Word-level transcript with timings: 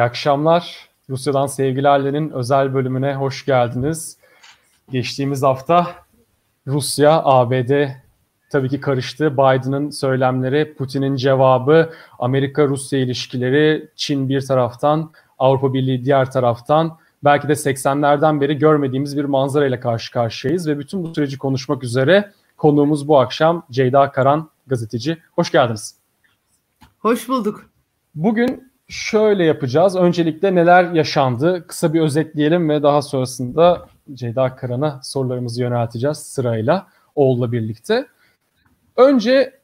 İyi 0.00 0.02
akşamlar. 0.02 0.88
Rusya'dan 1.10 1.46
Sevgilerle'nin 1.46 2.30
özel 2.30 2.74
bölümüne 2.74 3.14
hoş 3.14 3.44
geldiniz. 3.44 4.16
Geçtiğimiz 4.90 5.42
hafta 5.42 5.86
Rusya, 6.66 7.22
ABD 7.24 7.88
tabii 8.50 8.68
ki 8.68 8.80
karıştı. 8.80 9.32
Biden'ın 9.32 9.90
söylemleri, 9.90 10.74
Putin'in 10.74 11.16
cevabı, 11.16 11.92
Amerika-Rusya 12.18 12.98
ilişkileri, 12.98 13.88
Çin 13.96 14.28
bir 14.28 14.46
taraftan, 14.46 15.10
Avrupa 15.38 15.74
Birliği 15.74 16.04
diğer 16.04 16.30
taraftan 16.30 16.98
belki 17.24 17.48
de 17.48 17.52
80'lerden 17.52 18.40
beri 18.40 18.58
görmediğimiz 18.58 19.16
bir 19.16 19.24
manzara 19.24 19.66
ile 19.66 19.80
karşı 19.80 20.12
karşıyayız 20.12 20.68
ve 20.68 20.78
bütün 20.78 21.04
bu 21.04 21.14
süreci 21.14 21.38
konuşmak 21.38 21.84
üzere 21.84 22.32
konuğumuz 22.56 23.08
bu 23.08 23.18
akşam 23.18 23.66
Ceyda 23.70 24.12
Karan 24.12 24.50
gazeteci. 24.66 25.18
Hoş 25.32 25.52
geldiniz. 25.52 25.94
Hoş 26.98 27.28
bulduk. 27.28 27.70
Bugün 28.14 28.69
şöyle 28.90 29.44
yapacağız. 29.44 29.96
Öncelikle 29.96 30.54
neler 30.54 30.92
yaşandı 30.92 31.66
kısa 31.66 31.94
bir 31.94 32.00
özetleyelim 32.00 32.68
ve 32.68 32.82
daha 32.82 33.02
sonrasında 33.02 33.86
Ceyda 34.14 34.56
Karan'a 34.56 35.00
sorularımızı 35.02 35.62
yönelteceğiz 35.62 36.18
sırayla 36.18 36.86
oğulla 37.14 37.52
birlikte. 37.52 38.06
Önce 38.96 39.60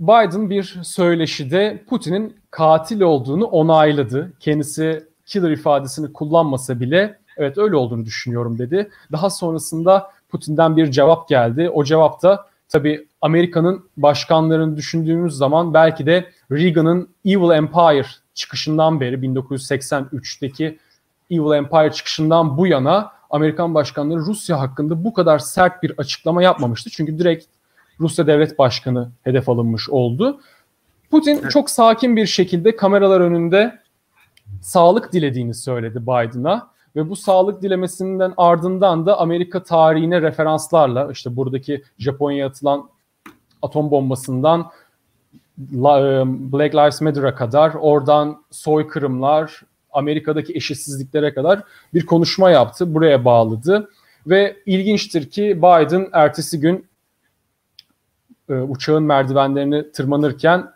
Biden 0.00 0.50
bir 0.50 0.80
söyleşide 0.82 1.84
Putin'in 1.88 2.36
katil 2.50 3.00
olduğunu 3.00 3.44
onayladı. 3.44 4.32
Kendisi 4.40 5.08
killer 5.26 5.50
ifadesini 5.50 6.12
kullanmasa 6.12 6.80
bile 6.80 7.18
evet 7.36 7.58
öyle 7.58 7.76
olduğunu 7.76 8.04
düşünüyorum 8.04 8.58
dedi. 8.58 8.90
Daha 9.12 9.30
sonrasında 9.30 10.10
Putin'den 10.28 10.76
bir 10.76 10.90
cevap 10.90 11.28
geldi. 11.28 11.70
O 11.70 11.84
cevap 11.84 12.22
da 12.22 12.46
tabii 12.68 13.08
Amerika'nın 13.20 13.84
başkanlarını 13.96 14.76
düşündüğümüz 14.76 15.34
zaman 15.34 15.74
belki 15.74 16.06
de 16.06 16.24
Reagan'ın 16.50 17.08
Evil 17.24 17.50
Empire 17.50 18.23
çıkışından 18.34 19.00
beri 19.00 19.16
1983'teki 19.16 20.78
Evil 21.30 21.56
Empire 21.56 21.92
çıkışından 21.92 22.58
bu 22.58 22.66
yana 22.66 23.12
Amerikan 23.30 23.74
başkanları 23.74 24.18
Rusya 24.18 24.60
hakkında 24.60 25.04
bu 25.04 25.12
kadar 25.12 25.38
sert 25.38 25.82
bir 25.82 25.92
açıklama 25.98 26.42
yapmamıştı. 26.42 26.90
Çünkü 26.90 27.18
direkt 27.18 27.44
Rusya 28.00 28.26
devlet 28.26 28.58
başkanı 28.58 29.10
hedef 29.22 29.48
alınmış 29.48 29.90
oldu. 29.90 30.40
Putin 31.10 31.48
çok 31.48 31.70
sakin 31.70 32.16
bir 32.16 32.26
şekilde 32.26 32.76
kameralar 32.76 33.20
önünde 33.20 33.78
sağlık 34.62 35.12
dilediğini 35.12 35.54
söyledi 35.54 36.02
Biden'a 36.02 36.70
ve 36.96 37.10
bu 37.10 37.16
sağlık 37.16 37.62
dilemesinden 37.62 38.34
ardından 38.36 39.06
da 39.06 39.18
Amerika 39.18 39.62
tarihine 39.62 40.22
referanslarla 40.22 41.12
işte 41.12 41.36
buradaki 41.36 41.82
Japonya'ya 41.98 42.46
atılan 42.46 42.88
atom 43.62 43.90
bombasından 43.90 44.70
Black 45.58 46.74
Lives 46.74 47.00
Matter'a 47.00 47.34
kadar 47.34 47.74
oradan 47.74 48.44
soykırımlar, 48.50 49.62
Amerika'daki 49.92 50.52
eşitsizliklere 50.54 51.34
kadar 51.34 51.62
bir 51.94 52.06
konuşma 52.06 52.50
yaptı. 52.50 52.94
Buraya 52.94 53.24
bağladı. 53.24 53.90
Ve 54.26 54.56
ilginçtir 54.66 55.30
ki 55.30 55.58
Biden 55.58 56.08
ertesi 56.12 56.60
gün 56.60 56.86
e, 58.48 58.54
uçağın 58.54 59.02
merdivenlerini 59.02 59.92
tırmanırken 59.92 60.70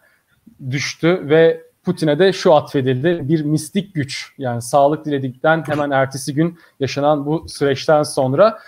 düştü 0.71 1.21
ve 1.25 1.63
Putin'e 1.85 2.19
de 2.19 2.33
şu 2.33 2.55
atfedildi. 2.55 3.21
Bir 3.29 3.43
mistik 3.43 3.95
güç 3.95 4.33
yani 4.39 4.63
sağlık 4.63 5.05
diledikten 5.05 5.65
hemen 5.67 5.91
ertesi 5.91 6.35
gün 6.35 6.59
yaşanan 6.81 7.27
bu 7.27 7.49
süreçten 7.49 8.03
sonra 8.03 8.59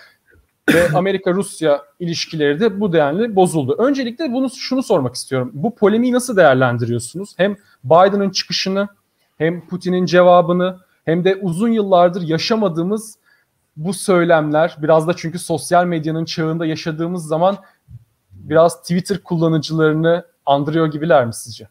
ve 0.73 0.97
Amerika-Rusya 0.97 1.81
ilişkileri 1.99 2.59
de 2.59 2.79
bu 2.79 2.93
denli 2.93 3.35
bozuldu. 3.35 3.75
Öncelikle 3.77 4.33
bunu 4.33 4.49
şunu 4.49 4.83
sormak 4.83 5.15
istiyorum. 5.15 5.51
Bu 5.53 5.75
polemiği 5.75 6.13
nasıl 6.13 6.37
değerlendiriyorsunuz? 6.37 7.33
Hem 7.37 7.55
Biden'ın 7.83 8.29
çıkışını 8.29 8.87
hem 9.37 9.67
Putin'in 9.67 10.05
cevabını 10.05 10.79
hem 11.05 11.23
de 11.23 11.35
uzun 11.35 11.69
yıllardır 11.69 12.21
yaşamadığımız 12.21 13.17
bu 13.77 13.93
söylemler 13.93 14.77
biraz 14.81 15.07
da 15.07 15.13
çünkü 15.15 15.39
sosyal 15.39 15.85
medyanın 15.85 16.25
çağında 16.25 16.65
yaşadığımız 16.65 17.25
zaman 17.25 17.57
biraz 18.31 18.81
Twitter 18.81 19.23
kullanıcılarını 19.23 20.25
andırıyor 20.45 20.91
gibiler 20.91 21.25
mi 21.25 21.33
sizce? 21.33 21.67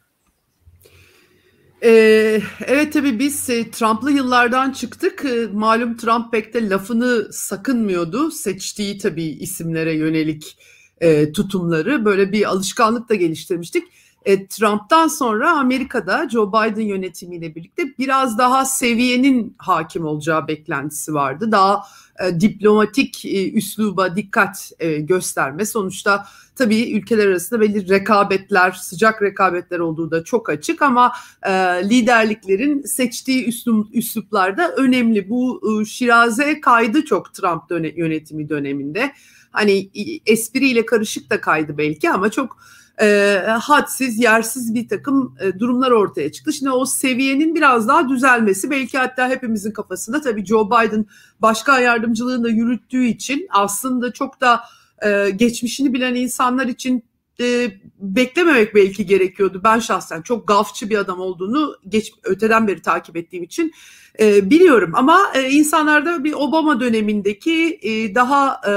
Ee, 1.82 2.42
evet 2.66 2.92
tabii 2.92 3.18
biz 3.18 3.50
e, 3.50 3.70
Trump'lı 3.70 4.12
yıllardan 4.12 4.72
çıktık. 4.72 5.24
E, 5.24 5.46
malum 5.52 5.96
Trump 5.96 6.32
pek 6.32 6.54
de 6.54 6.68
lafını 6.68 7.32
sakınmıyordu. 7.32 8.30
Seçtiği 8.30 8.98
tabii 8.98 9.24
isimlere 9.24 9.94
yönelik 9.96 10.56
e, 11.00 11.32
tutumları. 11.32 12.04
Böyle 12.04 12.32
bir 12.32 12.48
alışkanlık 12.48 13.08
da 13.08 13.14
geliştirmiştik. 13.14 13.84
E, 14.24 14.46
Trump'tan 14.46 15.08
sonra 15.08 15.50
Amerika'da 15.50 16.28
Joe 16.28 16.48
Biden 16.48 16.82
yönetimiyle 16.82 17.54
birlikte 17.54 17.82
biraz 17.98 18.38
daha 18.38 18.64
seviyenin 18.64 19.54
hakim 19.58 20.04
olacağı 20.04 20.48
beklentisi 20.48 21.14
vardı. 21.14 21.52
Daha 21.52 21.82
e, 22.20 22.40
diplomatik 22.40 23.24
e, 23.24 23.52
üsluba 23.52 24.16
dikkat 24.16 24.72
e, 24.80 24.98
gösterme. 24.98 25.66
Sonuçta 25.66 26.26
tabii 26.56 26.92
ülkeler 26.92 27.26
arasında 27.26 27.60
belli 27.60 27.88
rekabetler, 27.88 28.72
sıcak 28.72 29.22
rekabetler 29.22 29.78
olduğu 29.78 30.10
da 30.10 30.24
çok 30.24 30.48
açık 30.50 30.82
ama 30.82 31.12
e, 31.42 31.52
liderliklerin 31.88 32.82
seçtiği 32.82 33.46
üslup, 33.46 33.94
üsluplar 33.94 34.56
da 34.56 34.72
önemli. 34.72 35.30
Bu 35.30 35.60
e, 35.82 35.84
şiraze 35.84 36.60
kaydı 36.60 37.04
çok 37.04 37.34
Trump 37.34 37.70
döne, 37.70 37.92
yönetimi 37.96 38.48
döneminde. 38.48 39.12
Hani 39.50 39.90
espriyle 40.26 40.86
karışık 40.86 41.30
da 41.30 41.40
kaydı 41.40 41.78
belki 41.78 42.10
ama 42.10 42.30
çok 42.30 42.56
e, 43.00 43.38
hadsiz, 43.60 44.18
yersiz 44.18 44.74
bir 44.74 44.88
takım 44.88 45.34
e, 45.40 45.58
durumlar 45.58 45.90
ortaya 45.90 46.32
çıktı. 46.32 46.52
Şimdi 46.52 46.70
o 46.70 46.84
seviyenin 46.84 47.54
biraz 47.54 47.88
daha 47.88 48.08
düzelmesi 48.08 48.70
belki 48.70 48.98
hatta 48.98 49.28
hepimizin 49.28 49.72
kafasında 49.72 50.20
tabii 50.20 50.44
Joe 50.44 50.66
Biden 50.66 51.06
başkan 51.40 51.80
yardımcılığını 51.80 52.44
da 52.44 52.48
yürüttüğü 52.48 53.04
için 53.04 53.46
aslında 53.50 54.12
çok 54.12 54.40
da 54.40 54.60
e, 55.02 55.30
geçmişini 55.30 55.92
bilen 55.92 56.14
insanlar 56.14 56.66
için 56.66 57.04
e, 57.40 57.70
beklememek 57.98 58.74
belki 58.74 59.06
gerekiyordu. 59.06 59.60
Ben 59.64 59.78
şahsen 59.78 60.22
çok 60.22 60.48
gafçı 60.48 60.90
bir 60.90 60.98
adam 60.98 61.20
olduğunu 61.20 61.76
geç 61.88 62.12
öteden 62.24 62.68
beri 62.68 62.82
takip 62.82 63.16
ettiğim 63.16 63.42
için 63.42 63.72
e, 64.20 64.50
biliyorum. 64.50 64.92
Ama 64.94 65.20
e, 65.34 65.50
insanlarda 65.50 66.24
bir 66.24 66.32
Obama 66.32 66.80
dönemindeki 66.80 67.78
e, 67.82 68.14
daha 68.14 68.60
e, 68.66 68.72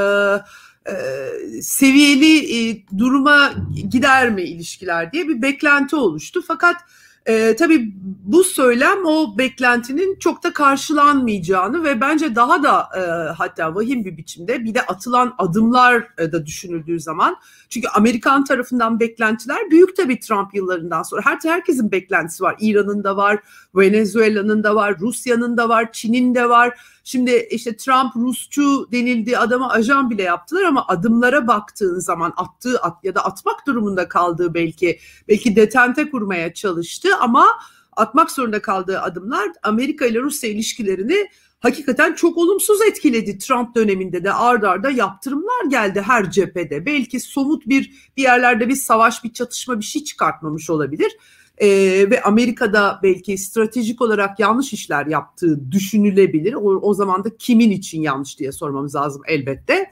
seviyeli 1.62 2.70
e, 2.70 2.84
duruma 2.98 3.54
gider 3.90 4.30
mi 4.30 4.42
ilişkiler 4.42 5.12
diye 5.12 5.28
bir 5.28 5.42
beklenti 5.42 5.96
oluştu. 5.96 6.44
Fakat 6.48 6.76
e, 7.26 7.56
tabii 7.56 7.94
bu 8.24 8.44
söylem 8.44 9.06
o 9.06 9.38
beklentinin 9.38 10.20
çok 10.20 10.44
da 10.44 10.54
karşılanmayacağını 10.54 11.84
ve 11.84 12.02
bence 12.02 12.36
daha 12.36 12.64
da 12.64 12.90
e, 12.98 13.02
hatta 13.34 13.76
vahim 13.76 14.06
bir 14.06 14.18
biçimde 14.18 14.64
bir 14.64 14.74
de 14.74 14.82
atılan 14.82 15.36
adımlar 15.38 16.08
e, 16.18 16.32
da 16.32 16.46
düşünüldüğü 16.46 17.00
zaman 17.00 17.36
çünkü 17.70 17.88
Amerikan 17.88 18.44
tarafından 18.44 19.00
beklentiler 19.00 19.72
büyük 19.72 19.96
tabii 19.96 20.20
Trump 20.20 20.56
yıllarından 20.56 21.04
sonra. 21.04 21.22
Her 21.26 21.40
herkesin 21.44 21.92
beklentisi 21.92 22.44
var. 22.44 22.56
İran'ın 22.60 23.04
da 23.04 23.18
var, 23.18 23.40
Venezuela'nın 23.76 24.64
da 24.64 24.76
var, 24.76 25.00
Rusya'nın 25.00 25.58
da 25.58 25.70
var, 25.70 25.92
Çin'in 25.92 26.36
de 26.36 26.50
var. 26.50 26.80
Şimdi 27.04 27.48
işte 27.52 27.78
Trump 27.78 28.16
Rusçu 28.16 28.92
denildi 28.92 29.38
adama 29.38 29.70
ajan 29.70 30.10
bile 30.10 30.24
yaptılar 30.24 30.64
ama 30.64 30.88
adımlara 30.88 31.48
baktığın 31.48 32.00
zaman 32.00 32.34
attığı 32.38 32.80
at 32.80 33.04
ya 33.04 33.16
da 33.16 33.26
atmak 33.26 33.68
durumunda 33.68 34.10
kaldığı 34.10 34.54
belki 34.54 35.00
belki 35.28 35.56
detente 35.56 36.10
kurmaya 36.10 36.54
çalıştı 36.54 37.10
ama 37.20 37.48
atmak 37.96 38.32
zorunda 38.32 38.62
kaldığı 38.62 39.02
adımlar 39.02 39.50
Amerika 39.64 40.06
ile 40.06 40.20
Rusya 40.20 40.50
ilişkilerini 40.50 41.28
hakikaten 41.60 42.14
çok 42.14 42.38
olumsuz 42.38 42.82
etkiledi. 42.82 43.38
Trump 43.38 43.76
döneminde 43.76 44.24
de 44.24 44.34
ard 44.34 44.64
arda 44.64 44.90
yaptırımlar 44.90 45.66
geldi 45.70 46.02
her 46.02 46.32
cephede. 46.32 46.86
Belki 46.86 47.20
somut 47.20 47.68
bir 47.68 47.92
bir 48.18 48.24
yerlerde 48.24 48.70
bir 48.70 48.76
savaş, 48.76 49.24
bir 49.24 49.34
çatışma 49.34 49.80
bir 49.80 49.86
şey 49.86 50.04
çıkartmamış 50.04 50.70
olabilir 50.70 51.12
e, 51.58 51.68
ve 52.10 52.22
Amerika'da 52.22 53.00
belki 53.04 53.38
stratejik 53.38 54.02
olarak 54.02 54.40
yanlış 54.40 54.74
işler 54.74 55.06
yaptığı 55.06 55.72
düşünülebilir. 55.72 56.54
O, 56.54 56.60
o 56.62 56.94
zaman 56.94 57.24
da 57.24 57.38
kimin 57.38 57.72
için 57.72 58.02
yanlış 58.02 58.40
diye 58.40 58.52
sormamız 58.52 58.96
lazım 58.96 59.22
elbette. 59.28 59.92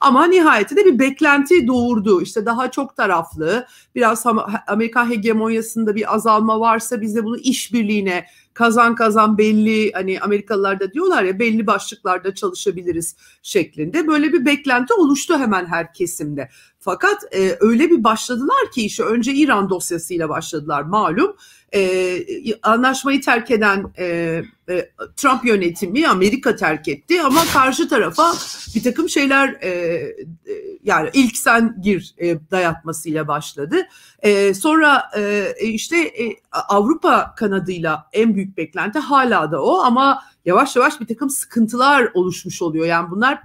Ama 0.00 0.26
nihayetinde 0.26 0.84
bir 0.84 0.98
beklenti 0.98 1.66
doğurdu. 1.66 2.22
İşte 2.22 2.46
daha 2.46 2.70
çok 2.70 2.96
taraflı, 2.96 3.66
biraz 3.94 4.24
Amerika 4.66 5.10
hegemonyasında 5.10 5.94
bir 5.94 6.14
azalma 6.14 6.60
varsa 6.60 7.00
biz 7.00 7.16
de 7.16 7.24
bunu 7.24 7.36
işbirliğine 7.36 8.26
kazan 8.54 8.94
kazan 8.94 9.38
belli 9.38 9.92
hani 9.92 10.20
Amerikalılar 10.20 10.80
da 10.80 10.92
diyorlar 10.92 11.22
ya 11.22 11.38
belli 11.38 11.66
başlıklarda 11.66 12.34
çalışabiliriz 12.34 13.16
şeklinde 13.42 14.06
böyle 14.06 14.32
bir 14.32 14.46
beklenti 14.46 14.94
oluştu 14.94 15.38
hemen 15.38 15.66
her 15.66 15.94
kesimde. 15.94 16.48
Fakat 16.80 17.34
e, 17.34 17.56
öyle 17.60 17.90
bir 17.90 18.04
başladılar 18.04 18.70
ki 18.74 18.86
işe 18.86 19.02
önce 19.02 19.32
İran 19.32 19.70
dosyasıyla 19.70 20.28
başladılar 20.28 20.82
malum. 20.82 21.36
E, 21.76 22.24
anlaşmayı 22.62 23.20
terk 23.20 23.50
eden 23.50 23.92
e, 23.98 24.04
e, 24.68 24.90
Trump 25.16 25.44
yönetimi 25.44 26.08
Amerika 26.08 26.56
terk 26.56 26.88
etti 26.88 27.22
ama 27.22 27.44
karşı 27.52 27.88
tarafa 27.88 28.34
bir 28.74 28.82
takım 28.82 29.08
şeyler 29.08 29.48
e, 29.48 29.68
e, 29.68 30.12
yani 30.84 31.10
ilk 31.12 31.36
sen 31.36 31.76
gir 31.82 32.14
e, 32.18 32.38
dayatmasıyla 32.50 33.28
başladı. 33.28 33.76
E, 34.22 34.54
sonra 34.54 35.10
e, 35.16 35.52
işte 35.60 35.98
e, 35.98 36.36
Avrupa 36.52 37.34
kanadıyla 37.36 38.08
en 38.12 38.34
büyük 38.34 38.56
beklenti 38.56 38.98
hala 38.98 39.52
da 39.52 39.62
o 39.62 39.78
ama 39.78 40.22
yavaş 40.44 40.76
yavaş 40.76 41.00
bir 41.00 41.06
takım 41.06 41.30
sıkıntılar 41.30 42.08
oluşmuş 42.14 42.62
oluyor. 42.62 42.86
Yani 42.86 43.10
bunlar 43.10 43.42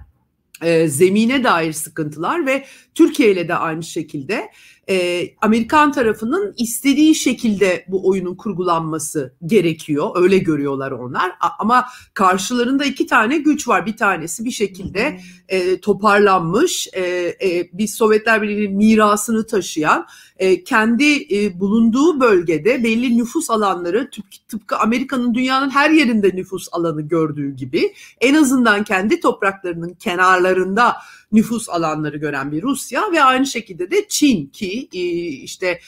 e, 0.62 0.88
zemine 0.88 1.44
dair 1.44 1.72
sıkıntılar 1.72 2.46
ve 2.46 2.64
Türkiye 2.94 3.32
ile 3.32 3.48
de 3.48 3.54
aynı 3.54 3.82
şekilde 3.82 4.50
e, 4.92 5.28
Amerikan 5.40 5.92
tarafının 5.92 6.54
istediği 6.58 7.14
şekilde 7.14 7.84
bu 7.88 8.08
oyunun 8.08 8.34
kurgulanması 8.34 9.34
gerekiyor. 9.46 10.10
Öyle 10.14 10.38
görüyorlar 10.38 10.90
onlar. 10.90 11.30
A- 11.40 11.48
ama 11.58 11.84
karşılarında 12.14 12.84
iki 12.84 13.06
tane 13.06 13.38
güç 13.38 13.68
var. 13.68 13.86
Bir 13.86 13.96
tanesi 13.96 14.44
bir 14.44 14.50
şekilde 14.50 15.20
e, 15.48 15.80
toparlanmış, 15.80 16.88
e, 16.92 17.00
e, 17.42 17.68
bir 17.72 17.86
Sovyetler 17.86 18.42
Birliği'nin 18.42 18.76
mirasını 18.76 19.46
taşıyan, 19.46 20.06
e, 20.42 20.64
kendi 20.64 21.36
e, 21.36 21.60
bulunduğu 21.60 22.20
bölgede 22.20 22.84
belli 22.84 23.18
nüfus 23.18 23.50
alanları 23.50 24.10
tıpkı, 24.48 24.76
Amerika'nın 24.76 25.34
dünyanın 25.34 25.70
her 25.70 25.90
yerinde 25.90 26.30
nüfus 26.34 26.68
alanı 26.72 27.02
gördüğü 27.02 27.56
gibi 27.56 27.94
en 28.20 28.34
azından 28.34 28.84
kendi 28.84 29.20
topraklarının 29.20 29.94
kenarlarında 29.94 30.96
nüfus 31.32 31.68
alanları 31.68 32.16
gören 32.16 32.52
bir 32.52 32.62
Rusya 32.62 33.02
ve 33.12 33.22
aynı 33.22 33.46
şekilde 33.46 33.90
de 33.90 34.08
Çin 34.08 34.46
ki 34.46 34.88
e, 34.92 34.98
işte 35.26 35.80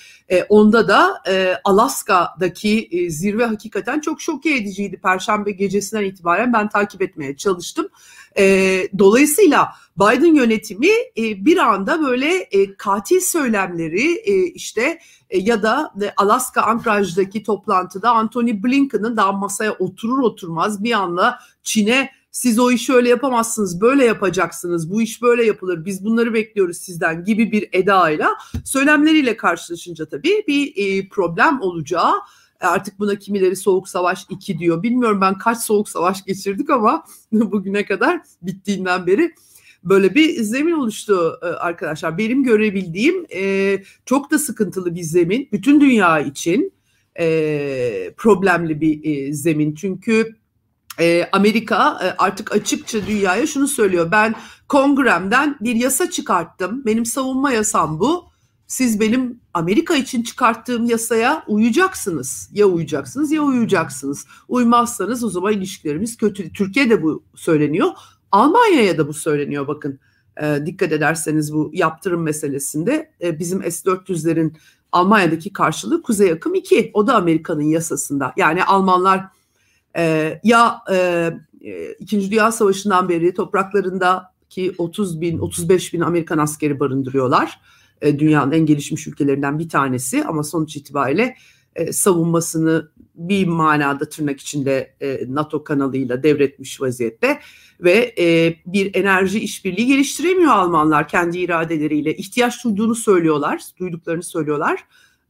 onda 0.49 0.89
da 0.89 1.23
Alaska'daki 1.65 3.07
zirve 3.11 3.45
hakikaten 3.45 4.01
çok 4.01 4.21
şok 4.21 4.47
ediciydi. 4.47 4.97
Perşembe 4.97 5.51
gecesinden 5.51 6.05
itibaren 6.05 6.53
ben 6.53 6.69
takip 6.69 7.03
etmeye 7.03 7.37
çalıştım. 7.37 7.89
Dolayısıyla 8.99 9.69
Biden 9.97 10.35
yönetimi 10.35 10.91
bir 11.17 11.57
anda 11.57 12.03
böyle 12.03 12.49
katil 12.79 13.21
söylemleri 13.21 14.23
işte 14.55 14.99
ya 15.31 15.63
da 15.63 15.93
Alaska 16.17 16.63
Anchorage'daki 16.63 17.43
toplantıda 17.43 18.11
Anthony 18.11 18.63
Blinken'ın 18.63 19.17
daha 19.17 19.33
masaya 19.33 19.73
oturur 19.73 20.19
oturmaz 20.19 20.85
bir 20.85 20.93
anda 20.93 21.39
Çin'e 21.63 22.11
siz 22.35 22.59
o 22.59 22.71
işi 22.71 22.93
öyle 22.93 23.09
yapamazsınız, 23.09 23.81
böyle 23.81 24.05
yapacaksınız, 24.05 24.91
bu 24.91 25.03
iş 25.03 25.23
böyle 25.23 25.45
yapılır, 25.45 25.85
biz 25.85 26.05
bunları 26.05 26.35
bekliyoruz 26.35 26.77
sizden 26.77 27.25
gibi 27.25 27.53
bir 27.53 27.69
edayla 27.73 28.31
söylemleriyle 28.65 29.37
karşılaşınca 29.37 30.07
tabii 30.07 30.45
bir 30.49 30.73
e, 30.77 31.09
problem 31.09 31.61
olacağı 31.61 32.13
artık 32.67 32.99
buna 32.99 33.15
kimileri 33.15 33.57
soğuk 33.57 33.89
savaş 33.89 34.27
2 34.31 34.59
diyor. 34.59 34.83
Bilmiyorum 34.83 35.21
ben 35.21 35.39
kaç 35.39 35.59
soğuk 35.59 35.89
savaş 35.89 36.25
geçirdik 36.25 36.71
ama 36.71 37.05
bugüne 37.33 37.85
kadar 37.85 38.21
bittiğinden 38.43 39.07
beri 39.07 39.35
böyle 39.85 40.15
bir 40.15 40.43
zemin 40.43 40.73
oluştu 40.73 41.41
e, 41.43 41.47
arkadaşlar. 41.47 42.19
Benim 42.19 42.45
görebildiğim 42.45 43.27
e, 43.35 43.79
çok 44.07 44.31
da 44.31 44.39
sıkıntılı 44.39 44.95
bir 44.95 45.03
zemin. 45.03 45.49
Bütün 45.53 45.81
dünya 45.81 46.21
için 46.21 46.73
e, 47.19 48.15
problemli 48.17 48.81
bir 48.81 49.33
zemin. 49.33 49.75
Çünkü 49.75 50.37
e, 51.01 51.29
Amerika 51.33 51.99
e, 52.05 52.15
artık 52.19 52.53
açıkça 52.53 53.07
dünyaya 53.07 53.47
şunu 53.47 53.69
söylüyor. 53.69 54.11
Ben 54.11 54.35
kongremden 54.69 55.57
bir 55.61 55.75
yasa 55.75 56.11
çıkarttım. 56.11 56.87
Benim 56.87 57.07
savunma 57.07 57.53
yasam 57.53 58.01
bu. 58.01 58.34
Siz 58.67 59.01
benim 59.01 59.41
Amerika 59.55 59.95
için 59.95 60.23
çıkarttığım 60.23 60.85
yasaya 60.85 61.45
uyacaksınız. 61.49 62.51
Ya 62.53 62.67
uyacaksınız 62.67 63.33
ya 63.33 63.43
uyacaksınız. 63.43 64.27
Uymazsanız 64.49 65.25
o 65.25 65.29
zaman 65.29 65.53
ilişkilerimiz 65.53 66.17
kötü. 66.17 66.53
Türkiye'de 66.53 67.03
bu 67.03 67.25
söyleniyor. 67.35 67.89
Almanya'ya 68.33 68.99
da 68.99 69.09
bu 69.09 69.15
söyleniyor 69.15 69.69
bakın. 69.69 69.99
E, 70.43 70.67
dikkat 70.67 70.93
ederseniz 70.93 71.55
bu 71.55 71.71
yaptırım 71.75 72.23
meselesinde 72.23 73.11
e, 73.23 73.39
bizim 73.39 73.71
S-400'lerin 73.71 74.53
Almanya'daki 74.93 75.53
karşılığı 75.53 76.03
Kuzey 76.03 76.33
Akım 76.33 76.55
2. 76.55 76.91
O 76.95 77.07
da 77.07 77.15
Amerika'nın 77.15 77.63
yasasında. 77.63 78.33
Yani 78.37 78.65
Almanlar 78.65 79.25
e, 79.97 80.41
ya 80.45 80.83
e, 80.91 81.31
e, 81.61 81.93
İkinci 81.93 82.31
Dünya 82.31 82.53
Savaşı'ndan 82.53 83.09
beri 83.09 83.35
topraklarındaki 83.35 84.75
30 84.79 85.21
bin, 85.21 85.39
35 85.39 85.95
bin 85.95 86.01
Amerikan 86.01 86.39
askeri 86.39 86.81
barındırıyorlar. 86.81 87.61
E, 88.05 88.19
dünyanın 88.19 88.53
en 88.53 88.67
gelişmiş 88.67 89.07
ülkelerinden 89.07 89.59
bir 89.59 89.69
tanesi 89.69 90.25
ama 90.25 90.43
sonuç 90.43 90.77
itibariyle 90.77 91.37
e, 91.77 91.93
savunmasını 91.93 92.91
bir 93.15 93.47
manada 93.47 94.09
tırnak 94.09 94.41
içinde 94.41 94.95
e, 95.01 95.21
NATO 95.29 95.65
kanalıyla 95.65 96.23
devretmiş 96.23 96.81
vaziyette 96.81 97.41
ve 97.81 98.15
bir 98.67 98.95
enerji 98.95 99.41
işbirliği 99.41 99.87
geliştiremiyor 99.87 100.53
Almanlar 100.53 101.09
kendi 101.09 101.39
iradeleriyle. 101.39 102.17
ihtiyaç 102.17 102.65
duyduğunu 102.65 102.95
söylüyorlar, 102.95 103.63
duyduklarını 103.79 104.23
söylüyorlar 104.23 104.85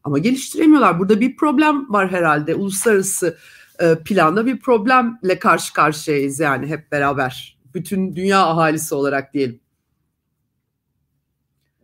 ama 0.04 0.18
geliştiremiyorlar. 0.18 0.98
Burada 0.98 1.20
bir 1.20 1.36
problem 1.36 1.92
var 1.92 2.10
herhalde 2.10 2.54
uluslararası 2.54 3.38
e, 3.80 3.94
planda 4.04 4.46
bir 4.46 4.60
problemle 4.60 5.38
karşı 5.38 5.72
karşıyayız 5.72 6.40
yani 6.40 6.66
hep 6.66 6.92
beraber. 6.92 7.58
Bütün 7.74 8.16
dünya 8.16 8.46
ahalisi 8.46 8.94
olarak 8.94 9.34
diyelim. 9.34 9.60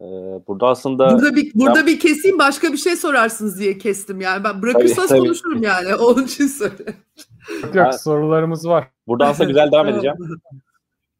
Ee, 0.00 0.04
burada 0.48 0.66
aslında 0.66 1.10
burada 1.10 1.36
bir 1.36 1.52
burada 1.54 1.74
ben, 1.74 1.86
bir 1.86 2.00
keseyim 2.00 2.38
başka 2.38 2.72
bir 2.72 2.76
şey 2.76 2.96
sorarsınız 2.96 3.60
diye 3.60 3.78
kestim 3.78 4.20
yani 4.20 4.44
ben 4.44 4.62
bırakırsanız 4.62 5.08
tabii, 5.08 5.18
tabii. 5.18 5.28
konuşurum 5.28 5.62
yani 5.62 5.94
onun 6.00 6.24
için 6.24 6.46
söyle. 6.46 6.94
Yok 7.74 7.94
sorularımız 7.94 8.68
var. 8.68 8.88
Burada 9.06 9.26
aslında 9.26 9.48
güzel 9.48 9.72
devam 9.72 9.88
edeceğim. 9.88 10.16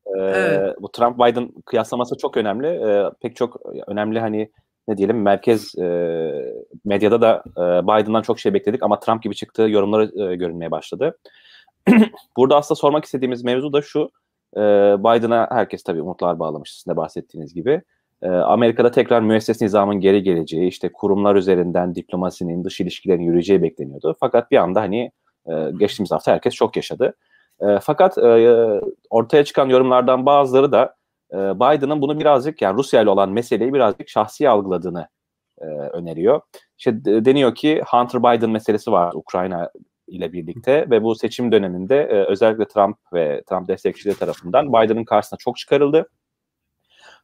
Ee, 0.06 0.21
evet. 0.21 0.77
Bu 0.81 0.93
Trump 0.93 1.19
Biden 1.19 1.53
kıyaslaması 1.67 2.17
çok 2.17 2.37
önemli. 2.37 2.67
Ee, 2.67 3.11
pek 3.23 3.37
çok 3.37 3.56
önemli 3.87 4.21
hani 4.21 4.50
ne 4.88 4.97
diyelim 4.97 5.23
merkez 5.23 5.79
e, 5.79 5.87
medyada 6.85 7.21
da 7.21 7.43
e, 7.56 7.61
Biden'dan 7.61 8.23
çok 8.23 8.41
şey 8.41 8.55
bekledik 8.55 8.83
ama 8.83 9.00
Trump 9.00 9.23
gibi 9.23 9.35
çıktığı 9.35 9.62
yorumları 9.62 10.31
e, 10.33 10.37
görünmeye 10.37 10.71
başladı. 10.71 11.19
Burada 12.37 12.56
aslında 12.56 12.76
sormak 12.76 13.05
istediğimiz 13.05 13.44
mevzu 13.44 13.73
da 13.73 13.83
şu. 13.83 14.11
E, 14.56 14.61
Biden'a 14.99 15.49
herkes 15.50 15.83
tabii 15.83 16.03
umutlar 16.03 16.38
bağlamış 16.38 16.75
sizin 16.75 16.91
de 16.91 16.97
bahsettiğiniz 16.97 17.55
gibi. 17.55 17.83
E, 18.23 18.29
Amerika'da 18.29 18.91
tekrar 18.91 19.21
müesses 19.21 19.61
nizamın 19.61 20.01
geri 20.01 20.23
geleceği, 20.23 20.69
işte 20.69 20.93
kurumlar 20.93 21.37
üzerinden 21.37 21.95
diplomasinin, 21.95 22.65
dış 22.65 22.81
ilişkilerin 22.81 23.23
yürüyeceği 23.23 23.63
bekleniyordu. 23.63 24.17
Fakat 24.21 24.51
bir 24.51 24.57
anda 24.57 24.81
hani 24.81 25.13
e, 25.47 25.53
geçtiğimiz 25.79 26.13
hafta 26.13 26.33
herkes 26.33 26.55
çok 26.55 26.77
yaşadı. 26.77 27.15
E, 27.61 27.79
fakat 27.83 28.19
e, 28.19 28.81
ortaya 29.11 29.45
çıkan 29.45 29.69
yorumlardan 29.69 30.27
bazıları 30.27 30.73
da 30.73 30.95
e, 31.33 31.37
Biden'ın 31.37 32.03
bunu 32.03 32.21
birazcık 32.21 32.62
yani 32.62 32.77
Rusya 32.79 33.03
ile 33.03 33.11
olan 33.11 33.31
meseleyi 33.31 33.75
birazcık 33.75 34.09
şahsi 34.09 34.49
algıladığını 34.49 35.09
öneriyor. 35.93 36.41
İşte 36.79 37.05
deniyor 37.05 37.55
ki 37.55 37.83
Hunter 37.87 38.23
Biden 38.23 38.50
meselesi 38.50 38.93
var 38.93 39.12
Ukrayna 39.15 39.71
ile 40.07 40.33
birlikte 40.33 40.91
ve 40.91 41.03
bu 41.03 41.15
seçim 41.15 41.53
döneminde 41.53 42.07
özellikle 42.29 42.69
Trump 42.69 42.97
ve 43.12 43.43
Trump 43.49 43.69
destekçileri 43.69 44.17
tarafından 44.17 44.73
Biden'ın 44.73 45.05
karşısına 45.05 45.37
çok 45.37 45.57
çıkarıldı. 45.57 46.09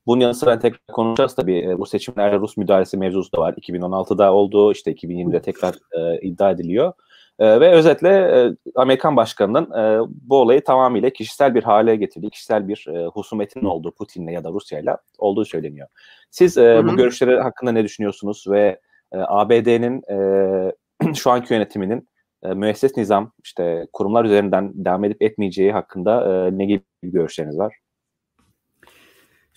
Bunun 0.07 0.21
yanı 0.21 0.35
sıra 0.35 0.59
tekrar 0.59 0.81
konuşacağız 0.93 1.35
tabii. 1.35 1.59
E, 1.59 1.79
bu 1.79 1.87
seçimlerde 1.87 2.37
Rus 2.39 2.57
müdahalesi 2.57 2.97
mevzusu 2.97 3.33
da 3.33 3.41
var. 3.41 3.55
2016'da 3.55 4.33
oldu, 4.33 4.73
işte 4.73 4.93
2020'de 4.93 5.43
tekrar 5.43 5.75
e, 5.93 6.21
iddia 6.21 6.51
ediliyor. 6.51 6.93
E, 7.39 7.61
ve 7.61 7.71
özetle 7.71 8.09
e, 8.09 8.57
Amerikan 8.75 9.17
başkanının 9.17 9.71
e, 9.79 10.09
bu 10.23 10.37
olayı 10.37 10.65
tamamıyla 10.65 11.11
kişisel 11.11 11.55
bir 11.55 11.63
hale 11.63 11.97
getirdiği, 11.97 12.31
kişisel 12.31 12.69
bir 12.69 12.87
e, 12.95 13.07
husumetinin 13.07 13.65
olduğu 13.65 13.91
Putin'le 13.91 14.29
ya 14.29 14.45
da 14.45 14.51
Rusya'yla 14.51 14.99
olduğu 15.19 15.45
söyleniyor. 15.45 15.89
Siz 16.31 16.59
e, 16.59 16.83
bu 16.87 16.97
görüşleri 16.97 17.41
hakkında 17.41 17.73
ne 17.73 17.85
düşünüyorsunuz 17.85 18.45
ve 18.51 18.81
e, 19.13 19.19
ABD'nin 19.19 20.03
e, 20.11 21.15
şu 21.15 21.31
anki 21.31 21.55
yönetiminin 21.55 22.09
e, 22.43 22.49
müesses 22.49 22.97
nizam, 22.97 23.33
işte 23.45 23.87
kurumlar 23.93 24.25
üzerinden 24.25 24.73
devam 24.75 25.05
edip 25.05 25.23
etmeyeceği 25.23 25.73
hakkında 25.73 26.47
e, 26.47 26.59
ne 26.59 26.65
gibi 26.65 26.83
görüşleriniz 27.03 27.59
var? 27.59 27.75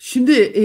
Şimdi 0.02 0.32
e, 0.32 0.62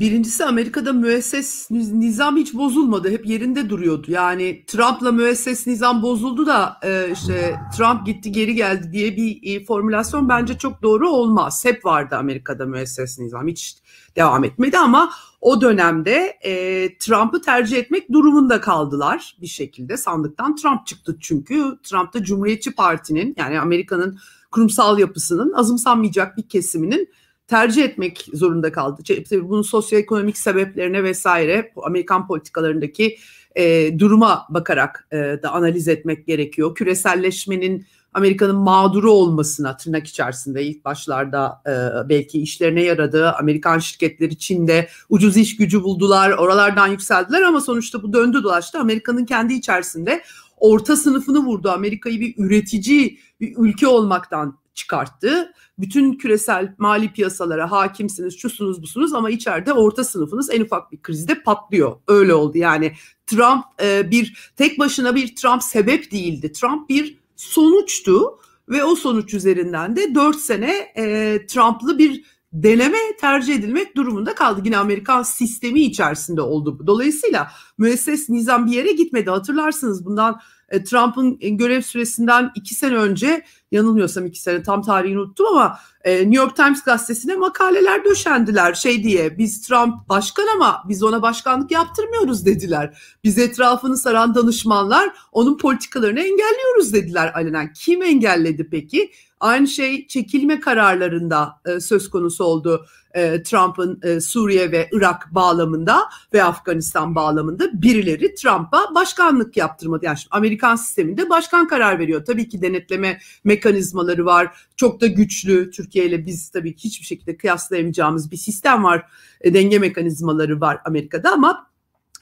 birincisi 0.00 0.44
Amerika'da 0.44 0.92
müesses 0.92 1.70
nizam 1.70 2.36
hiç 2.36 2.54
bozulmadı. 2.54 3.10
Hep 3.10 3.26
yerinde 3.26 3.70
duruyordu. 3.70 4.06
Yani 4.08 4.64
Trump'la 4.66 5.12
müesses 5.12 5.66
nizam 5.66 6.02
bozuldu 6.02 6.46
da 6.46 6.76
e, 6.82 7.10
işte 7.12 7.56
Trump 7.76 8.06
gitti 8.06 8.32
geri 8.32 8.54
geldi 8.54 8.92
diye 8.92 9.16
bir 9.16 9.40
e, 9.42 9.64
formülasyon 9.64 10.28
bence 10.28 10.58
çok 10.58 10.82
doğru 10.82 11.10
olmaz. 11.10 11.64
Hep 11.64 11.84
vardı 11.84 12.16
Amerika'da 12.16 12.66
müesses 12.66 13.18
nizam. 13.18 13.48
Hiç 13.48 13.76
devam 14.16 14.44
etmedi 14.44 14.78
ama 14.78 15.10
o 15.40 15.60
dönemde 15.60 16.38
e, 16.44 16.52
Trump'ı 16.98 17.42
tercih 17.42 17.76
etmek 17.76 18.12
durumunda 18.12 18.60
kaldılar 18.60 19.36
bir 19.40 19.46
şekilde. 19.46 19.96
Sandıktan 19.96 20.56
Trump 20.56 20.86
çıktı 20.86 21.16
çünkü. 21.20 21.78
Trump 21.82 22.14
da 22.14 22.24
Cumhuriyetçi 22.24 22.74
Parti'nin 22.74 23.34
yani 23.38 23.60
Amerika'nın 23.60 24.18
kurumsal 24.50 24.98
yapısının 24.98 25.52
azımsanmayacak 25.52 26.36
bir 26.36 26.48
kesiminin 26.48 27.08
tercih 27.48 27.84
etmek 27.84 28.28
zorunda 28.34 28.72
kaldı. 28.72 29.02
Bunun 29.32 29.62
sosyoekonomik 29.62 30.38
sebeplerine 30.38 31.04
vesaire 31.04 31.72
Amerikan 31.82 32.26
politikalarındaki 32.26 33.18
e, 33.56 33.98
duruma 33.98 34.46
bakarak 34.50 35.08
e, 35.12 35.16
da 35.16 35.52
analiz 35.52 35.88
etmek 35.88 36.26
gerekiyor. 36.26 36.74
Küreselleşmenin 36.74 37.86
Amerika'nın 38.14 38.56
mağduru 38.56 39.10
olmasına 39.10 39.76
tırnak 39.76 40.06
içerisinde 40.06 40.64
ilk 40.64 40.84
başlarda 40.84 41.62
e, 41.66 42.08
belki 42.08 42.42
işlerine 42.42 42.82
yaradı. 42.82 43.32
Amerikan 43.32 43.78
şirketleri 43.78 44.38
Çin'de 44.38 44.88
ucuz 45.08 45.36
iş 45.36 45.56
gücü 45.56 45.82
buldular, 45.82 46.30
oralardan 46.30 46.86
yükseldiler 46.86 47.42
ama 47.42 47.60
sonuçta 47.60 48.02
bu 48.02 48.12
döndü 48.12 48.42
dolaştı. 48.42 48.78
Amerika'nın 48.78 49.24
kendi 49.24 49.54
içerisinde 49.54 50.22
orta 50.56 50.96
sınıfını 50.96 51.38
vurdu. 51.38 51.70
Amerika'yı 51.70 52.20
bir 52.20 52.34
üretici 52.38 53.18
bir 53.40 53.54
ülke 53.56 53.86
olmaktan 53.86 54.58
çıkarttı. 54.78 55.52
Bütün 55.78 56.12
küresel 56.12 56.74
mali 56.78 57.12
piyasalara 57.12 57.70
hakimsiniz, 57.70 58.38
şusunuz 58.38 58.82
busunuz 58.82 59.14
ama 59.14 59.30
içeride 59.30 59.72
orta 59.72 60.04
sınıfınız 60.04 60.50
en 60.50 60.60
ufak 60.60 60.92
bir 60.92 61.02
krizde 61.02 61.42
patlıyor. 61.42 61.96
Öyle 62.08 62.34
oldu 62.34 62.58
yani. 62.58 62.92
Trump 63.26 63.64
e, 63.82 64.10
bir 64.10 64.52
tek 64.56 64.78
başına 64.78 65.14
bir 65.14 65.36
Trump 65.36 65.62
sebep 65.62 66.12
değildi. 66.12 66.52
Trump 66.52 66.88
bir 66.88 67.18
sonuçtu 67.36 68.38
ve 68.68 68.84
o 68.84 68.94
sonuç 68.94 69.34
üzerinden 69.34 69.96
de 69.96 70.14
4 70.14 70.36
sene 70.36 70.92
e, 70.96 71.38
Trump'lı 71.46 71.98
bir 71.98 72.24
deneme 72.52 72.98
tercih 73.20 73.54
edilmek 73.54 73.96
durumunda 73.96 74.34
kaldı. 74.34 74.60
Yine 74.64 74.76
Amerikan 74.76 75.22
sistemi 75.22 75.80
içerisinde 75.80 76.40
oldu. 76.42 76.86
Dolayısıyla 76.86 77.50
müesses 77.78 78.28
nizam 78.28 78.66
bir 78.66 78.72
yere 78.72 78.92
gitmedi. 78.92 79.30
Hatırlarsınız 79.30 80.04
bundan 80.04 80.40
e, 80.68 80.84
Trump'ın 80.84 81.38
görev 81.40 81.82
süresinden 81.82 82.50
iki 82.54 82.74
sene 82.74 82.96
önce 82.96 83.44
yanılmıyorsam 83.72 84.26
iki 84.26 84.42
sene 84.42 84.62
tam 84.62 84.82
tarihini 84.82 85.18
unuttum 85.18 85.46
ama 85.46 85.78
e, 86.04 86.18
New 86.18 86.36
York 86.36 86.56
Times 86.56 86.82
gazetesine 86.82 87.36
makaleler 87.36 88.04
döşendiler 88.04 88.74
şey 88.74 89.02
diye 89.02 89.38
biz 89.38 89.66
Trump 89.66 90.08
başkan 90.08 90.46
ama 90.56 90.82
biz 90.88 91.02
ona 91.02 91.22
başkanlık 91.22 91.70
yaptırmıyoruz 91.70 92.46
dediler. 92.46 92.98
Biz 93.24 93.38
etrafını 93.38 93.96
saran 93.96 94.34
danışmanlar 94.34 95.10
onun 95.32 95.58
politikalarını 95.58 96.20
engelliyoruz 96.20 96.92
dediler 96.92 97.32
alenen. 97.34 97.72
Kim 97.72 98.02
engelledi 98.02 98.68
peki? 98.70 99.10
Aynı 99.40 99.68
şey 99.68 100.06
çekilme 100.06 100.60
kararlarında 100.60 101.60
e, 101.66 101.80
söz 101.80 102.10
konusu 102.10 102.44
oldu 102.44 102.86
e, 103.14 103.42
Trump'ın 103.42 104.00
e, 104.02 104.20
Suriye 104.20 104.72
ve 104.72 104.88
Irak 104.92 105.34
bağlamında 105.34 106.08
ve 106.32 106.44
Afganistan 106.44 107.14
bağlamında 107.14 107.82
birileri 107.82 108.34
Trump'a 108.34 108.94
başkanlık 108.94 109.56
yaptırmadı. 109.56 110.04
Yani 110.04 110.18
Amerikan 110.30 110.76
sisteminde 110.76 111.30
başkan 111.30 111.68
karar 111.68 111.98
veriyor. 111.98 112.24
Tabii 112.24 112.48
ki 112.48 112.62
denetleme 112.62 113.18
mekanizmaları 113.44 114.26
var. 114.26 114.66
Çok 114.76 115.00
da 115.00 115.06
güçlü. 115.06 115.70
Türkiye 115.70 116.06
ile 116.06 116.26
biz 116.26 116.50
tabii 116.50 116.76
ki 116.76 116.84
hiçbir 116.84 117.06
şekilde 117.06 117.36
kıyaslayamayacağımız 117.36 118.30
bir 118.30 118.36
sistem 118.36 118.84
var. 118.84 119.06
E, 119.40 119.54
denge 119.54 119.78
mekanizmaları 119.78 120.60
var 120.60 120.78
Amerika'da 120.84 121.32
ama 121.32 121.67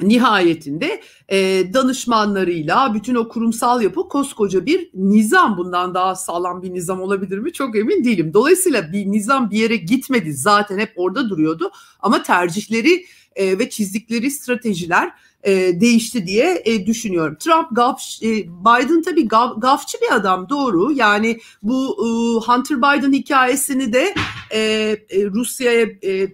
nihayetinde 0.01 1.03
e, 1.29 1.65
danışmanlarıyla 1.75 2.95
bütün 2.95 3.15
o 3.15 3.29
kurumsal 3.29 3.83
yapı 3.83 4.09
koskoca 4.09 4.67
bir 4.67 4.91
nizam 4.95 5.57
bundan 5.57 5.95
daha 5.95 6.15
sağlam 6.15 6.63
bir 6.63 6.75
nizam 6.75 7.01
olabilir 7.01 7.39
mi 7.39 7.53
çok 7.53 7.77
emin 7.77 8.05
değilim. 8.05 8.31
Dolayısıyla 8.35 8.93
bir 8.93 9.07
nizam 9.07 9.51
bir 9.51 9.59
yere 9.59 9.77
gitmedi 9.77 10.33
zaten 10.33 10.79
hep 10.79 10.93
orada 10.97 11.31
duruyordu 11.31 11.71
ama 12.01 12.23
tercihleri 12.23 13.05
e, 13.37 13.59
ve 13.59 13.71
çizdikleri 13.71 14.31
stratejiler 14.31 15.13
e, 15.43 15.81
değişti 15.81 16.27
diye 16.27 16.63
e, 16.65 16.87
düşünüyorum. 16.87 17.37
Trump 17.41 17.69
gaf, 17.73 18.03
e, 18.23 18.29
Biden 18.47 19.03
tabii 19.03 19.29
gaf, 19.29 19.63
gafçı 19.63 19.99
bir 20.03 20.15
adam 20.15 20.49
doğru. 20.49 20.93
Yani 20.93 21.39
bu 21.63 21.97
e, 21.99 22.09
Hunter 22.47 22.79
Biden 22.79 23.13
hikayesini 23.13 23.93
de 23.93 24.15
e, 24.51 24.61
e, 25.11 25.25
Rusya'ya 25.25 25.87
e, 26.05 26.29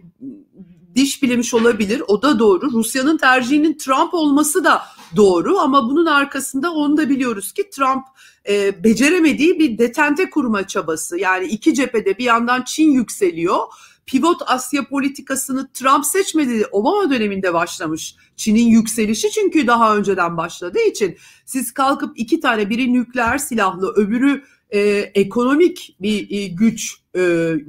diş 0.95 1.23
bilemiş 1.23 1.55
olabilir. 1.55 2.03
O 2.09 2.23
da 2.23 2.39
doğru. 2.39 2.73
Rusya'nın 2.73 3.17
tercihinin 3.17 3.79
Trump 3.79 4.15
olması 4.15 4.65
da 4.65 4.83
doğru 5.17 5.59
ama 5.59 5.91
bunun 5.91 6.07
arkasında 6.07 6.73
onu 6.73 6.97
da 6.97 7.09
biliyoruz 7.09 7.53
ki 7.53 7.71
Trump 7.71 8.05
e, 8.49 8.85
beceremediği 8.85 9.59
bir 9.59 9.79
detente 9.79 10.31
kurma 10.31 10.67
çabası. 10.67 11.19
Yani 11.19 11.47
iki 11.47 11.75
cephede 11.75 12.19
bir 12.19 12.25
yandan 12.25 12.63
Çin 12.63 12.91
yükseliyor. 12.91 13.59
Pivot 14.07 14.43
Asya 14.47 14.89
politikasını 14.89 15.73
Trump 15.73 16.07
seçmedi. 16.07 16.67
Obama 16.73 17.11
döneminde 17.11 17.55
başlamış. 17.55 18.15
Çin'in 18.37 18.67
yükselişi 18.67 19.31
çünkü 19.31 19.67
daha 19.67 19.97
önceden 19.97 20.37
başladığı 20.37 20.83
için 20.83 21.17
siz 21.45 21.75
kalkıp 21.75 22.13
iki 22.19 22.41
tane 22.41 22.71
biri 22.71 22.93
nükleer 22.93 23.39
silahlı 23.39 23.93
öbürü 23.97 24.45
e, 24.73 24.81
ekonomik 25.15 25.97
bir 26.01 26.31
e, 26.31 26.47
güç 26.47 26.97
e, 27.15 27.21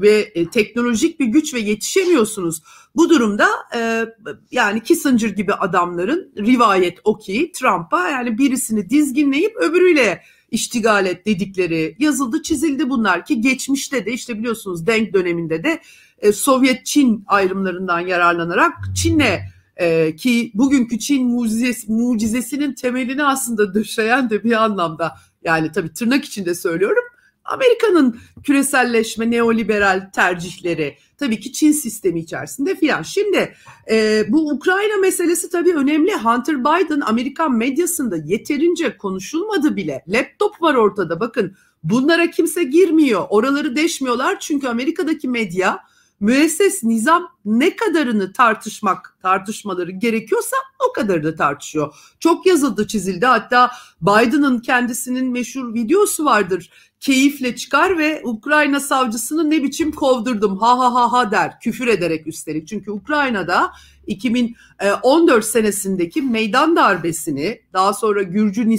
ve 0.02 0.32
e, 0.36 0.50
teknolojik 0.50 1.20
bir 1.20 1.26
güç 1.26 1.54
ve 1.54 1.60
yetişemiyorsunuz. 1.60 2.62
Bu 2.96 3.10
durumda 3.10 3.48
e, 3.76 4.06
yani 4.52 4.84
Kissinger 4.84 5.30
gibi 5.30 5.54
adamların 5.54 6.34
rivayet 6.38 7.00
o 7.04 7.18
ki 7.18 7.52
Trump'a 7.56 8.10
yani 8.10 8.38
birisini 8.38 8.90
dizginleyip 8.90 9.56
öbürüyle 9.58 10.22
iştigal 10.52 11.06
et 11.06 11.26
dedikleri 11.26 11.96
yazıldı 12.00 12.42
çizildi 12.42 12.90
bunlar 12.90 13.26
ki 13.26 13.42
geçmişte 13.42 14.06
de 14.06 14.12
işte 14.12 14.40
biliyorsunuz 14.40 14.88
Deng 14.88 15.14
döneminde 15.14 15.64
de 15.64 15.80
e, 16.20 16.32
Sovyet-Çin 16.32 17.24
ayrımlarından 17.28 18.00
yararlanarak 18.00 18.74
Çin'le 18.96 19.40
e, 19.78 20.16
ki 20.16 20.52
bugünkü 20.54 21.00
Çin 21.00 21.28
mucizesi, 21.28 21.92
mucizesinin 21.92 22.74
temelini 22.74 23.24
aslında 23.24 23.74
döşeyen 23.74 24.30
de 24.30 24.44
bir 24.44 24.64
anlamda 24.64 25.16
yani 25.44 25.72
tabii 25.72 25.94
tırnak 25.94 26.26
içinde 26.26 26.56
söylüyorum 26.56 27.04
Amerika'nın 27.46 28.20
küreselleşme, 28.44 29.32
neoliberal 29.32 30.10
tercihleri, 30.16 30.98
tabii 31.18 31.40
ki 31.40 31.54
Çin 31.54 31.72
sistemi 31.72 32.20
içerisinde 32.20 32.76
filan. 32.76 33.02
Şimdi 33.02 33.56
e, 33.92 34.26
bu 34.30 34.50
Ukrayna 34.50 34.98
meselesi 34.98 35.50
tabii 35.50 35.74
önemli. 35.74 36.14
Hunter 36.14 36.60
Biden 36.60 37.02
Amerikan 37.02 37.54
medyasında 37.54 38.18
yeterince 38.26 38.98
konuşulmadı 38.98 39.76
bile. 39.76 40.04
Laptop 40.08 40.62
var 40.62 40.76
ortada 40.76 41.20
bakın. 41.20 41.56
Bunlara 41.84 42.32
kimse 42.32 42.64
girmiyor. 42.64 43.26
Oraları 43.30 43.76
deşmiyorlar 43.76 44.40
çünkü 44.40 44.68
Amerika'daki 44.68 45.28
medya 45.28 45.80
müesses 46.24 46.84
nizam 46.84 47.28
ne 47.46 47.76
kadarını 47.76 48.34
tartışmak 48.34 49.18
tartışmaları 49.22 49.92
gerekiyorsa 49.92 50.56
o 50.90 50.94
kadarını 50.94 51.36
tartışıyor. 51.36 51.96
Çok 52.20 52.46
yazıldı 52.46 52.88
çizildi 52.88 53.26
hatta 53.26 53.72
Biden'ın 54.02 54.60
kendisinin 54.60 55.32
meşhur 55.32 55.74
videosu 55.74 56.26
vardır 56.26 56.70
keyifle 57.00 57.56
çıkar 57.56 57.98
ve 57.98 58.22
Ukrayna 58.24 58.80
savcısını 58.80 59.50
ne 59.50 59.64
biçim 59.64 59.92
kovdurdum 59.92 60.58
ha 60.58 60.80
ha 60.80 60.94
ha 60.94 61.12
ha 61.12 61.32
der 61.32 61.60
küfür 61.60 61.88
ederek 61.88 62.28
üstelik. 62.28 62.68
Çünkü 62.68 62.92
Ukrayna'da 62.92 63.72
2014 64.08 65.46
senesindeki 65.46 66.22
meydan 66.22 66.76
darbesini 66.76 67.62
daha 67.74 67.94
sonra 67.94 68.24
Gürcü 68.24 68.78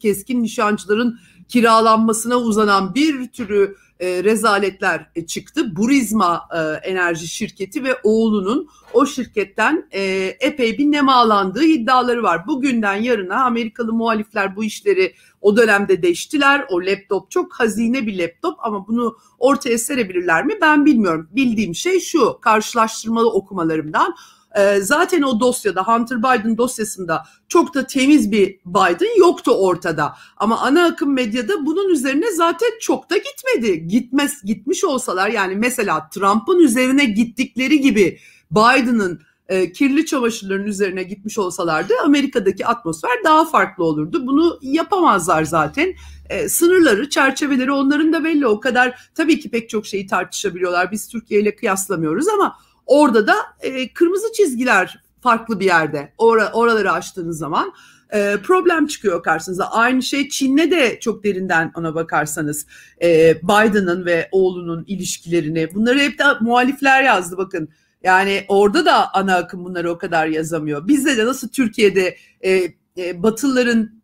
keskin 0.00 0.42
nişancıların 0.42 1.18
kiralanmasına 1.48 2.36
uzanan 2.36 2.94
bir 2.94 3.28
türü 3.28 3.76
e, 4.02 4.24
rezaletler 4.24 5.10
e, 5.16 5.26
çıktı. 5.26 5.76
Burizma 5.76 6.48
e, 6.54 6.88
enerji 6.90 7.28
şirketi 7.28 7.84
ve 7.84 7.96
oğlunun 8.02 8.68
o 8.92 9.06
şirketten 9.06 9.88
e, 9.90 10.02
epey 10.40 10.78
bir 10.78 10.92
nemalandığı 10.92 11.64
iddiaları 11.64 12.22
var. 12.22 12.46
Bugünden 12.46 12.96
yarına 12.96 13.44
Amerikalı 13.44 13.92
muhalifler 13.92 14.56
bu 14.56 14.64
işleri 14.64 15.14
o 15.40 15.56
dönemde 15.56 16.02
değiştiler. 16.02 16.66
O 16.70 16.80
laptop 16.80 17.30
çok 17.30 17.52
hazine 17.52 18.06
bir 18.06 18.18
laptop 18.18 18.54
ama 18.58 18.86
bunu 18.88 19.16
ortaya 19.38 19.78
serebilirler 19.78 20.44
mi 20.44 20.54
ben 20.60 20.86
bilmiyorum. 20.86 21.28
Bildiğim 21.32 21.74
şey 21.74 22.00
şu 22.00 22.38
karşılaştırmalı 22.40 23.32
okumalarımdan 23.32 24.14
e, 24.58 24.80
zaten 24.80 25.22
o 25.22 25.40
dosyada 25.40 25.82
Hunter 25.82 26.18
Biden 26.18 26.58
dosyasında 26.58 27.24
çok 27.48 27.74
da 27.74 27.86
temiz 27.86 28.32
bir 28.32 28.58
Biden 28.66 29.18
yoktu 29.18 29.50
ortada. 29.50 30.16
Ama 30.36 30.60
ana 30.60 30.84
akım 30.84 31.14
medyada 31.14 31.66
bunun 31.66 31.88
üzerine 31.88 32.32
zaten 32.32 32.70
çok 32.80 33.10
da 33.10 33.16
gitmedi. 33.16 33.86
Gitmez 33.86 34.42
gitmiş 34.44 34.84
olsalar 34.84 35.28
yani 35.28 35.56
mesela 35.56 36.08
Trump'ın 36.08 36.58
üzerine 36.58 37.04
gittikleri 37.04 37.80
gibi 37.80 38.18
Biden'ın 38.50 39.20
e, 39.48 39.72
kirli 39.72 40.06
çamaşırların 40.06 40.66
üzerine 40.66 41.02
gitmiş 41.02 41.38
olsalardı 41.38 41.94
Amerika'daki 42.04 42.66
atmosfer 42.66 43.10
daha 43.24 43.44
farklı 43.44 43.84
olurdu. 43.84 44.26
Bunu 44.26 44.58
yapamazlar 44.62 45.44
zaten. 45.44 45.94
E, 46.30 46.48
sınırları, 46.48 47.10
çerçeveleri 47.10 47.72
onların 47.72 48.12
da 48.12 48.24
belli. 48.24 48.46
O 48.46 48.60
kadar 48.60 49.10
tabii 49.14 49.40
ki 49.40 49.50
pek 49.50 49.68
çok 49.68 49.86
şeyi 49.86 50.06
tartışabiliyorlar. 50.06 50.90
Biz 50.92 51.08
Türkiye 51.08 51.40
ile 51.40 51.56
kıyaslamıyoruz 51.56 52.28
ama 52.28 52.56
orada 52.92 53.26
da 53.26 53.34
e, 53.60 53.92
kırmızı 53.92 54.32
çizgiler 54.32 55.02
farklı 55.20 55.60
bir 55.60 55.64
yerde. 55.64 56.12
Or 56.18 56.38
oraları 56.52 56.92
açtığınız 56.92 57.38
zaman 57.38 57.72
e, 58.12 58.36
problem 58.42 58.86
çıkıyor 58.86 59.22
karşınıza. 59.22 59.64
Aynı 59.64 60.02
şey 60.02 60.28
Çin'le 60.28 60.70
de 60.70 61.00
çok 61.00 61.24
derinden 61.24 61.72
ona 61.76 61.94
bakarsanız 61.94 62.66
e, 63.02 63.36
Biden'ın 63.42 64.06
ve 64.06 64.28
oğlunun 64.32 64.84
ilişkilerini 64.86 65.74
bunları 65.74 65.98
hep 65.98 66.18
de 66.18 66.24
muhalifler 66.40 67.02
yazdı 67.02 67.36
bakın 67.36 67.68
yani 68.02 68.44
orada 68.48 68.84
da 68.84 69.14
ana 69.14 69.36
akım 69.36 69.64
bunları 69.64 69.90
o 69.90 69.98
kadar 69.98 70.26
yazamıyor. 70.26 70.88
Bizde 70.88 71.16
de 71.16 71.26
nasıl 71.26 71.48
Türkiye'de 71.48 72.16
e, 72.40 72.62
e, 72.98 73.22
Batılıların 73.22 74.01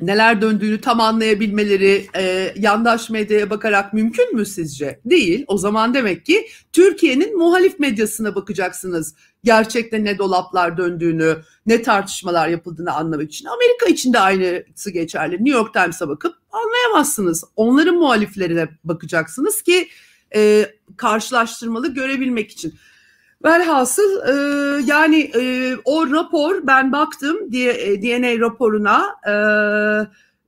neler 0.00 0.42
döndüğünü 0.42 0.80
tam 0.80 1.00
anlayabilmeleri 1.00 2.06
e, 2.16 2.54
yandaş 2.56 3.10
medyaya 3.10 3.50
bakarak 3.50 3.92
mümkün 3.92 4.36
mü 4.36 4.46
sizce? 4.46 5.00
Değil. 5.04 5.44
O 5.46 5.58
zaman 5.58 5.94
demek 5.94 6.26
ki 6.26 6.46
Türkiye'nin 6.72 7.38
muhalif 7.38 7.78
medyasına 7.78 8.34
bakacaksınız. 8.34 9.14
Gerçekten 9.44 10.04
ne 10.04 10.18
dolaplar 10.18 10.76
döndüğünü, 10.76 11.36
ne 11.66 11.82
tartışmalar 11.82 12.48
yapıldığını 12.48 12.92
anlamak 12.92 13.28
için. 13.28 13.46
Amerika 13.46 13.86
için 13.86 14.12
de 14.12 14.20
aynısı 14.20 14.90
geçerli. 14.90 15.34
New 15.34 15.58
York 15.58 15.74
Times'a 15.74 16.08
bakıp 16.08 16.34
anlayamazsınız. 16.52 17.44
Onların 17.56 17.94
muhaliflerine 17.94 18.68
bakacaksınız 18.84 19.62
ki 19.62 19.88
e, 20.34 20.70
karşılaştırmalı 20.96 21.94
görebilmek 21.94 22.50
için. 22.50 22.74
Velhasıl 23.44 24.28
e, 24.28 24.34
yani 24.86 25.30
e, 25.36 25.74
o 25.84 26.10
rapor 26.10 26.66
ben 26.66 26.92
baktım 26.92 27.36
DNA 27.52 28.40
raporuna 28.40 29.16
e, 29.28 29.34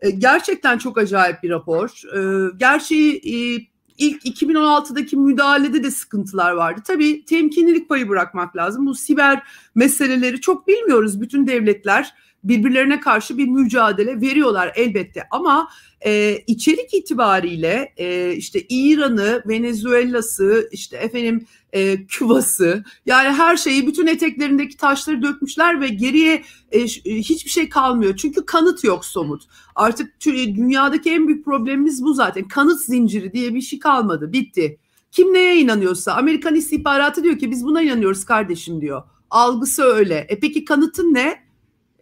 E, 0.01 0.11
gerçekten 0.11 0.79
çok 0.79 0.99
acayip 0.99 1.43
bir 1.43 1.51
rapor. 1.51 1.89
E, 2.17 2.51
gerçi 2.57 3.17
e, 3.17 3.37
ilk 3.99 4.25
2016'daki 4.25 5.17
müdahalede 5.17 5.85
de 5.85 5.91
sıkıntılar 5.91 6.53
vardı. 6.53 6.81
Tabii 6.87 7.25
temkinlilik 7.25 7.89
payı 7.89 8.09
bırakmak 8.09 8.57
lazım. 8.57 8.87
Bu 8.87 8.95
siber 8.95 9.43
meseleleri 9.75 10.41
çok 10.41 10.69
bilmiyoruz. 10.69 11.21
Bütün 11.21 11.47
devletler 11.47 12.15
birbirlerine 12.45 13.01
karşı 13.01 13.39
bir 13.39 13.49
mücadele 13.49 14.21
veriyorlar 14.21 14.73
elbette 14.77 15.23
ama 15.31 15.69
e, 16.01 16.39
içerik 16.47 16.95
itibariyle 16.95 17.93
e, 17.97 18.33
işte 18.33 18.61
İran'ı, 18.69 19.43
Venezuela'sı, 19.47 20.69
işte 20.73 20.97
efendim 20.97 21.47
e, 21.73 22.07
Küba'sı 22.07 22.85
yani 23.07 23.29
her 23.29 23.57
şeyi 23.57 23.87
bütün 23.87 24.07
eteklerindeki 24.07 24.77
taşları 24.77 25.23
dökmüşler 25.23 25.81
ve 25.81 25.89
geriye 25.89 26.43
e, 26.71 26.81
e 26.81 26.87
hiçbir 27.19 27.51
şey 27.51 27.69
kalmıyor. 27.69 28.17
Çünkü 28.17 28.47
kanıt 28.47 28.85
yok 28.85 29.05
somut. 29.05 29.43
Artık 29.75 30.21
dünyadaki 30.25 31.11
en 31.11 31.29
büyük 31.29 31.45
problemimiz 31.45 32.03
bu 32.03 32.15
zaten. 32.15 32.49
Kanıt 32.49 32.81
zinciri 32.81 33.33
diye 33.33 33.55
bir 33.55 33.61
şey 33.61 33.79
kalmadı. 33.79 34.33
Bitti. 34.33 34.79
Kim 35.13 35.35
neye 35.35 35.57
inanıyorsa 35.57 36.15
Amerikan 36.15 36.55
istihbaratı 36.55 37.25
diyor 37.25 37.39
ki 37.39 37.51
biz 37.51 37.65
buna 37.65 37.83
inanıyoruz 37.83 38.25
kardeşim 38.25 38.81
diyor. 38.81 39.03
Algısı 39.31 39.83
öyle. 39.83 40.27
E 40.29 40.41
peki 40.41 40.65
kanıtın 40.65 41.15
ne? 41.15 41.47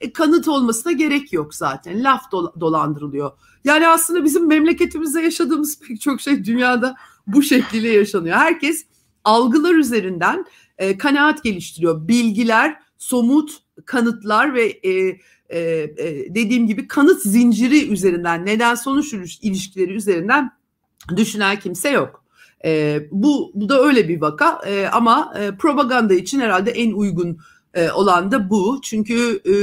E, 0.00 0.12
kanıt 0.12 0.48
olmasına 0.48 0.92
gerek 0.92 1.32
yok 1.32 1.54
zaten. 1.54 2.04
Laf 2.04 2.32
dolandırılıyor. 2.60 3.30
Yani 3.64 3.88
aslında 3.88 4.24
bizim 4.24 4.46
memleketimizde 4.46 5.20
yaşadığımız 5.20 5.80
pek 5.88 6.00
çok 6.00 6.20
şey 6.20 6.44
dünyada 6.44 6.94
bu 7.26 7.42
şekliyle 7.42 7.88
yaşanıyor. 7.88 8.36
Herkes 8.36 8.86
algılar 9.24 9.74
üzerinden 9.74 10.44
e, 10.78 10.98
kanaat 10.98 11.44
geliştiriyor. 11.44 12.08
Bilgiler, 12.08 12.76
somut 12.98 13.50
kanıtlar 13.86 14.54
ve 14.54 14.64
e, 14.66 15.18
e, 15.48 15.60
e, 15.60 16.34
dediğim 16.34 16.66
gibi 16.66 16.88
kanıt 16.88 17.22
zinciri 17.22 17.88
üzerinden, 17.88 18.46
neden 18.46 18.74
sonuç 18.74 19.14
ilişkileri 19.42 19.92
üzerinden 19.92 20.50
düşünen 21.16 21.58
kimse 21.58 21.90
yok. 21.90 22.24
E, 22.64 23.00
bu, 23.12 23.52
bu 23.54 23.68
da 23.68 23.82
öyle 23.82 24.08
bir 24.08 24.20
vaka 24.20 24.60
e, 24.66 24.86
ama 24.92 25.34
e, 25.38 25.56
propaganda 25.56 26.14
için 26.14 26.40
herhalde 26.40 26.70
en 26.70 26.92
uygun 26.92 27.38
e, 27.74 27.90
olan 27.90 28.30
da 28.30 28.50
bu. 28.50 28.80
Çünkü 28.82 29.40
e, 29.46 29.54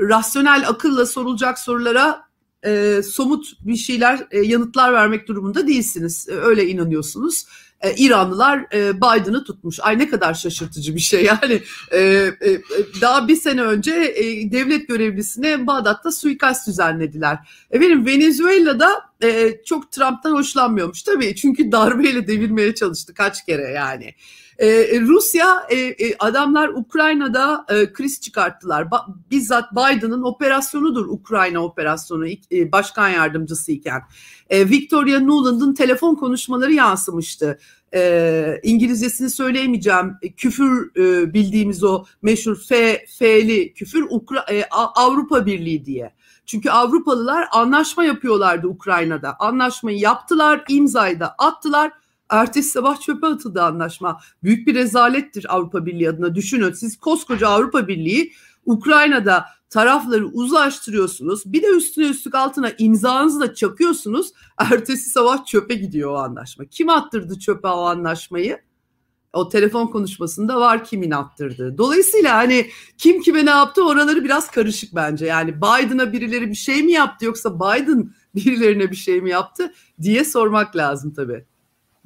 rasyonel 0.00 0.68
akılla 0.68 1.06
sorulacak 1.06 1.58
sorulara 1.58 2.26
e, 2.66 3.02
somut 3.02 3.46
bir 3.66 3.76
şeyler 3.76 4.26
e, 4.30 4.40
yanıtlar 4.40 4.92
vermek 4.92 5.28
durumunda 5.28 5.66
değilsiniz. 5.66 6.28
E, 6.28 6.32
öyle 6.32 6.68
inanıyorsunuz. 6.68 7.46
E, 7.80 7.94
İranlılar 7.94 8.66
e, 8.74 8.96
Biden'ı 8.96 9.44
tutmuş. 9.44 9.80
Ay 9.82 9.98
ne 9.98 10.08
kadar 10.08 10.34
şaşırtıcı 10.34 10.94
bir 10.94 11.00
şey 11.00 11.24
yani. 11.42 11.62
E, 11.92 12.00
e, 12.00 12.60
daha 13.00 13.28
bir 13.28 13.36
sene 13.36 13.62
önce 13.62 13.92
e, 13.92 14.52
devlet 14.52 14.88
görevlisine 14.88 15.66
Bağdat'ta 15.66 16.12
suikast 16.12 16.66
düzenlediler. 16.68 17.38
Efendim 17.70 18.06
Venezuela'da 18.06 18.90
e, 19.22 19.60
çok 19.64 19.92
Trump'tan 19.92 20.32
hoşlanmıyormuş 20.32 21.02
tabii. 21.02 21.34
Çünkü 21.34 21.72
darbeyle 21.72 22.26
devirmeye 22.26 22.74
çalıştı 22.74 23.14
kaç 23.14 23.46
kere 23.46 23.70
yani. 23.70 24.14
Ee, 24.58 25.00
Rusya 25.00 25.66
e, 25.70 25.76
e, 25.76 26.16
adamlar 26.18 26.68
Ukrayna'da 26.68 27.66
e, 27.68 27.92
kriz 27.92 28.20
çıkarttılar. 28.20 28.90
Ba, 28.90 29.06
bizzat 29.30 29.72
Biden'ın 29.72 30.22
operasyonudur 30.22 31.06
Ukrayna 31.06 31.64
operasyonu 31.64 32.26
e, 32.28 32.72
başkan 32.72 33.08
yardımcısı 33.08 33.72
iken. 33.72 34.02
E, 34.50 34.68
Victoria 34.68 35.20
Nuland'ın 35.20 35.74
telefon 35.74 36.14
konuşmaları 36.14 36.72
yansımıştı. 36.72 37.58
E, 37.94 38.60
İngilizcesini 38.62 39.30
söyleyemeyeceğim. 39.30 40.12
E, 40.22 40.32
küfür 40.32 40.96
e, 40.96 41.34
bildiğimiz 41.34 41.84
o 41.84 42.04
meşhur 42.22 42.56
F, 42.68 43.06
F'li 43.18 43.74
küfür 43.74 44.06
Ukra, 44.10 44.44
e, 44.50 44.64
Avrupa 44.70 45.46
Birliği 45.46 45.84
diye. 45.84 46.12
Çünkü 46.46 46.70
Avrupalılar 46.70 47.48
anlaşma 47.52 48.04
yapıyorlardı 48.04 48.66
Ukrayna'da. 48.66 49.36
Anlaşmayı 49.38 49.98
yaptılar, 49.98 50.64
imzayı 50.68 51.20
da 51.20 51.34
attılar 51.38 51.92
Ertesi 52.28 52.70
sabah 52.70 53.00
çöpe 53.00 53.26
atıldı 53.26 53.62
anlaşma. 53.62 54.20
Büyük 54.42 54.66
bir 54.66 54.74
rezalettir 54.74 55.54
Avrupa 55.54 55.86
Birliği 55.86 56.08
adına. 56.08 56.34
Düşünün 56.34 56.72
siz 56.72 56.96
koskoca 56.96 57.48
Avrupa 57.48 57.88
Birliği 57.88 58.32
Ukrayna'da 58.66 59.44
tarafları 59.70 60.26
uzlaştırıyorsunuz. 60.26 61.42
Bir 61.46 61.62
de 61.62 61.66
üstüne 61.66 62.06
üstlük 62.08 62.34
altına 62.34 62.70
imzanızı 62.78 63.40
da 63.40 63.54
çakıyorsunuz. 63.54 64.32
Ertesi 64.58 65.10
sabah 65.10 65.44
çöpe 65.44 65.74
gidiyor 65.74 66.10
o 66.10 66.16
anlaşma. 66.16 66.64
Kim 66.64 66.88
attırdı 66.88 67.38
çöpe 67.38 67.68
o 67.68 67.80
anlaşmayı? 67.80 68.58
O 69.32 69.48
telefon 69.48 69.86
konuşmasında 69.86 70.60
var 70.60 70.84
kimin 70.84 71.10
attırdığı. 71.10 71.78
Dolayısıyla 71.78 72.36
hani 72.36 72.66
kim 72.98 73.22
kime 73.22 73.46
ne 73.46 73.50
yaptı 73.50 73.86
oraları 73.86 74.24
biraz 74.24 74.50
karışık 74.50 74.94
bence. 74.94 75.26
Yani 75.26 75.56
Biden'a 75.56 76.12
birileri 76.12 76.50
bir 76.50 76.54
şey 76.54 76.82
mi 76.82 76.92
yaptı 76.92 77.24
yoksa 77.24 77.56
Biden 77.56 78.14
birilerine 78.34 78.90
bir 78.90 78.96
şey 78.96 79.20
mi 79.20 79.30
yaptı 79.30 79.72
diye 80.02 80.24
sormak 80.24 80.76
lazım 80.76 81.14
tabii. 81.14 81.46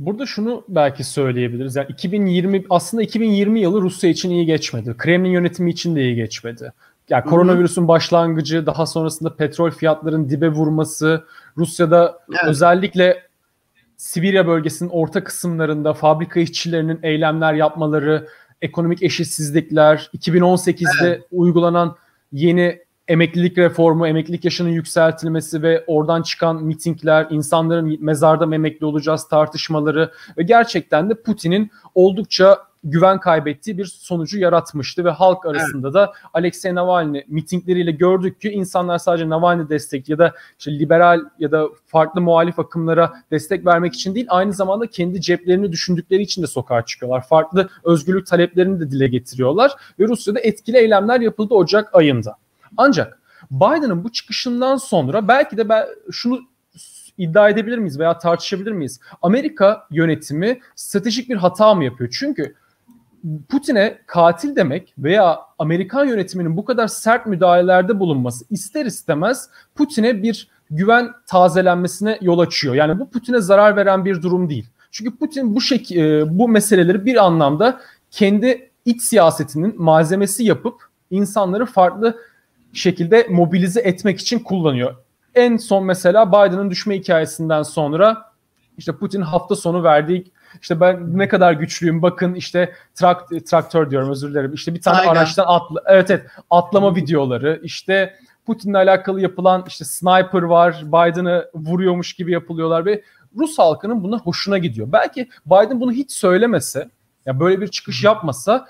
Burada 0.00 0.26
şunu 0.26 0.64
belki 0.68 1.04
söyleyebiliriz. 1.04 1.76
Yani 1.76 1.86
2020 1.88 2.64
aslında 2.70 3.02
2020 3.02 3.60
yılı 3.60 3.80
Rusya 3.80 4.10
için 4.10 4.30
iyi 4.30 4.46
geçmedi. 4.46 4.94
Kremlin 4.98 5.30
yönetimi 5.30 5.70
için 5.70 5.96
de 5.96 6.02
iyi 6.02 6.14
geçmedi. 6.14 6.72
Yani 7.08 7.24
koronavirüsün 7.24 7.88
başlangıcı, 7.88 8.66
daha 8.66 8.86
sonrasında 8.86 9.36
petrol 9.36 9.70
fiyatlarının 9.70 10.30
dibe 10.30 10.48
vurması, 10.48 11.24
Rusya'da 11.56 12.18
evet. 12.28 12.40
özellikle 12.44 13.22
Sibirya 13.96 14.46
bölgesinin 14.46 14.90
orta 14.90 15.24
kısımlarında 15.24 15.94
fabrika 15.94 16.40
işçilerinin 16.40 16.98
eylemler 17.02 17.54
yapmaları, 17.54 18.28
ekonomik 18.62 19.02
eşitsizlikler, 19.02 20.10
2018'de 20.16 21.08
evet. 21.08 21.22
uygulanan 21.32 21.96
yeni 22.32 22.78
emeklilik 23.10 23.58
reformu, 23.58 24.06
emeklilik 24.06 24.44
yaşının 24.44 24.68
yükseltilmesi 24.68 25.62
ve 25.62 25.84
oradan 25.86 26.22
çıkan 26.22 26.64
mitingler, 26.64 27.26
insanların 27.30 27.96
mezarda 28.00 28.46
mı 28.46 28.54
emekli 28.54 28.86
olacağız 28.86 29.28
tartışmaları 29.28 30.10
ve 30.38 30.42
gerçekten 30.42 31.10
de 31.10 31.14
Putin'in 31.14 31.70
oldukça 31.94 32.58
güven 32.84 33.20
kaybettiği 33.20 33.78
bir 33.78 33.84
sonucu 33.84 34.38
yaratmıştı 34.38 35.04
ve 35.04 35.10
halk 35.10 35.46
arasında 35.46 35.88
evet. 35.88 35.94
da 35.94 36.12
Alexei 36.34 36.74
Navalny 36.74 37.22
mitingleriyle 37.28 37.90
gördük 37.90 38.40
ki 38.40 38.50
insanlar 38.50 38.98
sadece 38.98 39.28
Navalny 39.28 39.68
destek 39.68 40.08
ya 40.08 40.18
da 40.18 40.34
işte 40.58 40.78
liberal 40.78 41.20
ya 41.38 41.52
da 41.52 41.68
farklı 41.86 42.20
muhalif 42.20 42.58
akımlara 42.58 43.12
destek 43.30 43.66
vermek 43.66 43.94
için 43.94 44.14
değil 44.14 44.26
aynı 44.28 44.52
zamanda 44.52 44.86
kendi 44.86 45.20
ceplerini 45.20 45.72
düşündükleri 45.72 46.22
için 46.22 46.42
de 46.42 46.46
sokağa 46.46 46.84
çıkıyorlar. 46.84 47.26
Farklı 47.26 47.68
özgürlük 47.84 48.26
taleplerini 48.26 48.80
de 48.80 48.90
dile 48.90 49.08
getiriyorlar 49.08 49.72
ve 49.98 50.08
Rusya'da 50.08 50.40
etkili 50.40 50.76
eylemler 50.76 51.20
yapıldı 51.20 51.54
Ocak 51.54 51.94
ayında. 51.94 52.36
Ancak 52.76 53.20
Biden'ın 53.50 54.04
bu 54.04 54.12
çıkışından 54.12 54.76
sonra 54.76 55.28
belki 55.28 55.56
de 55.56 55.68
ben 55.68 55.86
şunu 56.10 56.40
iddia 57.18 57.48
edebilir 57.48 57.78
miyiz 57.78 57.98
veya 57.98 58.18
tartışabilir 58.18 58.72
miyiz? 58.72 59.00
Amerika 59.22 59.86
yönetimi 59.90 60.60
stratejik 60.74 61.28
bir 61.28 61.36
hata 61.36 61.74
mı 61.74 61.84
yapıyor? 61.84 62.10
Çünkü 62.18 62.54
Putin'e 63.48 63.98
katil 64.06 64.56
demek 64.56 64.94
veya 64.98 65.40
Amerikan 65.58 66.04
yönetiminin 66.04 66.56
bu 66.56 66.64
kadar 66.64 66.88
sert 66.88 67.26
müdahalelerde 67.26 68.00
bulunması 68.00 68.44
ister 68.50 68.86
istemez 68.86 69.50
Putin'e 69.74 70.22
bir 70.22 70.48
güven 70.70 71.10
tazelenmesine 71.26 72.18
yol 72.20 72.38
açıyor. 72.38 72.74
Yani 72.74 72.98
bu 72.98 73.10
Putin'e 73.10 73.40
zarar 73.40 73.76
veren 73.76 74.04
bir 74.04 74.22
durum 74.22 74.50
değil. 74.50 74.66
Çünkü 74.90 75.16
Putin 75.16 75.54
bu 75.54 75.60
şek 75.60 75.92
e, 75.92 76.24
bu 76.38 76.48
meseleleri 76.48 77.04
bir 77.04 77.24
anlamda 77.24 77.80
kendi 78.10 78.70
iç 78.84 79.02
siyasetinin 79.02 79.82
malzemesi 79.82 80.44
yapıp 80.44 80.74
insanları 81.10 81.66
farklı 81.66 82.16
şekilde 82.72 83.26
mobilize 83.30 83.80
etmek 83.80 84.20
için 84.20 84.38
kullanıyor. 84.38 84.94
En 85.34 85.56
son 85.56 85.84
mesela 85.84 86.28
Biden'ın 86.28 86.70
düşme 86.70 86.96
hikayesinden 86.96 87.62
sonra 87.62 88.32
işte 88.78 88.92
Putin 88.92 89.20
hafta 89.20 89.56
sonu 89.56 89.82
verdiği 89.82 90.32
işte 90.62 90.80
ben 90.80 91.18
ne 91.18 91.28
kadar 91.28 91.52
güçlüyüm 91.52 92.02
bakın 92.02 92.34
işte 92.34 92.72
trak, 92.94 93.28
traktör 93.46 93.90
diyorum 93.90 94.10
özür 94.10 94.30
dilerim. 94.30 94.54
İşte 94.54 94.74
bir 94.74 94.80
tane 94.80 94.98
Aynen. 94.98 95.10
araçtan 95.10 95.44
atla 95.46 95.82
evet 95.86 96.10
evet 96.10 96.26
atlama 96.50 96.96
videoları 96.96 97.60
işte 97.62 98.14
Putin'le 98.46 98.74
alakalı 98.74 99.20
yapılan 99.20 99.64
işte 99.68 99.84
sniper 99.84 100.42
var 100.42 100.82
Biden'ı 100.86 101.50
vuruyormuş 101.54 102.12
gibi 102.12 102.32
yapılıyorlar 102.32 102.86
ve 102.86 103.02
Rus 103.36 103.58
halkının 103.58 104.02
buna 104.02 104.18
hoşuna 104.18 104.58
gidiyor. 104.58 104.88
Belki 104.92 105.28
Biden 105.46 105.80
bunu 105.80 105.92
hiç 105.92 106.12
söylemese 106.12 106.90
ya 107.26 107.40
böyle 107.40 107.60
bir 107.60 107.68
çıkış 107.68 108.04
yapmasa 108.04 108.66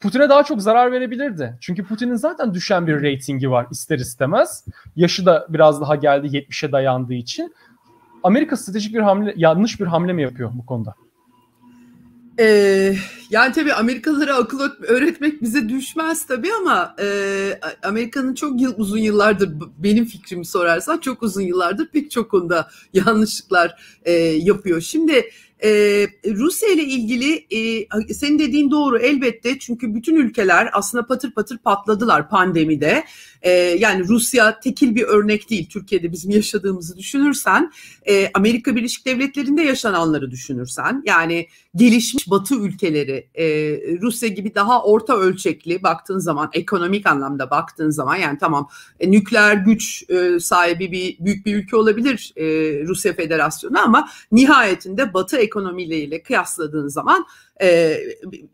Putin'e 0.00 0.28
daha 0.28 0.42
çok 0.42 0.62
zarar 0.62 0.92
verebilirdi. 0.92 1.58
Çünkü 1.60 1.84
Putin'in 1.84 2.14
zaten 2.14 2.54
düşen 2.54 2.86
bir 2.86 3.02
reytingi 3.02 3.50
var 3.50 3.66
ister 3.70 3.98
istemez. 3.98 4.64
Yaşı 4.96 5.26
da 5.26 5.46
biraz 5.48 5.80
daha 5.80 5.96
geldi 5.96 6.26
70'e 6.26 6.72
dayandığı 6.72 7.14
için. 7.14 7.54
Amerika 8.22 8.56
stratejik 8.56 8.94
bir 8.94 9.00
hamle, 9.00 9.34
yanlış 9.36 9.80
bir 9.80 9.86
hamle 9.86 10.12
mi 10.12 10.22
yapıyor 10.22 10.50
bu 10.54 10.66
konuda? 10.66 10.94
Ee, 12.38 12.96
Yani 13.30 13.52
tabii 13.52 13.72
Amerikalılara 13.72 14.34
akıl 14.36 14.70
öğretmek 14.82 15.42
bize 15.42 15.68
düşmez 15.68 16.26
tabii 16.26 16.50
ama 16.60 16.96
e, 17.00 17.60
Amerika'nın 17.82 18.34
çok 18.34 18.60
yıl, 18.60 18.74
uzun 18.76 18.98
yıllardır 18.98 19.50
benim 19.78 20.04
fikrimi 20.04 20.44
sorarsan 20.44 20.98
çok 20.98 21.22
uzun 21.22 21.42
yıllardır 21.42 21.88
pek 21.88 22.10
çok 22.10 22.30
konuda 22.30 22.68
yanlışlıklar 22.92 23.82
e, 24.04 24.12
yapıyor. 24.20 24.80
Şimdi 24.80 25.24
e, 25.64 25.70
Rusya 26.26 26.68
ile 26.68 26.84
ilgili 26.84 27.46
e, 27.50 28.14
senin 28.14 28.38
dediğin 28.38 28.70
doğru 28.70 28.98
elbette 28.98 29.58
çünkü 29.58 29.94
bütün 29.94 30.16
ülkeler 30.16 30.70
aslında 30.72 31.06
patır 31.06 31.30
patır 31.30 31.58
patladılar 31.58 32.28
pandemide. 32.28 33.04
E, 33.42 33.50
yani 33.50 34.08
Rusya 34.08 34.60
tekil 34.60 34.94
bir 34.94 35.02
örnek 35.02 35.50
değil. 35.50 35.68
Türkiye'de 35.68 36.12
bizim 36.12 36.30
yaşadığımızı 36.30 36.96
düşünürsen, 36.96 37.72
e, 38.08 38.30
Amerika 38.34 38.76
Birleşik 38.76 39.06
Devletleri'nde 39.06 39.62
yaşananları 39.62 40.30
düşünürsen, 40.30 41.02
yani 41.06 41.46
gelişmiş 41.74 42.30
Batı 42.30 42.54
ülkeleri, 42.54 43.28
e, 43.34 43.44
Rusya 44.00 44.28
gibi 44.28 44.54
daha 44.54 44.82
orta 44.82 45.16
ölçekli 45.16 45.82
baktığın 45.82 46.18
zaman, 46.18 46.50
ekonomik 46.52 47.06
anlamda 47.06 47.50
baktığın 47.50 47.90
zaman, 47.90 48.16
yani 48.16 48.38
tamam 48.38 48.68
e, 49.00 49.10
nükleer 49.10 49.54
güç 49.54 50.10
e, 50.10 50.40
sahibi 50.40 50.92
bir 50.92 51.24
büyük 51.24 51.46
bir 51.46 51.56
ülke 51.56 51.76
olabilir 51.76 52.32
e, 52.36 52.44
Rusya 52.86 53.12
Federasyonu 53.12 53.78
ama 53.80 54.08
nihayetinde 54.32 55.14
Batı 55.14 55.36
ekonomileriyle 55.46 56.22
kıyasladığın 56.22 56.88
zaman 56.88 57.26
e, 57.62 57.98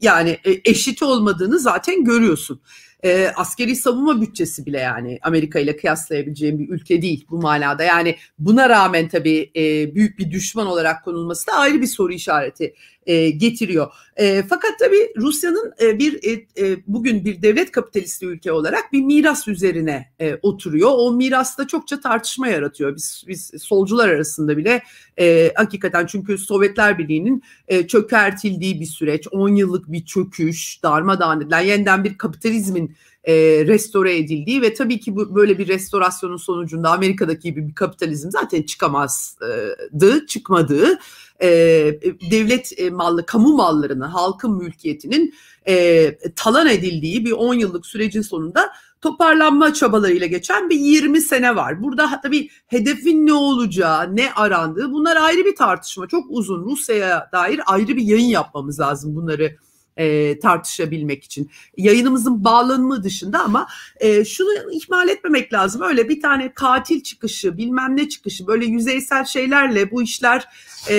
yani 0.01 0.39
e, 0.45 0.71
eşit 0.71 1.03
olmadığını 1.03 1.59
zaten 1.59 2.05
görüyorsun 2.05 2.61
e, 3.05 3.33
askeri 3.37 3.77
savunma 3.77 4.21
bütçesi 4.21 4.67
bile 4.67 4.79
yani 4.79 5.19
Amerika 5.23 5.59
ile 5.59 5.77
kıyaslayabileceğim 5.77 6.59
bir 6.59 6.69
ülke 6.69 7.03
değil 7.03 7.27
bu 7.31 7.39
manada. 7.39 7.83
Yani 7.83 8.17
buna 8.39 8.69
rağmen 8.69 9.09
tabii 9.09 9.51
e, 9.57 9.95
büyük 9.95 10.19
bir 10.19 10.31
düşman 10.31 10.67
olarak 10.67 11.05
konulması 11.05 11.47
da 11.47 11.53
ayrı 11.53 11.81
bir 11.81 11.87
soru 11.87 12.13
işareti 12.13 12.75
e, 13.07 13.31
getiriyor. 13.31 13.93
E, 14.17 14.43
fakat 14.43 14.79
tabii 14.79 15.13
Rusya'nın 15.17 15.73
e, 15.81 15.99
bir 15.99 16.21
e, 16.25 16.47
e, 16.67 16.77
bugün 16.87 17.25
bir 17.25 17.43
devlet 17.43 17.71
kapitalist 17.71 18.23
ülke 18.23 18.53
olarak 18.53 18.93
bir 18.93 19.03
miras 19.03 19.49
üzerine 19.49 20.13
e, 20.21 20.39
oturuyor. 20.43 20.91
O 20.95 21.13
miras 21.13 21.59
da 21.59 21.67
çokça 21.67 22.01
tartışma 22.01 22.49
yaratıyor. 22.49 22.97
Biz, 22.97 23.25
biz 23.29 23.53
solcular 23.59 24.09
arasında 24.09 24.57
bile 24.57 24.83
e, 25.21 25.53
hakikaten 25.55 26.07
çünkü 26.07 26.39
Sovyetler 26.39 26.99
Birliği'nin 26.99 27.43
e, 27.69 27.87
çökertildiği 27.87 28.81
bir 28.81 28.87
süreç, 28.87 29.27
10 29.31 29.49
yıllık 29.49 29.93
bir 29.93 30.05
çöküş, 30.05 30.83
darmadağın 30.83 31.41
edilen 31.41 31.61
yeniden 31.61 32.05
bir 32.05 32.19
kapitalizmin 32.19 32.97
e, 33.25 33.35
restore 33.67 34.17
edildiği 34.17 34.63
ve 34.63 34.75
tabii 34.75 35.01
ki 35.01 35.17
bu 35.17 35.35
böyle 35.35 35.59
bir 35.59 35.69
restorasyonun 35.69 36.37
sonucunda 36.37 36.91
Amerika'daki 36.91 37.43
gibi 37.43 37.69
bir 37.69 37.75
kapitalizm 37.75 38.31
zaten 38.31 38.63
çıkamazdı, 38.63 40.27
çıkmadığı 40.27 40.99
e, 41.43 41.49
devlet 42.31 42.73
e, 42.81 42.91
mallı, 42.91 43.27
kamu 43.27 43.57
mallarını, 43.57 44.05
halkın 44.05 44.57
mülkiyetinin 44.57 45.35
e, 45.69 46.17
talan 46.37 46.67
edildiği 46.69 47.25
bir 47.25 47.33
10 47.33 47.55
yıllık 47.55 47.87
sürecin 47.87 48.23
sonunda 48.23 48.73
toparlanma 49.01 49.75
çabalarıyla 49.75 50.27
geçen 50.27 50.71
bir 50.71 50.79
20 50.79 51.21
sene 51.21 51.57
var. 51.57 51.83
Burada 51.83 52.21
tabii 52.23 52.49
hedefin 52.67 53.27
ne 53.27 53.33
olacağı, 53.33 54.17
ne 54.17 54.33
arandığı 54.33 54.93
bunlar 54.93 55.17
ayrı 55.17 55.45
bir 55.45 55.57
tartışma. 55.57 56.09
Çok 56.09 56.25
uzun 56.29 56.65
Rusya'ya 56.65 57.29
dair 57.33 57.61
ayrı 57.67 57.97
bir 57.97 58.03
yayın 58.03 58.29
yapmamız 58.29 58.81
lazım 58.81 59.17
bunları 59.17 59.57
e, 59.97 60.39
tartışabilmek 60.39 61.25
için. 61.25 61.51
Yayınımızın 61.77 62.45
bağlanımı 62.45 63.03
dışında 63.03 63.45
ama 63.45 63.67
e, 64.01 64.25
şunu 64.25 64.73
ihmal 64.73 65.09
etmemek 65.09 65.53
lazım. 65.53 65.83
Öyle 65.83 66.09
bir 66.09 66.21
tane 66.21 66.53
katil 66.55 67.03
çıkışı, 67.03 67.59
bilmem 67.59 67.97
ne 67.97 68.09
çıkışı 68.09 68.47
böyle 68.47 68.65
yüzeysel 68.65 69.25
şeylerle 69.25 69.91
bu 69.91 70.03
işler 70.03 70.49
e, 70.89 70.97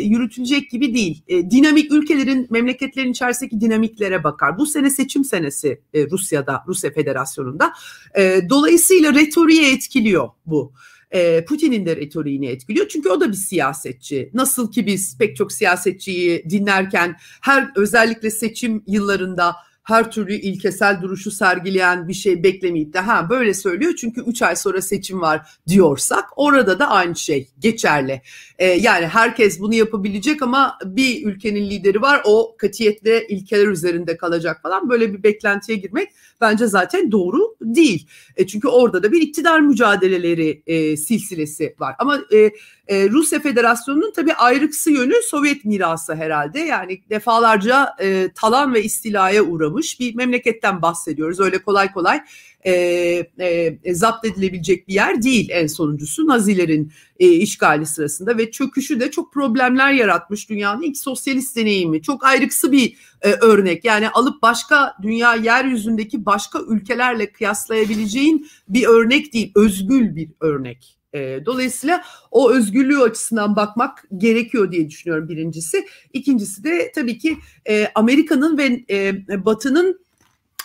yürütülecek 0.00 0.70
gibi 0.70 0.94
değil. 0.94 1.22
E, 1.28 1.50
dinamik 1.50 1.92
ülkelerin, 1.92 2.46
memleketlerin 2.50 3.10
içerisindeki 3.10 3.60
dinamiklere 3.60 4.24
bakar. 4.24 4.58
Bu 4.58 4.66
sene 4.66 4.90
seçim 4.90 5.24
senesi 5.24 5.80
e, 5.94 6.10
Rusya'da, 6.10 6.64
Rusya 6.66 6.92
Federasyonu'nda. 6.92 7.72
E, 8.18 8.40
dolayısıyla 8.48 9.14
retoriğe 9.14 9.72
etkiliyor 9.72 10.28
bu. 10.46 10.72
E, 11.10 11.44
Putin'in 11.44 11.86
de 11.86 11.96
retoriğini 11.96 12.46
etkiliyor. 12.46 12.88
Çünkü 12.88 13.08
o 13.08 13.20
da 13.20 13.28
bir 13.28 13.36
siyasetçi. 13.36 14.30
Nasıl 14.34 14.72
ki 14.72 14.86
biz 14.86 15.18
pek 15.18 15.36
çok 15.36 15.52
siyasetçiyi 15.52 16.44
dinlerken 16.50 17.16
her 17.40 17.70
özellikle 17.76 18.30
seçim 18.30 18.82
yıllarında 18.86 19.56
her 19.86 20.10
türlü 20.10 20.34
ilkesel 20.34 21.02
duruşu 21.02 21.30
sergileyen 21.30 22.08
bir 22.08 22.14
şey 22.14 22.42
beklemeyip 22.42 22.92
de 22.92 22.98
ha 22.98 23.30
böyle 23.30 23.54
söylüyor 23.54 23.94
çünkü 24.00 24.20
3 24.20 24.42
ay 24.42 24.56
sonra 24.56 24.82
seçim 24.82 25.20
var 25.20 25.48
diyorsak 25.68 26.24
orada 26.36 26.78
da 26.78 26.90
aynı 26.90 27.16
şey 27.16 27.48
geçerli. 27.58 28.22
Ee, 28.58 28.66
yani 28.66 29.06
herkes 29.06 29.60
bunu 29.60 29.74
yapabilecek 29.74 30.42
ama 30.42 30.78
bir 30.84 31.26
ülkenin 31.26 31.70
lideri 31.70 32.02
var 32.02 32.22
o 32.24 32.56
katiyetle 32.58 33.26
ilkeler 33.28 33.66
üzerinde 33.66 34.16
kalacak 34.16 34.62
falan 34.62 34.88
böyle 34.90 35.12
bir 35.12 35.22
beklentiye 35.22 35.78
girmek 35.78 36.08
bence 36.40 36.66
zaten 36.66 37.12
doğru 37.12 37.56
değil. 37.60 38.06
E, 38.36 38.46
çünkü 38.46 38.68
orada 38.68 39.02
da 39.02 39.12
bir 39.12 39.20
iktidar 39.20 39.60
mücadeleleri 39.60 40.62
e, 40.66 40.96
silsilesi 40.96 41.74
var. 41.78 41.94
Ama 41.98 42.18
e, 42.32 42.50
e, 42.88 43.10
Rusya 43.10 43.40
Federasyonu'nun 43.40 44.12
tabii 44.16 44.34
ayrıksı 44.34 44.90
yönü 44.90 45.14
Sovyet 45.22 45.64
mirası 45.64 46.14
herhalde. 46.14 46.60
Yani 46.60 47.00
defalarca 47.10 47.94
e, 48.00 48.30
talan 48.34 48.74
ve 48.74 48.82
istilaya 48.82 49.42
uğramış 49.42 50.00
bir 50.00 50.14
memleketten 50.14 50.82
bahsediyoruz. 50.82 51.40
Öyle 51.40 51.58
kolay 51.58 51.92
kolay 51.92 52.20
e, 52.66 52.72
e, 53.84 53.94
zapt 53.94 54.24
edilebilecek 54.24 54.88
bir 54.88 54.94
yer 54.94 55.22
değil 55.22 55.48
en 55.50 55.66
sonuncusu 55.66 56.26
Nazilerin 56.26 56.92
e, 57.18 57.28
işgali 57.28 57.86
sırasında 57.86 58.38
ve 58.38 58.50
çöküşü 58.50 59.00
de 59.00 59.10
çok 59.10 59.32
problemler 59.32 59.92
yaratmış 59.92 60.50
dünyanın 60.50 60.82
ilk 60.82 60.96
sosyalist 60.96 61.56
deneyimi. 61.56 62.02
Çok 62.02 62.24
ayrıksı 62.24 62.72
bir 62.72 62.96
e, 63.22 63.32
örnek 63.32 63.84
yani 63.84 64.08
alıp 64.08 64.42
başka 64.42 64.96
dünya 65.02 65.34
yeryüzündeki 65.34 66.26
başka 66.26 66.58
ülkelerle 66.68 67.32
kıyaslayabileceğin 67.32 68.48
bir 68.68 68.86
örnek 68.86 69.32
değil 69.32 69.52
özgül 69.54 70.16
bir 70.16 70.28
örnek. 70.40 70.98
E, 71.14 71.46
dolayısıyla 71.46 72.04
o 72.30 72.52
özgürlüğü 72.52 73.02
açısından 73.02 73.56
bakmak 73.56 74.04
gerekiyor 74.16 74.72
diye 74.72 74.88
düşünüyorum 74.88 75.28
birincisi. 75.28 75.86
İkincisi 76.12 76.64
de 76.64 76.92
tabii 76.94 77.18
ki 77.18 77.36
e, 77.68 77.88
Amerika'nın 77.94 78.58
ve 78.58 78.84
e, 78.90 79.44
Batı'nın 79.44 80.05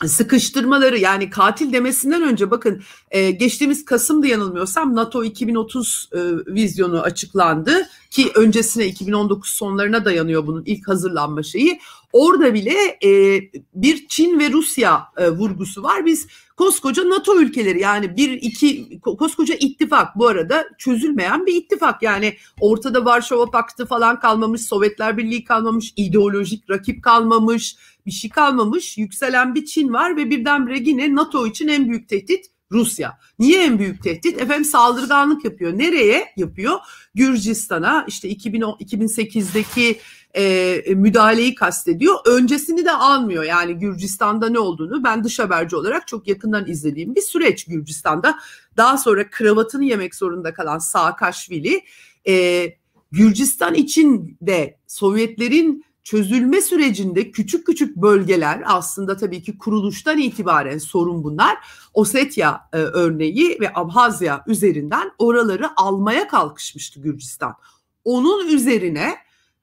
sıkıştırmaları 0.07 0.97
yani 0.97 1.29
katil 1.29 1.73
demesinden 1.73 2.21
önce 2.21 2.51
bakın 2.51 2.81
e, 3.11 3.31
geçtiğimiz 3.31 3.85
Kasım'da 3.85 4.27
yanılmıyorsam 4.27 4.95
NATO 4.95 5.23
2030 5.23 6.09
e, 6.13 6.17
vizyonu 6.53 7.01
açıklandı 7.01 7.87
ki 8.09 8.31
öncesine 8.35 8.87
2019 8.87 9.49
sonlarına 9.49 10.05
dayanıyor 10.05 10.47
bunun 10.47 10.63
ilk 10.65 10.87
hazırlanma 10.87 11.43
şeyi. 11.43 11.79
Orada 12.13 12.53
bile 12.53 12.97
e, 13.03 13.41
bir 13.73 14.07
Çin 14.07 14.39
ve 14.39 14.51
Rusya 14.51 15.03
e, 15.17 15.29
vurgusu 15.29 15.83
var. 15.83 16.05
Biz 16.05 16.27
koskoca 16.61 17.09
NATO 17.09 17.41
ülkeleri 17.41 17.81
yani 17.81 18.17
bir 18.17 18.29
iki 18.31 18.99
koskoca 18.99 19.55
ittifak 19.55 20.15
bu 20.15 20.27
arada 20.27 20.65
çözülmeyen 20.77 21.45
bir 21.45 21.55
ittifak. 21.55 22.03
Yani 22.03 22.35
ortada 22.59 23.05
Varşova 23.05 23.45
Paktı 23.45 23.85
falan 23.85 24.19
kalmamış, 24.19 24.61
Sovyetler 24.61 25.17
Birliği 25.17 25.43
kalmamış, 25.43 25.93
ideolojik 25.95 26.69
rakip 26.69 27.03
kalmamış, 27.03 27.75
bir 28.05 28.11
şey 28.11 28.29
kalmamış. 28.29 28.97
Yükselen 28.97 29.55
bir 29.55 29.65
Çin 29.65 29.93
var 29.93 30.17
ve 30.17 30.29
birdenbire 30.29 30.79
yine 30.79 31.15
NATO 31.15 31.47
için 31.47 31.67
en 31.67 31.89
büyük 31.89 32.09
tehdit 32.09 32.45
Rusya. 32.71 33.17
Niye 33.39 33.63
en 33.63 33.79
büyük 33.79 34.03
tehdit? 34.03 34.41
Efendim 34.41 34.65
saldırganlık 34.65 35.45
yapıyor. 35.45 35.77
Nereye 35.77 36.25
yapıyor? 36.37 36.79
Gürcistan'a 37.15 38.05
işte 38.07 38.29
2010, 38.29 38.77
2008'deki 38.79 39.99
e, 40.35 40.83
müdahaleyi 40.95 41.55
kastediyor. 41.55 42.15
Öncesini 42.25 42.85
de 42.85 42.91
almıyor. 42.91 43.43
Yani 43.43 43.73
Gürcistan'da 43.73 44.49
ne 44.49 44.59
olduğunu 44.59 45.03
ben 45.03 45.23
dış 45.23 45.39
haberci 45.39 45.75
olarak 45.75 46.07
çok 46.07 46.27
yakından 46.27 46.67
izlediğim 46.67 47.15
bir 47.15 47.21
süreç 47.21 47.65
Gürcistan'da. 47.65 48.39
Daha 48.77 48.97
sonra 48.97 49.29
kravatını 49.29 49.83
yemek 49.83 50.15
zorunda 50.15 50.53
kalan 50.53 50.79
Saakashvili 50.79 51.81
e, 52.27 52.65
Gürcistan 53.11 53.73
için 53.73 54.37
de 54.41 54.79
Sovyetlerin 54.87 55.85
çözülme 56.03 56.61
sürecinde 56.61 57.31
küçük 57.31 57.65
küçük 57.65 57.95
bölgeler 57.95 58.63
aslında 58.65 59.17
tabii 59.17 59.43
ki 59.43 59.57
kuruluştan 59.57 60.17
itibaren 60.17 60.77
sorun 60.77 61.23
bunlar. 61.23 61.57
Osetya 61.93 62.61
e, 62.73 62.77
örneği 62.77 63.57
ve 63.59 63.71
Abhazya 63.73 64.43
üzerinden 64.47 65.11
oraları 65.19 65.69
almaya 65.75 66.27
kalkışmıştı 66.27 66.99
Gürcistan. 66.99 67.55
Onun 68.03 68.47
üzerine 68.47 69.15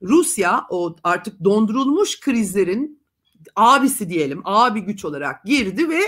Rusya 0.03 0.67
o 0.71 0.97
artık 1.05 1.45
dondurulmuş 1.45 2.21
krizlerin 2.21 3.03
abisi 3.57 4.09
diyelim, 4.09 4.43
abi 4.45 4.81
güç 4.81 5.05
olarak 5.05 5.45
girdi 5.45 5.89
ve 5.89 6.01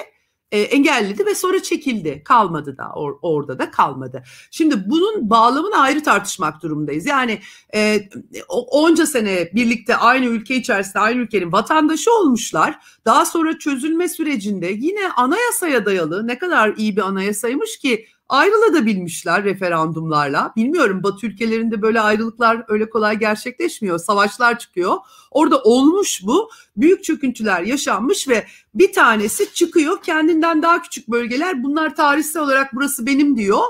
e, 0.52 0.60
engelledi 0.60 1.26
ve 1.26 1.34
sonra 1.34 1.62
çekildi. 1.62 2.22
Kalmadı 2.24 2.76
da 2.76 2.92
or, 2.94 3.18
orada 3.22 3.58
da 3.58 3.70
kalmadı. 3.70 4.22
Şimdi 4.50 4.90
bunun 4.90 5.30
bağlamını 5.30 5.76
ayrı 5.76 6.02
tartışmak 6.02 6.62
durumundayız. 6.62 7.06
Yani 7.06 7.40
e, 7.74 8.08
onca 8.48 9.06
sene 9.06 9.50
birlikte 9.54 9.96
aynı 9.96 10.24
ülke 10.24 10.56
içerisinde 10.56 10.98
aynı 10.98 11.20
ülkenin 11.20 11.52
vatandaşı 11.52 12.12
olmuşlar. 12.12 12.78
Daha 13.04 13.26
sonra 13.26 13.58
çözülme 13.58 14.08
sürecinde 14.08 14.66
yine 14.66 15.08
anayasaya 15.16 15.86
dayalı 15.86 16.26
ne 16.26 16.38
kadar 16.38 16.74
iyi 16.76 16.96
bir 16.96 17.02
anayasaymış 17.02 17.78
ki 17.78 18.06
ayrılabilmişler 18.30 19.44
referandumlarla. 19.44 20.52
Bilmiyorum 20.56 21.02
Batı 21.02 21.26
ülkelerinde 21.26 21.82
böyle 21.82 22.00
ayrılıklar 22.00 22.64
öyle 22.68 22.90
kolay 22.90 23.18
gerçekleşmiyor. 23.18 23.98
Savaşlar 23.98 24.58
çıkıyor. 24.58 24.96
Orada 25.30 25.62
olmuş 25.62 26.20
bu. 26.26 26.50
Büyük 26.76 27.04
çöküntüler 27.04 27.62
yaşanmış 27.62 28.28
ve 28.28 28.46
bir 28.74 28.92
tanesi 28.92 29.54
çıkıyor 29.54 30.02
kendinden 30.02 30.62
daha 30.62 30.82
küçük 30.82 31.08
bölgeler. 31.08 31.62
Bunlar 31.62 31.96
tarihsel 31.96 32.42
olarak 32.42 32.74
burası 32.74 33.06
benim 33.06 33.36
diyor 33.36 33.62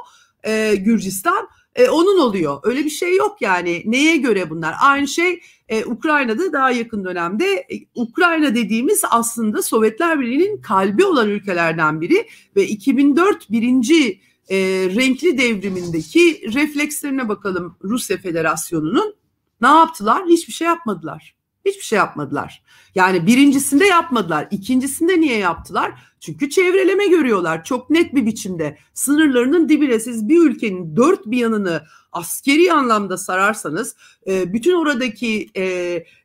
e, 0.45 0.75
Gürcistan. 0.75 1.49
E, 1.77 1.89
onun 1.89 2.19
oluyor. 2.21 2.61
Öyle 2.63 2.85
bir 2.85 2.91
şey 2.91 3.17
yok 3.17 3.37
yani. 3.41 3.83
Neye 3.85 4.17
göre 4.17 4.51
bunlar? 4.51 4.75
Aynı 4.81 5.09
şey 5.09 5.41
e, 5.69 5.85
Ukrayna'da 5.85 6.53
daha 6.53 6.71
yakın 6.71 7.05
dönemde 7.05 7.47
e, 7.55 7.75
Ukrayna 7.95 8.55
dediğimiz 8.55 9.03
aslında 9.11 9.63
Sovyetler 9.63 10.21
Birliği'nin 10.21 10.61
kalbi 10.61 11.05
olan 11.05 11.29
ülkelerden 11.29 12.01
biri 12.01 12.29
ve 12.57 12.67
2004 12.67 13.51
birinci 13.51 14.21
e, 14.51 14.57
renkli 14.97 15.39
devrimindeki 15.39 16.53
reflekslerine 16.55 17.29
bakalım 17.29 17.77
Rusya 17.85 18.17
Federasyonu'nun 18.17 19.15
ne 19.61 19.69
yaptılar? 19.69 20.27
Hiçbir 20.27 20.53
şey 20.53 20.67
yapmadılar. 20.67 21.35
Hiçbir 21.65 21.83
şey 21.83 21.97
yapmadılar. 21.97 22.63
Yani 22.95 23.27
birincisinde 23.27 23.87
yapmadılar. 23.87 24.49
İkincisinde 24.51 25.21
niye 25.21 25.39
yaptılar? 25.39 25.93
Çünkü 26.21 26.51
çevreleme 26.51 27.07
görüyorlar 27.07 27.65
çok 27.65 27.91
net 27.91 28.15
bir 28.15 28.27
biçimde. 28.27 28.79
Sınırlarının 28.95 29.69
dibine 29.69 30.01
siz 30.01 30.29
bir 30.29 30.41
ülkenin 30.41 30.97
dört 30.97 31.27
bir 31.27 31.39
yanını 31.39 31.83
askeri 32.13 32.73
anlamda 32.73 33.19
sararsanız, 33.19 33.97
e, 34.27 34.53
bütün 34.53 34.75
oradaki 34.75 35.51
e, 35.57 35.63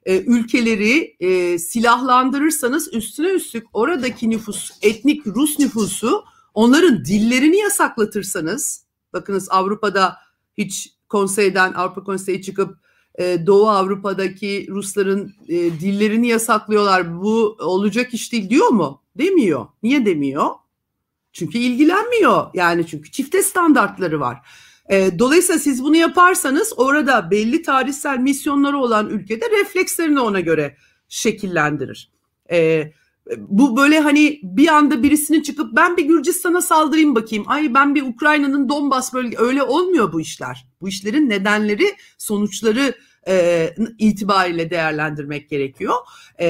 e, 0.06 0.22
ülkeleri 0.22 1.16
silahlandırırsanız 1.60 2.94
üstüne 2.94 3.30
üstlük 3.30 3.68
oradaki 3.74 4.30
nüfus, 4.30 4.72
etnik 4.82 5.28
Rus 5.28 5.60
nüfusu 5.60 6.24
onların 6.56 7.06
dillerini 7.06 7.58
yasaklatırsanız, 7.58 8.86
bakınız 9.14 9.48
Avrupa'da 9.52 10.18
hiç 10.58 10.96
konseyden, 11.10 11.74
Avrupa 11.74 12.04
Konseyi 12.04 12.42
çıkıp 12.42 12.78
e, 13.16 13.48
Doğu 13.48 13.70
Avrupa'daki 13.70 14.68
Rusların 14.70 15.34
e, 15.48 15.56
dillerini 15.56 16.28
yasaklıyorlar. 16.28 17.22
Bu 17.22 17.58
olacak 17.60 18.14
iş 18.14 18.32
değil 18.32 18.50
diyor 18.50 18.68
mu? 18.68 19.02
Demiyor. 19.18 19.68
Niye 19.84 20.06
demiyor? 20.06 20.50
Çünkü 21.34 21.58
ilgilenmiyor. 21.58 22.48
Yani 22.54 22.88
çünkü 22.88 23.12
çifte 23.12 23.44
standartları 23.44 24.20
var. 24.20 24.38
E, 24.90 25.20
dolayısıyla 25.20 25.60
siz 25.60 25.84
bunu 25.84 25.96
yaparsanız 25.96 26.74
orada 26.78 27.32
belli 27.32 27.62
tarihsel 27.62 28.18
misyonları 28.18 28.78
olan 28.78 29.10
ülkede 29.10 29.46
reflekslerini 29.50 30.20
ona 30.20 30.40
göre 30.40 30.78
şekillendirir. 31.10 32.12
E, 32.52 32.92
bu 33.38 33.78
böyle 33.78 34.00
hani 34.00 34.40
bir 34.44 34.68
anda 34.68 35.04
birisinin 35.04 35.42
çıkıp 35.42 35.76
ben 35.76 35.98
bir 35.98 36.06
Gürcistan'a 36.06 36.62
saldırayım 36.62 37.16
bakayım. 37.16 37.44
Ay 37.48 37.74
ben 37.74 37.96
bir 37.96 38.02
Ukrayna'nın 38.02 38.70
Donbas 38.70 39.14
bölge 39.14 39.38
öyle 39.40 39.64
olmuyor 39.64 40.14
bu 40.14 40.22
işler. 40.22 40.68
Bu 40.82 40.90
işlerin 40.90 41.30
nedenleri, 41.30 41.96
sonuçları 42.18 42.94
e, 43.28 43.70
itibariyle 44.00 44.70
değerlendirmek 44.70 45.50
gerekiyor. 45.50 45.94
E, 46.40 46.48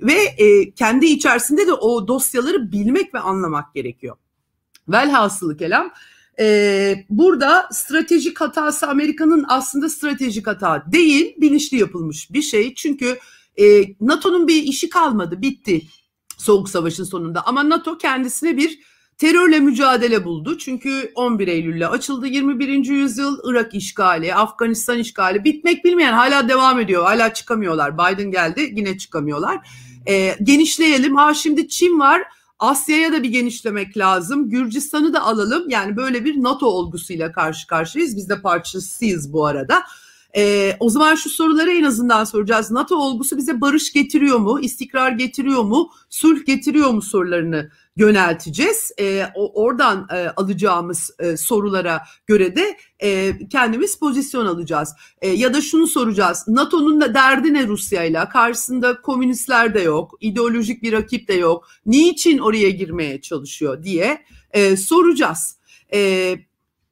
ve 0.00 0.14
e, 0.38 0.70
kendi 0.74 1.06
içerisinde 1.06 1.66
de 1.66 1.72
o 1.72 2.08
dosyaları 2.08 2.72
bilmek 2.72 3.14
ve 3.14 3.18
anlamak 3.18 3.74
gerekiyor. 3.74 4.16
Velhasılı 4.88 5.56
kelam 5.56 5.90
e, 6.40 6.94
burada 7.10 7.68
stratejik 7.72 8.40
hatası 8.40 8.86
Amerika'nın 8.88 9.44
aslında 9.48 9.88
stratejik 9.88 10.46
hata 10.46 10.84
değil 10.92 11.34
bilinçli 11.40 11.76
yapılmış 11.78 12.32
bir 12.32 12.42
şey. 12.42 12.74
Çünkü 12.74 13.18
e, 13.56 13.84
NATO'nun 14.00 14.48
bir 14.48 14.62
işi 14.62 14.88
kalmadı, 14.88 15.42
bitti 15.42 15.82
Soğuk 16.38 16.68
Savaş'ın 16.68 17.04
sonunda. 17.04 17.46
Ama 17.46 17.68
NATO 17.68 17.98
kendisine 17.98 18.56
bir 18.56 18.78
terörle 19.18 19.60
mücadele 19.60 20.24
buldu. 20.24 20.58
Çünkü 20.58 21.12
11 21.14 21.48
Eylül'le 21.48 21.86
açıldı 21.86 22.26
21. 22.26 22.68
yüzyıl 22.84 23.38
Irak 23.44 23.74
işgali, 23.74 24.34
Afganistan 24.34 24.98
işgali 24.98 25.44
bitmek 25.44 25.84
bilmeyen 25.84 26.12
hala 26.12 26.48
devam 26.48 26.80
ediyor. 26.80 27.04
Hala 27.04 27.34
çıkamıyorlar. 27.34 27.94
Biden 27.98 28.30
geldi 28.30 28.72
yine 28.76 28.98
çıkamıyorlar. 28.98 29.68
E, 30.06 30.36
genişleyelim. 30.42 31.16
Ha 31.16 31.34
şimdi 31.34 31.68
Çin 31.68 32.00
var. 32.00 32.22
Asya'ya 32.58 33.12
da 33.12 33.22
bir 33.22 33.28
genişlemek 33.28 33.98
lazım. 33.98 34.50
Gürcistan'ı 34.50 35.12
da 35.14 35.22
alalım. 35.22 35.70
Yani 35.70 35.96
böyle 35.96 36.24
bir 36.24 36.42
NATO 36.42 36.66
olgusuyla 36.66 37.32
karşı 37.32 37.66
karşıyayız. 37.66 38.16
Biz 38.16 38.28
de 38.28 38.40
parçasıyız 38.42 39.32
bu 39.32 39.46
arada. 39.46 39.82
E, 40.36 40.76
o 40.80 40.90
zaman 40.90 41.14
şu 41.14 41.30
soruları 41.30 41.72
en 41.72 41.82
azından 41.82 42.24
soracağız. 42.24 42.70
NATO 42.70 42.96
olgusu 42.96 43.36
bize 43.36 43.60
barış 43.60 43.92
getiriyor 43.92 44.38
mu? 44.38 44.60
istikrar 44.60 45.12
getiriyor 45.12 45.62
mu? 45.62 45.90
Sulh 46.10 46.46
getiriyor 46.46 46.90
mu 46.90 47.02
sorularını 47.02 47.70
yönelteceğiz. 47.96 48.92
E, 49.00 49.26
o, 49.34 49.62
oradan 49.62 50.06
e, 50.12 50.28
alacağımız 50.28 51.10
e, 51.18 51.36
sorulara 51.36 52.02
göre 52.26 52.56
de 52.56 52.76
e, 53.02 53.32
kendimiz 53.48 53.98
pozisyon 53.98 54.46
alacağız. 54.46 54.94
E, 55.22 55.28
ya 55.28 55.54
da 55.54 55.60
şunu 55.60 55.86
soracağız. 55.86 56.44
NATO'nun 56.48 57.00
da 57.00 57.14
derdi 57.14 57.54
ne 57.54 57.66
Rusya 57.66 58.04
ile? 58.04 58.28
Karşısında 58.32 59.00
komünistler 59.00 59.74
de 59.74 59.80
yok, 59.80 60.18
ideolojik 60.20 60.82
bir 60.82 60.92
rakip 60.92 61.28
de 61.28 61.34
yok. 61.34 61.68
Niçin 61.86 62.38
oraya 62.38 62.70
girmeye 62.70 63.20
çalışıyor 63.20 63.82
diye 63.82 64.24
e, 64.50 64.76
soracağız. 64.76 65.56
E, 65.92 66.34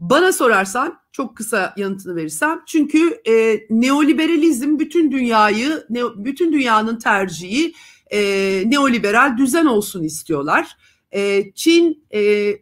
bana 0.01 0.33
sorarsan 0.33 0.99
çok 1.13 1.37
kısa 1.37 1.75
yanıtını 1.77 2.17
verirsem 2.17 2.63
çünkü 2.67 3.21
e, 3.29 3.61
neoliberalizm 3.71 4.79
bütün 4.79 5.13
dünyayı 5.13 5.85
ne, 5.91 6.01
bütün 6.17 6.53
dünyanın 6.53 6.99
tercihi 6.99 7.73
e, 8.11 8.21
neoliberal 8.67 9.37
düzen 9.39 9.67
olsun 9.67 10.03
istiyorlar. 10.03 10.77
E, 11.15 11.53
Çin 11.55 12.05
e, 12.11 12.21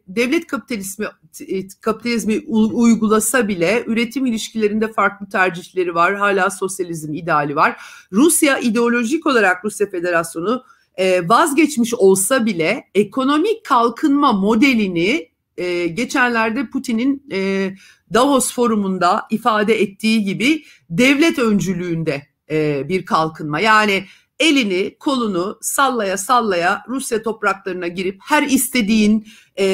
devlet 0.08 0.46
kapitalizmi 0.46 1.06
e, 1.48 1.68
kapitalizmi 1.80 2.44
uygulasa 2.48 3.48
bile 3.48 3.84
üretim 3.86 4.26
ilişkilerinde 4.26 4.92
farklı 4.92 5.28
tercihleri 5.28 5.94
var. 5.94 6.14
Hala 6.14 6.50
sosyalizm 6.50 7.14
ideali 7.14 7.56
var. 7.56 7.80
Rusya 8.12 8.58
ideolojik 8.58 9.26
olarak 9.26 9.64
Rusya 9.64 9.90
Federasyonu 9.90 10.64
e, 10.96 11.28
vazgeçmiş 11.28 11.94
olsa 11.94 12.46
bile 12.46 12.84
ekonomik 12.94 13.64
kalkınma 13.64 14.32
modelini 14.32 15.28
e, 15.56 15.86
geçenlerde 15.86 16.70
Putin'in 16.70 17.26
e, 17.32 17.70
Davos 18.14 18.52
forumunda 18.52 19.26
ifade 19.30 19.80
ettiği 19.80 20.24
gibi 20.24 20.64
devlet 20.90 21.38
öncülüğünde 21.38 22.22
e, 22.50 22.88
bir 22.88 23.06
kalkınma. 23.06 23.60
Yani 23.60 24.04
elini 24.40 24.96
kolunu 24.98 25.58
sallaya 25.60 26.16
sallaya 26.16 26.82
Rusya 26.88 27.22
topraklarına 27.22 27.88
girip 27.88 28.20
her 28.22 28.42
istediğin 28.42 29.26
e, 29.56 29.64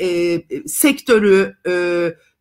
e, 0.00 0.42
sektörü 0.66 1.56
e, 1.66 1.72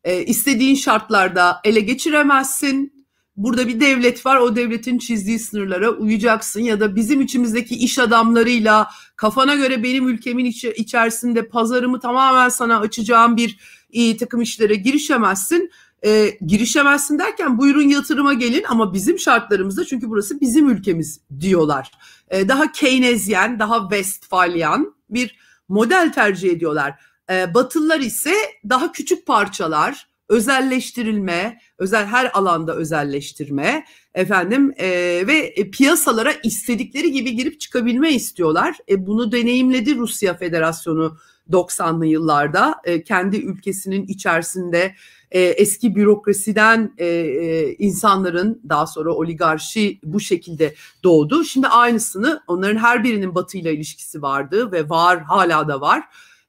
e, 0.03 0.25
istediğin 0.25 0.75
şartlarda 0.75 1.59
ele 1.63 1.79
geçiremezsin. 1.79 2.95
Burada 3.35 3.67
bir 3.67 3.79
devlet 3.79 4.25
var 4.25 4.37
o 4.37 4.55
devletin 4.55 4.97
çizdiği 4.97 5.39
sınırlara 5.39 5.89
uyacaksın 5.89 6.61
ya 6.61 6.79
da 6.79 6.95
bizim 6.95 7.21
içimizdeki 7.21 7.75
iş 7.75 7.99
adamlarıyla 7.99 8.87
kafana 9.15 9.55
göre 9.55 9.83
benim 9.83 10.07
ülkemin 10.07 10.45
içi, 10.45 10.73
içerisinde 10.73 11.47
pazarımı 11.47 11.99
tamamen 11.99 12.49
sana 12.49 12.79
açacağım 12.79 13.37
bir 13.37 13.57
e, 13.93 14.17
takım 14.17 14.41
işlere 14.41 14.75
girişemezsin 14.75 15.71
e, 16.05 16.37
girişemezsin 16.45 17.19
derken 17.19 17.57
buyurun 17.57 17.89
yatırıma 17.89 18.33
gelin 18.33 18.63
ama 18.69 18.93
bizim 18.93 19.19
şartlarımızda 19.19 19.85
çünkü 19.85 20.09
burası 20.09 20.41
bizim 20.41 20.69
ülkemiz 20.69 21.19
diyorlar. 21.39 21.91
E, 22.29 22.47
daha 22.47 22.71
Keynesyen, 22.71 23.59
daha 23.59 23.79
Westfalyan 23.81 24.95
bir 25.09 25.39
model 25.69 26.13
tercih 26.13 26.51
ediyorlar. 26.51 26.99
E, 27.31 27.53
Batılılar 27.53 27.99
ise 27.99 28.33
daha 28.69 28.91
küçük 28.91 29.25
parçalar, 29.25 30.07
özelleştirilme, 30.29 31.59
özel 31.77 32.05
her 32.05 32.31
alanda 32.33 32.75
özelleştirme 32.75 33.85
efendim 34.13 34.73
e, 34.77 34.87
ve 35.27 35.53
piyasalara 35.71 36.33
istedikleri 36.43 37.11
gibi 37.11 37.35
girip 37.35 37.59
çıkabilme 37.59 38.13
istiyorlar. 38.13 38.77
E, 38.89 39.07
bunu 39.07 39.31
deneyimledi 39.31 39.95
Rusya 39.95 40.37
Federasyonu 40.37 41.17
90'lı 41.51 42.05
yıllarda 42.05 42.75
e, 42.83 43.03
kendi 43.03 43.37
ülkesinin 43.37 44.07
içerisinde 44.07 44.95
e, 45.31 45.41
eski 45.41 45.95
bürokrasiden 45.95 46.93
e, 46.97 47.05
e, 47.05 47.73
insanların 47.73 48.61
daha 48.69 48.87
sonra 48.87 49.13
oligarşi 49.13 49.99
bu 50.03 50.19
şekilde 50.19 50.75
doğdu. 51.03 51.43
Şimdi 51.43 51.67
aynısını 51.67 52.41
onların 52.47 52.77
her 52.77 53.03
birinin 53.03 53.35
Batı 53.35 53.57
ile 53.57 53.73
ilişkisi 53.73 54.21
vardı 54.21 54.71
ve 54.71 54.89
var 54.89 55.23
hala 55.23 55.67
da 55.67 55.81
var. 55.81 56.03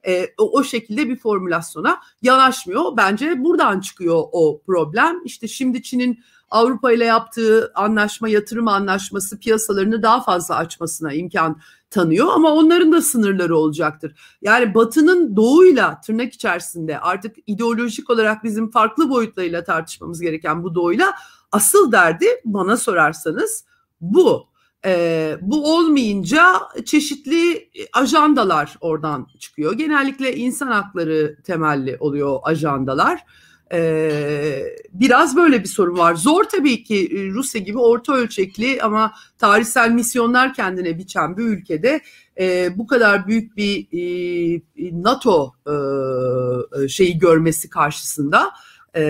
E, 0.06 0.34
o, 0.38 0.58
o 0.58 0.64
şekilde 0.64 1.08
bir 1.08 1.16
formülasyona 1.16 2.00
yanaşmıyor. 2.22 2.96
Bence 2.96 3.44
buradan 3.44 3.80
çıkıyor 3.80 4.22
o 4.32 4.60
problem. 4.66 5.24
İşte 5.24 5.48
şimdi 5.48 5.82
Çin'in 5.82 6.20
Avrupa 6.50 6.92
ile 6.92 7.04
yaptığı 7.04 7.72
anlaşma, 7.74 8.28
yatırım 8.28 8.68
anlaşması 8.68 9.38
piyasalarını 9.38 10.02
daha 10.02 10.22
fazla 10.22 10.56
açmasına 10.56 11.12
imkan 11.12 11.60
tanıyor 11.90 12.28
ama 12.34 12.52
onların 12.52 12.92
da 12.92 13.02
sınırları 13.02 13.56
olacaktır. 13.56 14.14
Yani 14.42 14.74
Batı'nın 14.74 15.36
doğuyla 15.36 16.00
tırnak 16.00 16.32
içerisinde 16.32 17.00
artık 17.00 17.36
ideolojik 17.46 18.10
olarak 18.10 18.44
bizim 18.44 18.70
farklı 18.70 19.10
boyutlarıyla 19.10 19.64
tartışmamız 19.64 20.20
gereken 20.20 20.62
bu 20.62 20.74
doğuyla 20.74 21.12
asıl 21.52 21.92
derdi 21.92 22.26
bana 22.44 22.76
sorarsanız 22.76 23.64
bu. 24.00 24.46
E, 24.84 25.36
bu 25.40 25.76
olmayınca 25.76 26.42
çeşitli 26.84 27.70
ajandalar 27.92 28.76
oradan 28.80 29.28
çıkıyor. 29.38 29.72
Genellikle 29.72 30.36
insan 30.36 30.66
hakları 30.66 31.36
temelli 31.44 31.96
oluyor 32.00 32.38
ajandalar. 32.42 33.24
Ee, 33.72 34.62
biraz 34.92 35.36
böyle 35.36 35.60
bir 35.62 35.68
sorun 35.68 35.98
var. 35.98 36.14
Zor 36.14 36.44
tabii 36.44 36.84
ki 36.84 37.30
Rusya 37.34 37.60
gibi 37.60 37.78
orta 37.78 38.12
ölçekli 38.12 38.82
ama 38.82 39.12
tarihsel 39.38 39.90
misyonlar 39.90 40.54
kendine 40.54 40.98
biçen 40.98 41.36
bir 41.36 41.42
ülkede 41.42 42.00
e, 42.40 42.78
bu 42.78 42.86
kadar 42.86 43.26
büyük 43.26 43.56
bir 43.56 43.86
e, 43.92 44.60
NATO 45.02 45.52
e, 45.66 46.88
şeyi 46.88 47.18
görmesi 47.18 47.70
karşısında 47.70 48.50
e, 48.96 49.02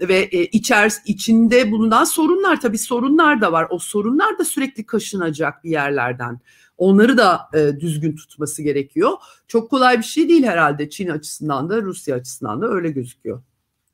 ve 0.00 0.28
e, 0.32 0.44
içer 0.44 0.92
içinde 1.06 1.70
bulunan 1.70 2.04
sorunlar 2.04 2.60
tabii 2.60 2.78
sorunlar 2.78 3.40
da 3.40 3.52
var. 3.52 3.66
O 3.70 3.78
sorunlar 3.78 4.38
da 4.38 4.44
sürekli 4.44 4.86
kaşınacak 4.86 5.64
bir 5.64 5.70
yerlerden. 5.70 6.40
Onları 6.78 7.18
da 7.18 7.40
e, 7.54 7.80
düzgün 7.80 8.16
tutması 8.16 8.62
gerekiyor. 8.62 9.10
Çok 9.48 9.70
kolay 9.70 9.98
bir 9.98 10.02
şey 10.02 10.28
değil 10.28 10.44
herhalde 10.44 10.90
Çin 10.90 11.08
açısından 11.08 11.70
da 11.70 11.82
Rusya 11.82 12.16
açısından 12.16 12.60
da 12.60 12.68
öyle 12.68 12.90
gözüküyor. 12.90 13.42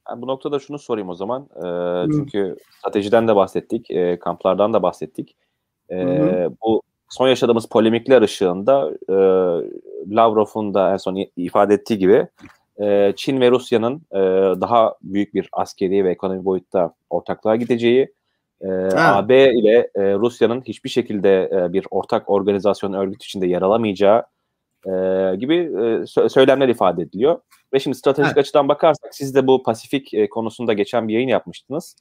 Yani 0.08 0.22
bu 0.22 0.26
noktada 0.26 0.58
şunu 0.58 0.78
sorayım 0.78 1.08
o 1.08 1.14
zaman. 1.14 1.48
E, 1.56 2.12
çünkü 2.12 2.56
stratejiden 2.78 3.28
de 3.28 3.36
bahsettik, 3.36 3.90
e, 3.90 4.18
kamplardan 4.18 4.72
da 4.72 4.82
bahsettik. 4.82 5.36
E, 5.90 5.96
bu 6.62 6.82
son 7.08 7.28
yaşadığımız 7.28 7.66
polemikler 7.66 8.22
ışığında 8.22 8.90
e, 9.08 9.16
Lavrov'un 10.16 10.74
da 10.74 10.92
en 10.92 10.96
son 10.96 11.26
ifade 11.36 11.74
ettiği 11.74 11.98
gibi 11.98 12.28
e, 12.82 13.12
Çin 13.16 13.40
ve 13.40 13.50
Rusya'nın 13.50 14.02
e, 14.12 14.20
daha 14.60 14.94
büyük 15.02 15.34
bir 15.34 15.48
askeri 15.52 16.04
ve 16.04 16.10
ekonomi 16.10 16.44
boyutta 16.44 16.94
ortaklığa 17.10 17.56
gideceği, 17.56 18.12
e, 18.60 18.68
AB 18.96 19.52
ile 19.54 19.90
e, 19.94 20.14
Rusya'nın 20.14 20.60
hiçbir 20.60 20.90
şekilde 20.90 21.50
e, 21.52 21.72
bir 21.72 21.86
ortak 21.90 22.30
organizasyon 22.30 22.92
örgüt 22.92 23.24
içinde 23.24 23.46
yer 23.46 23.62
alamayacağı 23.62 24.24
e, 24.86 24.92
gibi 25.36 25.56
e, 25.56 26.28
söylemler 26.28 26.68
ifade 26.68 27.02
ediliyor. 27.02 27.40
Ve 27.72 27.80
şimdi 27.80 27.96
stratejik 27.96 28.26
evet. 28.26 28.38
açıdan 28.38 28.68
bakarsak 28.68 29.14
siz 29.14 29.34
de 29.34 29.46
bu 29.46 29.62
Pasifik 29.62 30.14
e, 30.14 30.28
konusunda 30.28 30.72
geçen 30.72 31.08
bir 31.08 31.14
yayın 31.14 31.28
yapmıştınız. 31.28 31.96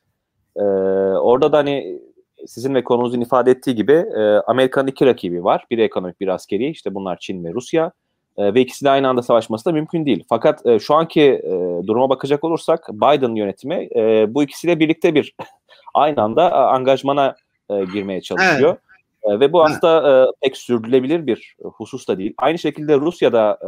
E, 0.56 0.62
orada 0.62 1.52
da 1.52 1.58
hani 1.58 2.02
sizin 2.48 2.76
ve 2.76 2.84
konunuzun 2.84 3.22
ifade 3.22 3.52
ettiği 3.52 3.76
gibi 3.76 3.94
e, 3.94 4.22
Amerika'nın 4.48 4.88
iki 4.88 5.06
rakibi 5.06 5.44
var. 5.44 5.66
Biri 5.72 5.82
ekonomik, 5.82 6.20
biri 6.20 6.34
askeri. 6.34 6.70
İşte 6.70 6.96
bunlar 6.96 7.18
Çin 7.20 7.44
ve 7.44 7.54
Rusya. 7.54 7.92
E, 8.38 8.54
ve 8.54 8.62
ikisi 8.62 8.86
de 8.86 8.90
aynı 8.90 9.10
anda 9.10 9.22
savaşması 9.22 9.66
da 9.66 9.72
mümkün 9.72 10.06
değil. 10.06 10.24
Fakat 10.30 10.66
e, 10.66 10.80
şu 10.80 10.96
anki 10.96 11.22
e, 11.22 11.52
duruma 11.88 12.10
bakacak 12.10 12.44
olursak 12.44 12.90
Biden 12.90 13.36
yönetimi 13.36 13.90
e, 13.96 14.34
bu 14.34 14.44
ikisiyle 14.44 14.80
birlikte 14.80 15.16
bir 15.16 15.36
aynı 15.94 16.22
anda 16.22 16.54
angajmana 16.54 17.36
e, 17.70 17.84
girmeye 17.84 18.22
çalışıyor. 18.22 18.78
Evet. 19.24 19.36
E, 19.36 19.40
ve 19.40 19.54
bu 19.54 19.64
aslında 19.64 20.24
e, 20.24 20.32
pek 20.42 20.58
sürdürülebilir 20.58 21.28
bir 21.28 21.56
husus 21.64 22.08
da 22.08 22.18
değil. 22.18 22.34
Aynı 22.38 22.60
şekilde 22.60 22.96
Rusya'da 22.98 23.60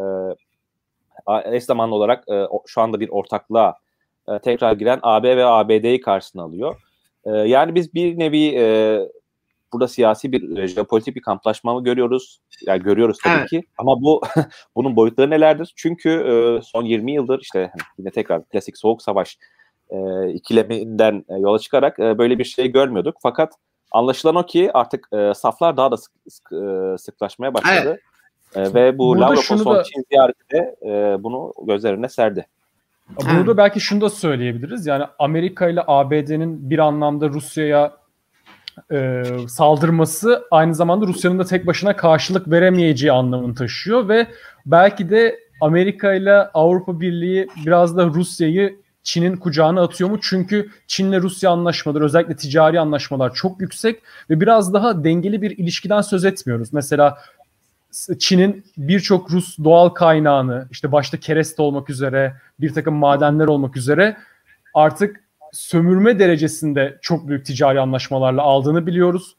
e, 1.28 1.56
eş 1.56 1.64
zamanlı 1.64 1.96
olarak 1.96 2.30
e, 2.30 2.48
şu 2.66 2.82
anda 2.82 3.00
bir 3.00 3.10
ortaklığa 3.10 3.76
e, 4.30 4.40
tekrar 4.40 4.74
giren 4.74 5.00
AB 5.04 5.38
ve 5.38 5.46
ABD'yi 5.46 6.02
karşısına 6.02 6.44
alıyor. 6.44 6.76
E, 7.26 7.32
yani 7.32 7.76
biz 7.76 7.94
bir 7.94 8.20
nevi 8.20 8.56
e, 8.58 9.00
burada 9.74 9.88
siyasi 9.88 10.32
bir 10.32 10.58
e, 10.58 10.68
jeopolitik 10.68 11.16
bir 11.16 11.22
kamplaşma 11.22 11.74
mı 11.74 11.84
görüyoruz? 11.84 12.40
Yani 12.68 12.84
görüyoruz 12.84 13.18
tabii 13.24 13.40
evet. 13.40 13.50
ki. 13.50 13.64
Ama 13.78 14.02
bu 14.02 14.22
bunun 14.76 14.96
boyutları 14.96 15.30
nelerdir? 15.30 15.74
Çünkü 15.76 16.10
e, 16.10 16.62
son 16.64 16.86
20 16.86 17.12
yıldır 17.12 17.40
işte 17.42 17.60
hani 17.60 17.82
yine 17.98 18.10
tekrar 18.12 18.46
klasik 18.46 18.78
soğuk 18.78 19.02
savaş 19.02 19.38
e, 19.90 20.30
ikileminden 20.30 21.26
e, 21.30 21.34
yola 21.34 21.60
çıkarak 21.60 22.00
e, 22.00 22.18
böyle 22.18 22.40
bir 22.40 22.44
şey 22.44 22.72
görmüyorduk. 22.72 23.18
Fakat 23.22 23.54
Anlaşılan 23.92 24.36
o 24.36 24.46
ki 24.46 24.72
artık 24.74 25.08
e, 25.14 25.34
saflar 25.34 25.78
daha 25.78 25.92
da 25.92 25.98
sık, 25.98 26.12
sık, 26.30 26.52
e, 26.52 26.98
sıklaşmaya 26.98 27.54
başladı. 27.54 28.00
Evet. 28.56 28.68
E, 28.68 28.74
ve 28.74 28.98
bu 28.98 29.20
Lavrov'un 29.20 29.58
son 29.58 29.76
da... 29.76 29.84
Çin 29.84 30.04
ziyareti 30.10 30.50
de 30.52 30.76
e, 30.86 31.24
bunu 31.24 31.54
gözlerine 31.68 32.10
serdi. 32.10 32.48
Burada 33.38 33.58
belki 33.58 33.80
şunu 33.80 34.02
da 34.02 34.10
söyleyebiliriz. 34.10 34.88
Yani 34.88 35.04
Amerika 35.20 35.70
ile 35.70 35.84
ABD'nin 35.88 36.70
bir 36.70 36.80
anlamda 36.80 37.30
Rusya'ya 37.30 37.98
e, 38.92 39.24
saldırması 39.48 40.44
aynı 40.52 40.76
zamanda 40.76 41.08
Rusya'nın 41.08 41.40
da 41.40 41.46
tek 41.46 41.68
başına 41.68 41.96
karşılık 41.96 42.52
veremeyeceği 42.52 43.12
anlamını 43.12 43.56
taşıyor 43.56 44.10
ve 44.10 44.28
belki 44.66 45.10
de 45.10 45.40
Amerika 45.62 46.14
ile 46.14 46.34
Avrupa 46.34 47.00
Birliği 47.00 47.48
biraz 47.66 47.98
da 47.98 48.06
Rusya'yı 48.06 48.80
Çin'in 49.04 49.38
kucağına 49.38 49.84
atıyor 49.84 50.10
mu? 50.10 50.20
Çünkü 50.22 50.70
Çin'le 50.88 51.22
Rusya 51.22 51.52
anlaşmaları 51.52 52.06
özellikle 52.06 52.36
ticari 52.36 52.80
anlaşmalar 52.80 53.34
çok 53.34 53.62
yüksek 53.62 54.02
ve 54.30 54.42
biraz 54.42 54.74
daha 54.74 55.04
dengeli 55.04 55.42
bir 55.42 55.58
ilişkiden 55.58 56.02
söz 56.02 56.26
etmiyoruz. 56.26 56.74
Mesela 56.74 57.18
Çin'in 58.20 58.66
birçok 58.78 59.32
Rus 59.32 59.58
doğal 59.64 59.90
kaynağını 59.90 60.68
işte 60.72 60.92
başta 60.92 61.20
kereste 61.20 61.62
olmak 61.62 61.90
üzere 61.90 62.36
bir 62.60 62.74
takım 62.74 62.96
madenler 62.96 63.48
olmak 63.48 63.78
üzere 63.78 64.18
artık 64.74 65.24
sömürme 65.54 66.20
derecesinde 66.20 66.98
çok 67.02 67.28
büyük 67.28 67.46
ticari 67.46 67.80
anlaşmalarla 67.80 68.42
aldığını 68.42 68.88
biliyoruz. 68.88 69.36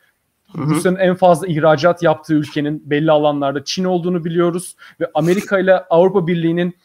Rusya'nın 0.54 0.98
en 0.98 1.14
fazla 1.14 1.46
ihracat 1.46 2.02
yaptığı 2.02 2.34
ülkenin 2.34 2.90
belli 2.90 3.10
alanlarda 3.10 3.64
Çin 3.64 3.84
olduğunu 3.84 4.24
biliyoruz 4.24 4.76
ve 5.00 5.10
Amerika 5.14 5.58
ile 5.58 5.74
Avrupa 5.74 6.26
Birliği'nin 6.26 6.76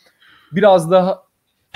biraz 0.51 0.91
daha 0.91 1.23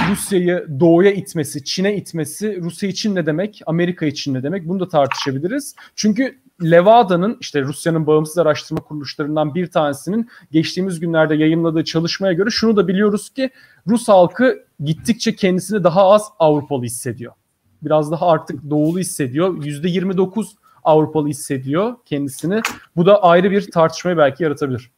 Rusya'yı 0.09 0.67
doğuya 0.79 1.11
itmesi, 1.11 1.63
Çin'e 1.63 1.95
itmesi 1.95 2.61
Rusya 2.61 2.89
için 2.89 3.15
ne 3.15 3.25
demek, 3.25 3.61
Amerika 3.65 4.05
için 4.05 4.33
ne 4.33 4.43
demek 4.43 4.67
bunu 4.67 4.79
da 4.79 4.87
tartışabiliriz. 4.87 5.75
Çünkü 5.95 6.39
Levada'nın 6.63 7.37
işte 7.39 7.61
Rusya'nın 7.61 8.07
bağımsız 8.07 8.37
araştırma 8.37 8.81
kuruluşlarından 8.81 9.55
bir 9.55 9.71
tanesinin 9.71 10.29
geçtiğimiz 10.51 10.99
günlerde 10.99 11.35
yayınladığı 11.35 11.83
çalışmaya 11.83 12.33
göre 12.33 12.49
şunu 12.49 12.77
da 12.77 12.87
biliyoruz 12.87 13.29
ki 13.29 13.49
Rus 13.87 14.07
halkı 14.07 14.65
gittikçe 14.83 15.35
kendisini 15.35 15.83
daha 15.83 16.11
az 16.11 16.23
Avrupalı 16.39 16.83
hissediyor. 16.83 17.33
Biraz 17.81 18.11
daha 18.11 18.27
artık 18.27 18.69
doğulu 18.69 18.99
hissediyor. 18.99 19.57
%29 19.57 20.45
Avrupalı 20.83 21.27
hissediyor 21.27 21.95
kendisini. 22.05 22.61
Bu 22.95 23.05
da 23.05 23.23
ayrı 23.23 23.51
bir 23.51 23.71
tartışmayı 23.71 24.17
belki 24.17 24.43
yaratabilir. 24.43 24.91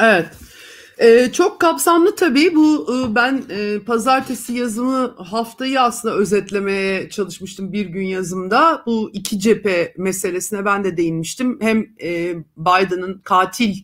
Evet. 0.00 0.26
Ee, 0.98 1.32
çok 1.32 1.60
kapsamlı 1.60 2.16
tabii 2.16 2.54
bu 2.54 2.86
e, 2.94 3.14
ben 3.14 3.42
e, 3.50 3.78
pazartesi 3.78 4.52
yazımı 4.52 5.14
haftayı 5.16 5.80
aslında 5.80 6.14
özetlemeye 6.14 7.10
çalışmıştım 7.10 7.72
bir 7.72 7.86
gün 7.86 8.06
yazımda. 8.06 8.82
Bu 8.86 9.10
iki 9.12 9.38
cephe 9.38 9.94
meselesine 9.96 10.64
ben 10.64 10.84
de 10.84 10.96
değinmiştim. 10.96 11.58
Hem 11.60 11.86
e, 12.02 12.34
Biden'ın 12.56 13.20
katil 13.24 13.76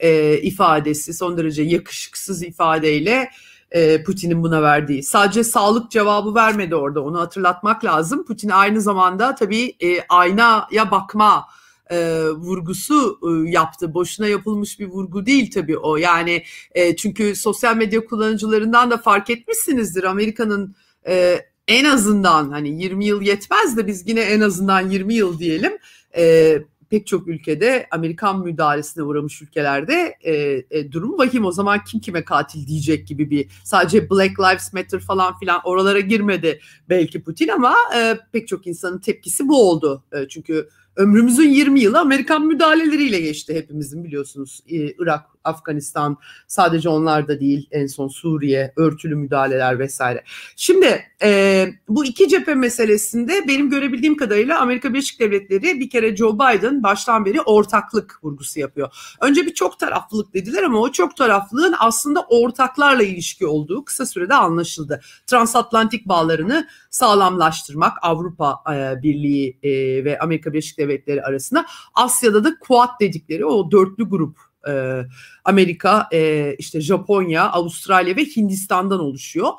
e, 0.00 0.38
ifadesi 0.38 1.14
son 1.14 1.36
derece 1.36 1.62
yakışıksız 1.62 2.42
ifadeyle 2.42 3.30
e, 3.70 4.02
Putin'in 4.02 4.42
buna 4.42 4.62
verdiği. 4.62 5.02
Sadece 5.02 5.44
sağlık 5.44 5.90
cevabı 5.90 6.34
vermedi 6.34 6.74
orada 6.74 7.04
onu 7.04 7.20
hatırlatmak 7.20 7.84
lazım. 7.84 8.24
Putin 8.24 8.48
aynı 8.48 8.80
zamanda 8.80 9.34
tabii 9.34 9.76
e, 9.82 10.00
aynaya 10.08 10.90
bakma 10.90 11.46
e, 11.90 12.28
vurgusu 12.30 13.18
e, 13.22 13.50
yaptı. 13.50 13.94
Boşuna 13.94 14.26
yapılmış 14.26 14.80
bir 14.80 14.86
vurgu 14.86 15.26
değil 15.26 15.50
tabii 15.50 15.78
o. 15.78 15.96
Yani 15.96 16.42
e, 16.74 16.96
çünkü 16.96 17.34
sosyal 17.34 17.76
medya 17.76 18.04
kullanıcılarından 18.04 18.90
da 18.90 18.98
fark 18.98 19.30
etmişsinizdir. 19.30 20.04
Amerika'nın 20.04 20.74
e, 21.08 21.38
en 21.68 21.84
azından 21.84 22.50
hani 22.50 22.82
20 22.82 23.06
yıl 23.06 23.22
yetmez 23.22 23.76
de 23.76 23.86
biz 23.86 24.08
yine 24.08 24.20
en 24.20 24.40
azından 24.40 24.90
20 24.90 25.14
yıl 25.14 25.38
diyelim. 25.38 25.72
E, 26.16 26.56
pek 26.90 27.06
çok 27.06 27.28
ülkede 27.28 27.86
Amerikan 27.90 28.40
müdahalesine 28.40 29.04
uğramış 29.04 29.42
ülkelerde 29.42 30.16
e, 30.20 30.34
e, 30.70 30.92
durum 30.92 31.18
vahim. 31.18 31.44
O 31.44 31.52
zaman 31.52 31.84
kim 31.84 32.00
kime 32.00 32.24
katil 32.24 32.66
diyecek 32.66 33.08
gibi 33.08 33.30
bir 33.30 33.48
sadece 33.64 34.10
Black 34.10 34.40
Lives 34.40 34.72
Matter 34.72 35.00
falan 35.00 35.38
filan 35.38 35.60
oralara 35.64 36.00
girmedi 36.00 36.60
belki 36.88 37.22
Putin 37.22 37.48
ama 37.48 37.74
e, 37.96 38.18
pek 38.32 38.48
çok 38.48 38.66
insanın 38.66 38.98
tepkisi 38.98 39.48
bu 39.48 39.70
oldu. 39.70 40.04
E, 40.12 40.28
çünkü 40.28 40.68
ömrümüzün 40.96 41.50
20 41.50 41.80
yılı 41.80 42.00
Amerikan 42.00 42.46
müdahaleleriyle 42.46 43.20
geçti 43.20 43.54
hepimizin 43.54 44.04
biliyorsunuz. 44.04 44.60
Ee, 44.68 44.76
Irak, 44.76 45.24
Afganistan 45.44 46.16
sadece 46.46 46.88
onlar 46.88 47.28
da 47.28 47.40
değil 47.40 47.68
en 47.70 47.86
son 47.86 48.08
Suriye, 48.08 48.72
örtülü 48.76 49.14
müdahaleler 49.14 49.78
vesaire. 49.78 50.24
Şimdi 50.56 51.04
e, 51.22 51.68
bu 51.88 52.04
iki 52.04 52.28
cephe 52.28 52.54
meselesinde 52.54 53.48
benim 53.48 53.70
görebildiğim 53.70 54.16
kadarıyla 54.16 54.60
Amerika 54.60 54.92
Birleşik 54.92 55.20
Devletleri 55.20 55.80
bir 55.80 55.90
kere 55.90 56.16
Joe 56.16 56.34
Biden 56.34 56.82
baştan 56.82 57.24
beri 57.24 57.40
ortaklık 57.40 58.18
vurgusu 58.22 58.60
yapıyor. 58.60 59.16
Önce 59.20 59.46
bir 59.46 59.54
çok 59.54 59.78
taraflılık 59.78 60.34
dediler 60.34 60.62
ama 60.62 60.78
o 60.78 60.92
çok 60.92 61.16
taraflılığın 61.16 61.74
aslında 61.78 62.26
ortaklarla 62.28 63.02
ilişki 63.02 63.46
olduğu 63.46 63.84
kısa 63.84 64.06
sürede 64.06 64.34
anlaşıldı. 64.34 65.00
Transatlantik 65.26 66.08
bağlarını 66.08 66.68
sağlamlaştırmak 66.90 67.92
Avrupa 68.02 68.62
e, 68.72 69.02
Birliği 69.02 69.58
e, 69.62 69.70
ve 70.04 70.18
Amerika 70.18 70.52
Birleşik 70.52 70.78
Devletleri 70.78 71.22
arasında 71.22 71.66
Asya'da 71.94 72.44
da 72.44 72.58
Quad 72.60 73.00
dedikleri 73.00 73.44
o 73.44 73.70
dörtlü 73.70 74.08
grup 74.08 74.49
E, 74.68 75.02
Amerika, 75.44 76.08
e, 76.12 76.54
işte 76.58 76.80
Japonya, 76.80 77.50
Avustralya 77.50 78.16
ve 78.16 78.24
Hindistan'dan 78.24 79.00
oluşuyor. 79.00 79.50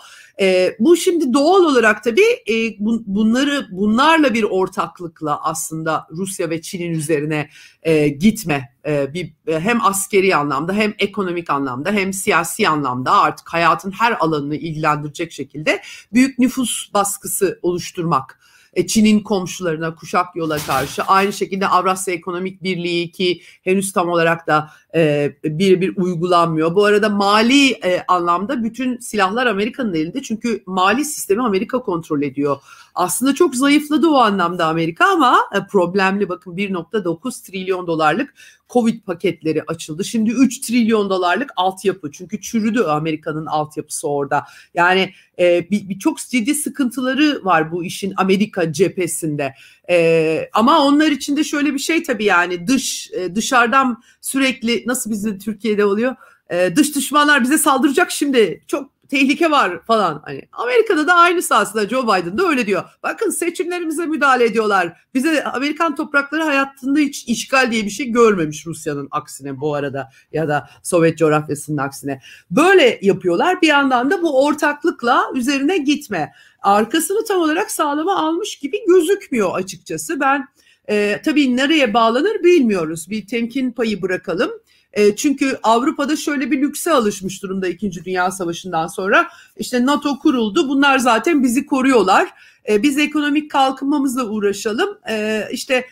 E, 0.42 0.76
bu 0.80 0.98
şimdi 0.98 1.34
doğal 1.34 1.64
olarak 1.64 2.04
tabii 2.04 2.22
e, 2.50 2.76
bu, 2.80 3.04
bunları 3.06 3.68
bunlarla 3.72 4.34
bir 4.34 4.44
ortaklıkla 4.44 5.44
aslında 5.44 6.08
Rusya 6.12 6.50
ve 6.50 6.62
Çin'in 6.62 6.92
üzerine 6.92 7.50
e, 7.84 8.08
gitme 8.08 8.76
e, 8.86 9.14
bir 9.14 9.34
hem 9.48 9.86
askeri 9.86 10.36
anlamda 10.36 10.74
hem 10.74 10.94
ekonomik 11.00 11.50
anlamda 11.50 11.92
hem 11.92 12.14
siyasi 12.14 12.70
anlamda 12.70 13.12
artık 13.12 13.54
hayatın 13.54 13.92
her 13.92 14.18
alanını 14.20 14.56
ilgilendirecek 14.56 15.32
şekilde 15.32 15.82
büyük 16.14 16.40
nüfus 16.40 16.94
baskısı 16.94 17.60
oluşturmak 17.62 18.42
e, 18.74 18.88
Çin'in 18.88 19.20
komşularına 19.20 19.96
kuşak 19.96 20.36
yola 20.36 20.58
karşı 20.58 21.04
aynı 21.04 21.34
şekilde 21.34 21.68
Avrasya 21.68 22.14
Ekonomik 22.14 22.64
Birliği 22.64 23.12
ki 23.12 23.42
henüz 23.64 23.94
tam 23.94 24.10
olarak 24.10 24.48
da 24.48 24.70
e, 24.96 25.32
bir 25.44 25.82
bir 25.82 25.98
uygulanmıyor. 25.98 26.76
Bu 26.76 26.86
arada 26.86 27.10
mali 27.10 27.72
e, 27.72 28.04
anlamda 28.08 28.64
bütün 28.64 28.98
silahlar 28.98 29.46
Amerika'nın 29.46 29.94
elinde 29.94 30.22
çünkü 30.22 30.64
mali 30.66 31.06
sistemi 31.06 31.44
Amerika 31.44 31.80
kontrol 31.80 32.22
ediyor. 32.22 32.58
Aslında 32.96 33.36
çok 33.36 33.56
zayıfladı 33.56 34.08
o 34.08 34.16
anlamda 34.16 34.68
Amerika 34.68 35.06
ama 35.06 35.38
e, 35.56 35.68
problemli 35.68 36.30
bakın 36.30 36.56
1.9 36.56 37.46
trilyon 37.46 37.88
dolarlık 37.88 38.34
Covid 38.70 39.02
paketleri 39.02 39.64
açıldı. 39.68 40.06
Şimdi 40.06 40.32
3 40.32 40.62
trilyon 40.62 41.10
dolarlık 41.10 41.52
altyapı 41.56 42.12
çünkü 42.12 42.42
çürüdü 42.42 42.84
Amerika'nın 42.84 43.46
altyapısı 43.46 44.08
orada. 44.08 44.44
Yani 44.74 45.14
e, 45.40 45.70
bir, 45.72 45.90
bir 45.90 46.00
çok 46.00 46.18
ciddi 46.18 46.56
sıkıntıları 46.56 47.46
var 47.46 47.72
bu 47.72 47.84
işin 47.84 48.14
Amerika 48.18 48.74
cephesinde. 48.74 49.54
E, 49.90 50.50
ama 50.54 50.86
onlar 50.86 51.12
için 51.12 51.38
de 51.38 51.44
şöyle 51.44 51.74
bir 51.74 51.80
şey 51.80 52.04
tabii 52.04 52.26
yani 52.26 52.68
dış 52.68 53.12
e, 53.12 53.36
dışarıdan 53.36 54.04
sürekli 54.22 54.84
nasıl 54.86 55.12
bizim 55.12 55.40
Türkiye'de 55.40 55.86
oluyor? 55.86 56.16
E, 56.50 56.76
dış 56.76 56.96
düşmanlar 56.96 57.44
bize 57.44 57.58
saldıracak 57.58 58.12
şimdi. 58.12 58.64
Çok 58.68 59.01
tehlike 59.12 59.52
var 59.52 59.84
falan. 59.86 60.22
Hani 60.26 60.42
Amerika'da 60.52 61.08
da 61.08 61.14
aynısı 61.14 61.56
aslında 61.56 61.90
Joe 61.90 62.04
Biden 62.04 62.38
de 62.38 62.42
öyle 62.42 62.66
diyor. 62.66 62.84
Bakın 63.04 63.30
seçimlerimize 63.30 64.06
müdahale 64.06 64.46
ediyorlar. 64.46 64.94
Bize 65.14 65.44
Amerikan 65.44 65.96
toprakları 65.96 66.44
hayatında 66.44 67.00
hiç 67.00 67.28
işgal 67.28 67.72
diye 67.72 67.86
bir 67.86 67.90
şey 67.90 68.06
görmemiş 68.12 68.68
Rusya'nın 68.68 69.08
aksine 69.12 69.60
bu 69.60 69.76
arada 69.76 70.10
ya 70.32 70.48
da 70.48 70.70
Sovyet 70.84 71.18
coğrafyasının 71.18 71.78
aksine. 71.78 72.22
Böyle 72.52 73.00
yapıyorlar. 73.02 73.62
Bir 73.62 73.68
yandan 73.68 74.12
da 74.12 74.22
bu 74.22 74.46
ortaklıkla 74.46 75.24
üzerine 75.36 75.78
gitme. 75.78 76.32
Arkasını 76.62 77.26
tam 77.26 77.42
olarak 77.42 77.72
sağlama 77.72 78.16
almış 78.16 78.60
gibi 78.60 78.78
gözükmüyor 78.88 79.56
açıkçası. 79.56 80.20
Ben 80.20 80.48
e, 80.90 81.22
tabii 81.26 81.58
nereye 81.58 81.94
bağlanır 81.94 82.44
bilmiyoruz. 82.44 83.10
Bir 83.10 83.28
temkin 83.28 83.72
payı 83.72 84.02
bırakalım. 84.02 84.52
E, 84.94 85.16
çünkü 85.16 85.60
Avrupa'da 85.64 86.16
şöyle 86.16 86.52
bir 86.52 86.62
lükse 86.62 86.92
alışmış 86.92 87.44
durumda 87.44 87.68
2. 87.68 88.06
Dünya 88.06 88.32
Savaşı'ndan 88.32 88.88
sonra. 88.88 89.30
İşte 89.58 89.86
NATO 89.86 90.20
kuruldu. 90.20 90.70
Bunlar 90.70 91.00
zaten 91.00 91.44
bizi 91.44 91.66
koruyorlar. 91.66 92.30
E, 92.70 92.84
biz 92.84 92.98
ekonomik 92.98 93.52
kalkınmamızla 93.52 94.26
uğraşalım. 94.26 94.98
E, 95.10 95.48
işte 95.52 95.86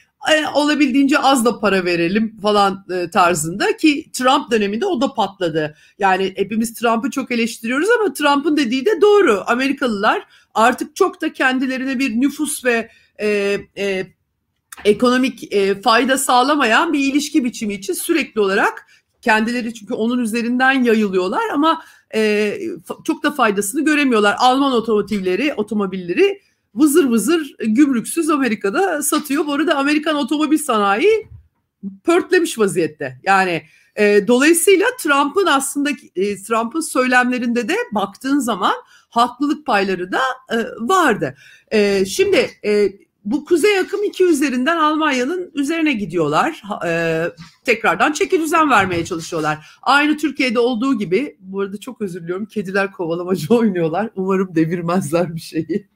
olabildiğince 0.54 1.20
az 1.20 1.46
da 1.46 1.60
para 1.60 1.86
verelim 1.86 2.38
falan 2.42 2.86
e, 2.92 3.10
tarzında 3.10 3.78
ki 3.78 4.10
Trump 4.14 4.52
döneminde 4.52 4.86
o 4.86 5.02
da 5.02 5.14
patladı. 5.14 5.76
Yani 6.00 6.34
hepimiz 6.36 6.74
Trump'ı 6.74 7.10
çok 7.10 7.32
eleştiriyoruz 7.32 7.90
ama 8.00 8.14
Trump'ın 8.14 8.58
dediği 8.58 8.86
de 8.86 9.02
doğru. 9.02 9.44
Amerikalılar 9.48 10.24
artık 10.54 10.96
çok 10.96 11.22
da 11.22 11.34
kendilerine 11.34 12.00
bir 12.00 12.22
nüfus 12.22 12.66
ve 12.66 12.90
e, 13.22 13.58
e, 13.78 14.08
ekonomik 14.86 15.54
e, 15.54 15.82
fayda 15.82 16.18
sağlamayan 16.18 16.94
bir 16.94 17.00
ilişki 17.00 17.44
biçimi 17.44 17.74
için 17.74 17.94
sürekli 17.94 18.42
olarak 18.42 18.86
kendileri 19.22 19.74
çünkü 19.74 19.94
onun 19.94 20.20
üzerinden 20.20 20.84
yayılıyorlar 20.84 21.50
ama 21.54 21.84
e, 22.16 22.54
çok 23.04 23.24
da 23.24 23.32
faydasını 23.32 23.86
göremiyorlar. 23.86 24.36
Alman 24.40 24.72
otomotivleri, 24.72 25.54
otomobilleri 25.54 26.42
vızır 26.76 27.10
vızır 27.10 27.56
gümrüksüz 27.60 28.30
Amerika'da 28.30 29.02
satıyor. 29.02 29.48
Bu 29.48 29.54
arada 29.54 29.76
Amerikan 29.76 30.16
otomobil 30.16 30.58
sanayi 30.58 31.28
pörtlemiş 32.04 32.60
vaziyette. 32.60 33.20
Yani 33.24 33.64
e, 33.96 34.28
dolayısıyla 34.28 34.86
Trump'ın 35.00 35.46
aslında 35.46 35.90
e, 36.16 36.36
Trump'ın 36.44 36.82
söylemlerinde 36.82 37.70
de 37.70 37.76
baktığın 37.92 38.40
zaman 38.40 38.76
haklılık 39.10 39.66
payları 39.66 40.12
da 40.12 40.22
e, 40.52 40.58
vardı. 40.80 41.36
E, 41.72 42.06
şimdi 42.06 42.50
e, 42.66 42.90
bu 43.26 43.46
kuzey 43.46 43.80
akım 43.80 44.04
iki 44.04 44.26
üzerinden 44.26 44.78
Almanya'nın 44.78 45.52
üzerine 45.54 45.94
gidiyorlar. 45.94 46.62
E, 46.88 47.24
tekrardan 47.66 48.12
çeki 48.12 48.42
düzen 48.42 48.70
vermeye 48.70 49.06
çalışıyorlar. 49.06 49.78
Aynı 49.82 50.18
Türkiye'de 50.18 50.60
olduğu 50.60 50.98
gibi, 50.98 51.38
bu 51.40 51.62
arada 51.62 51.80
çok 51.80 52.02
özür 52.02 52.24
diliyorum, 52.24 52.46
kediler 52.46 52.92
kovalamacı 52.92 53.54
oynuyorlar. 53.56 54.10
Umarım 54.16 54.56
devirmezler 54.56 55.36
bir 55.36 55.42
şeyi. 55.42 55.88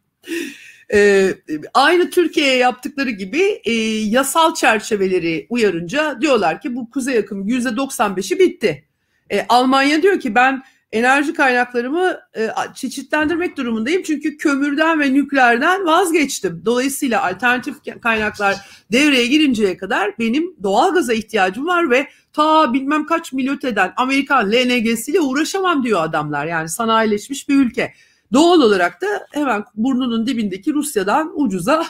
E, 0.94 1.30
aynı 1.74 2.10
Türkiye'ye 2.10 2.58
yaptıkları 2.58 3.10
gibi 3.10 3.62
e, 3.66 3.74
yasal 4.00 4.54
çerçeveleri 4.54 5.48
uyarınca 5.50 6.22
diyorlar 6.22 6.62
ki 6.62 6.76
bu 6.76 6.90
kuzey 6.90 7.18
akım 7.18 7.48
yüzde 7.48 7.70
95'i 7.70 8.40
bitti. 8.40 8.86
E, 9.32 9.46
Almanya 9.50 10.02
diyor 10.02 10.20
ki 10.20 10.36
ben 10.36 10.64
enerji 10.94 11.34
kaynaklarımı 11.34 12.20
e, 12.38 12.50
çeşitlendirmek 12.76 13.58
durumundayım. 13.58 14.04
Çünkü 14.04 14.38
kömürden 14.38 15.00
ve 15.00 15.14
nükleerden 15.14 15.86
vazgeçtim. 15.86 16.62
Dolayısıyla 16.66 17.24
alternatif 17.24 17.76
kaynaklar 18.02 18.56
devreye 18.92 19.28
girinceye 19.28 19.78
kadar 19.78 20.20
benim 20.20 20.56
doğal 20.64 20.94
gaza 20.94 21.14
ihtiyacım 21.14 21.68
var 21.68 21.90
ve 21.90 22.08
ta 22.34 22.74
bilmem 22.74 23.06
kaç 23.06 23.34
milyon 23.34 23.60
Amerikan 23.98 24.52
LNG'siyle 24.52 25.22
uğraşamam 25.22 25.84
diyor 25.84 26.04
adamlar. 26.04 26.46
Yani 26.46 26.70
sanayileşmiş 26.70 27.50
bir 27.50 27.56
ülke. 27.56 27.94
Doğal 28.34 28.62
olarak 28.62 29.02
da 29.02 29.08
hemen 29.32 29.64
burnunun 29.76 30.28
dibindeki 30.28 30.74
Rusya'dan 30.74 31.32
ucuza 31.36 31.86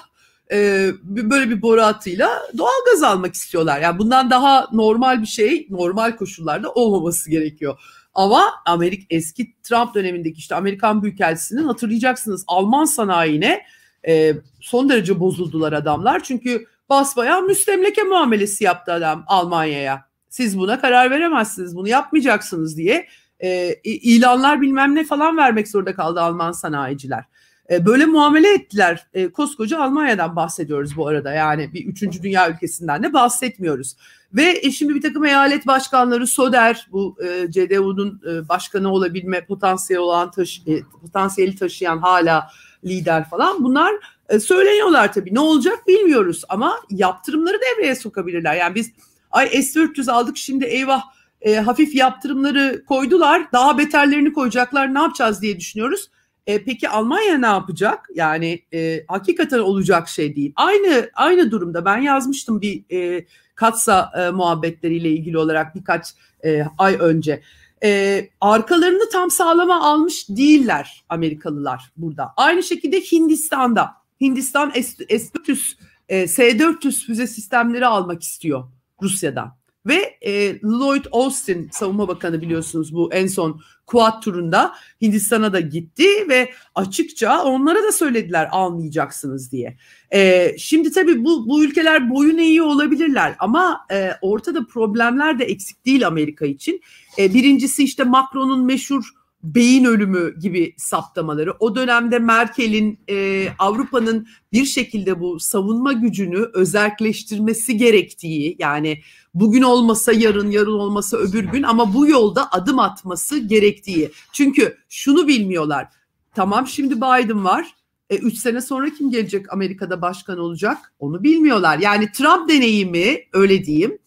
e, 0.52 0.90
böyle 1.06 1.50
bir 1.50 1.62
boru 1.62 1.82
hattıyla 1.82 2.30
doğal 2.58 2.86
gaz 2.92 3.04
almak 3.04 3.34
istiyorlar. 3.34 3.82
Yani 3.82 4.00
bundan 4.00 4.30
daha 4.30 4.68
normal 4.72 5.22
bir 5.22 5.28
şey 5.28 5.68
normal 5.70 6.16
koşullarda 6.16 6.72
olmaması 6.72 7.30
gerekiyor. 7.30 7.78
Ama 8.14 8.44
Amerika 8.66 9.04
eski 9.10 9.62
Trump 9.64 9.96
dönemindeki 9.96 10.38
işte 10.38 10.56
Amerikan 10.56 11.04
Büyükelçisi'nin 11.04 11.64
hatırlayacaksınız 11.64 12.44
Alman 12.48 12.86
sanayine 12.86 13.62
e, 14.08 14.34
son 14.60 14.90
derece 14.90 15.20
bozuldular 15.20 15.74
adamlar. 15.74 16.24
Çünkü 16.24 16.66
basbayağı 16.90 17.42
müstemleke 17.42 18.04
muamelesi 18.04 18.64
yaptı 18.64 18.94
adam 18.94 19.24
Almanya'ya. 19.28 20.06
Siz 20.30 20.58
buna 20.58 20.82
karar 20.82 21.12
veremezsiniz, 21.12 21.76
bunu 21.76 21.88
yapmayacaksınız 21.88 22.78
diye 22.78 23.08
e, 23.40 23.74
ilanlar 23.84 24.62
bilmem 24.62 24.96
ne 24.96 25.04
falan 25.04 25.38
vermek 25.38 25.68
zorunda 25.68 25.96
kaldı 25.96 26.22
Alman 26.22 26.52
sanayiciler. 26.52 27.24
E, 27.70 27.86
böyle 27.86 28.06
muamele 28.06 28.54
ettiler. 28.54 29.08
E, 29.14 29.32
koskoca 29.32 29.82
Almanya'dan 29.82 30.36
bahsediyoruz 30.36 30.98
bu 30.98 31.08
arada. 31.08 31.34
Yani 31.34 31.74
bir 31.74 31.86
üçüncü 31.86 32.24
dünya 32.24 32.50
ülkesinden 32.50 33.04
de 33.04 33.14
bahsetmiyoruz. 33.14 33.96
Ve 34.34 34.60
e, 34.62 34.72
şimdi 34.72 34.96
bir 34.96 35.02
takım 35.02 35.26
eyalet 35.26 35.68
başkanları 35.68 36.28
Soder 36.28 36.88
bu 36.92 37.18
e, 37.24 37.52
CDU'nun 37.52 38.22
e, 38.30 38.50
başkanı 38.50 38.92
olabilme 38.94 39.46
potansiyeli 39.46 40.02
olan 40.02 40.32
taşı, 40.32 40.62
e, 40.68 40.82
potansiyeli 41.02 41.56
taşıyan 41.56 41.98
hala 41.98 42.50
lider 42.86 43.30
falan 43.30 43.64
bunlar 43.64 43.94
e, 44.30 44.40
söyleniyorlar 44.40 45.14
tabii. 45.14 45.34
Ne 45.34 45.40
olacak 45.40 45.88
bilmiyoruz 45.88 46.44
ama 46.50 46.80
yaptırımları 46.90 47.58
devreye 47.62 47.96
sokabilirler. 47.96 48.56
Yani 48.56 48.76
biz 48.76 48.92
ay 49.32 49.64
S-400 49.64 50.12
aldık 50.12 50.38
şimdi 50.38 50.66
eyvah 50.66 51.04
e, 51.42 51.56
hafif 51.56 51.96
yaptırımları 51.96 52.84
koydular. 52.86 53.52
Daha 53.52 53.78
beterlerini 53.78 54.34
koyacaklar 54.34 54.94
ne 54.94 55.00
yapacağız 55.00 55.42
diye 55.42 55.60
düşünüyoruz. 55.60 56.10
E, 56.48 56.64
peki 56.64 56.90
Almanya 56.90 57.38
ne 57.38 57.46
yapacak? 57.46 58.10
Yani 58.16 58.62
e, 58.74 59.06
hakikaten 59.08 59.60
olacak 59.60 60.10
şey 60.10 60.36
değil. 60.36 60.54
Aynı 60.56 61.10
aynı 61.14 61.52
durumda 61.52 61.86
ben 61.86 61.98
yazmıştım 61.98 62.62
bir 62.62 62.84
e, 62.92 63.26
Katsa 63.56 64.12
e, 64.18 64.32
muhabbetleriyle 64.32 65.10
ilgili 65.10 65.38
olarak 65.38 65.76
birkaç 65.76 66.08
e, 66.46 66.66
ay 66.78 66.98
önce. 67.00 67.42
E, 67.84 68.30
arkalarını 68.42 69.10
tam 69.12 69.32
sağlama 69.32 69.84
almış 69.84 70.30
değiller 70.30 71.04
Amerikalılar 71.10 71.92
burada. 71.98 72.34
Aynı 72.38 72.64
şekilde 72.64 73.00
Hindistan'da. 73.00 73.92
Hindistan 74.22 74.70
S-400, 74.70 75.76
e, 76.10 76.28
S-400 76.28 77.06
füze 77.06 77.28
sistemleri 77.28 77.86
almak 77.86 78.24
istiyor 78.24 78.64
Rusya'dan. 79.02 79.63
Ve 79.86 80.18
e, 80.22 80.62
Lloyd 80.62 81.06
Austin 81.12 81.70
savunma 81.72 82.08
bakanı 82.08 82.42
biliyorsunuz 82.42 82.94
bu 82.94 83.14
en 83.14 83.28
son 83.28 83.62
Kuat 83.86 84.24
turunda 84.24 84.74
Hindistan'a 85.02 85.54
da 85.54 85.60
gitti 85.60 86.30
ve 86.30 86.52
açıkça 86.76 87.44
onlara 87.44 87.84
da 87.84 87.92
söylediler 87.92 88.50
almayacaksınız 88.52 89.52
diye. 89.52 89.78
E, 90.14 90.52
şimdi 90.58 90.92
tabii 90.92 91.26
bu, 91.26 91.48
bu 91.48 91.64
ülkeler 91.64 92.10
boyun 92.10 92.38
eğiği 92.38 92.62
olabilirler 92.62 93.36
ama 93.40 93.86
e, 93.92 94.12
ortada 94.22 94.68
problemler 94.68 95.40
de 95.40 95.46
eksik 95.46 95.86
değil 95.86 96.08
Amerika 96.08 96.46
için. 96.46 96.82
E, 97.18 97.34
birincisi 97.34 97.84
işte 97.84 98.04
Macron'un 98.04 98.66
meşhur 98.66 99.04
beyin 99.44 99.86
ölümü 99.86 100.40
gibi 100.40 100.74
saptamaları, 100.78 101.54
o 101.60 101.76
dönemde 101.76 102.20
Merkel'in 102.20 103.00
e, 103.10 103.48
Avrupa'nın 103.60 104.28
bir 104.54 104.66
şekilde 104.66 105.20
bu 105.20 105.40
savunma 105.40 105.94
gücünü 105.94 106.50
özelleştirmesi 106.54 107.78
gerektiği, 107.78 108.56
yani 108.60 109.02
bugün 109.34 109.62
olmasa 109.62 110.12
yarın, 110.12 110.52
yarın 110.52 110.80
olmasa 110.80 111.18
öbür 111.18 111.44
gün 111.44 111.64
ama 111.64 111.94
bu 111.94 112.08
yolda 112.08 112.52
adım 112.52 112.80
atması 112.80 113.40
gerektiği. 113.40 114.12
Çünkü 114.34 114.78
şunu 114.90 115.28
bilmiyorlar. 115.28 115.88
Tamam 116.36 116.68
şimdi 116.68 116.96
Biden 116.96 117.46
var. 117.46 117.76
E, 118.10 118.16
üç 118.16 118.38
sene 118.38 118.62
sonra 118.62 118.90
kim 118.90 119.12
gelecek 119.12 119.54
Amerika'da 119.54 120.02
başkan 120.02 120.38
olacak? 120.38 120.94
Onu 121.00 121.24
bilmiyorlar. 121.24 121.80
Yani 121.80 122.12
Trump 122.12 122.50
deneyimi 122.50 123.20
öyle 123.34 123.66
diyeyim. 123.66 123.98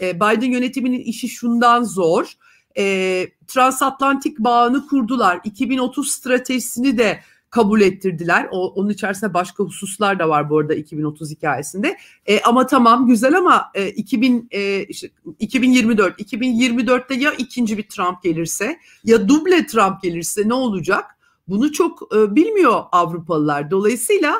E, 0.00 0.16
Biden 0.16 0.50
yönetiminin 0.50 1.00
işi 1.00 1.28
şundan 1.28 1.82
zor 1.82 2.32
e, 2.78 3.26
transatlantik 3.46 4.38
bağını 4.38 4.86
kurdular. 4.86 5.40
2030 5.44 6.12
stratejisini 6.12 6.98
de 6.98 7.20
kabul 7.54 7.80
ettirdiler. 7.80 8.48
O, 8.50 8.72
onun 8.72 8.90
içerisinde 8.90 9.34
başka 9.34 9.64
hususlar 9.64 10.18
da 10.18 10.28
var 10.28 10.50
bu 10.50 10.58
arada 10.58 10.74
2030 10.74 11.30
hikayesinde. 11.30 11.96
E, 12.26 12.40
ama 12.40 12.66
tamam 12.66 13.06
güzel 13.06 13.38
ama 13.38 13.70
e, 13.74 13.88
2000 13.88 14.48
e, 14.50 14.84
işte 14.84 15.10
2024 15.38 16.20
2024'te 16.20 17.14
ya 17.14 17.32
ikinci 17.32 17.78
bir 17.78 17.88
Trump 17.88 18.22
gelirse 18.22 18.78
ya 19.04 19.28
duble 19.28 19.66
Trump 19.66 20.02
gelirse 20.02 20.48
ne 20.48 20.54
olacak? 20.54 21.04
Bunu 21.48 21.72
çok 21.72 22.16
e, 22.16 22.36
bilmiyor 22.36 22.82
Avrupalılar. 22.92 23.70
Dolayısıyla 23.70 24.34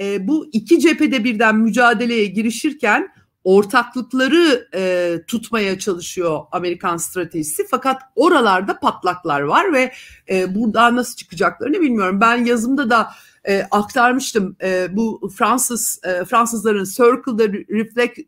e, 0.00 0.28
bu 0.28 0.46
iki 0.52 0.80
cephede 0.80 1.24
birden 1.24 1.56
mücadeleye 1.56 2.26
girişirken 2.26 3.08
ortaklıkları 3.44 4.68
e, 4.74 5.14
tutmaya 5.26 5.78
çalışıyor 5.78 6.40
Amerikan 6.52 6.96
stratejisi. 6.96 7.66
Fakat 7.70 8.02
oralarda 8.14 8.78
patlaklar 8.78 9.40
var 9.40 9.72
ve 9.72 9.92
e, 10.30 10.54
buradan 10.54 10.96
nasıl 10.96 11.16
çıkacaklarını 11.16 11.80
bilmiyorum. 11.80 12.20
Ben 12.20 12.44
yazımda 12.44 12.90
da 12.90 13.10
e, 13.48 13.62
aktarmıştım 13.70 14.56
e, 14.62 14.88
bu 14.96 15.30
Fransız 15.38 16.00
e, 16.04 16.24
Fransızların 16.24 16.84
Circle 16.84 17.36
the 17.36 17.52
Reflect 17.74 18.18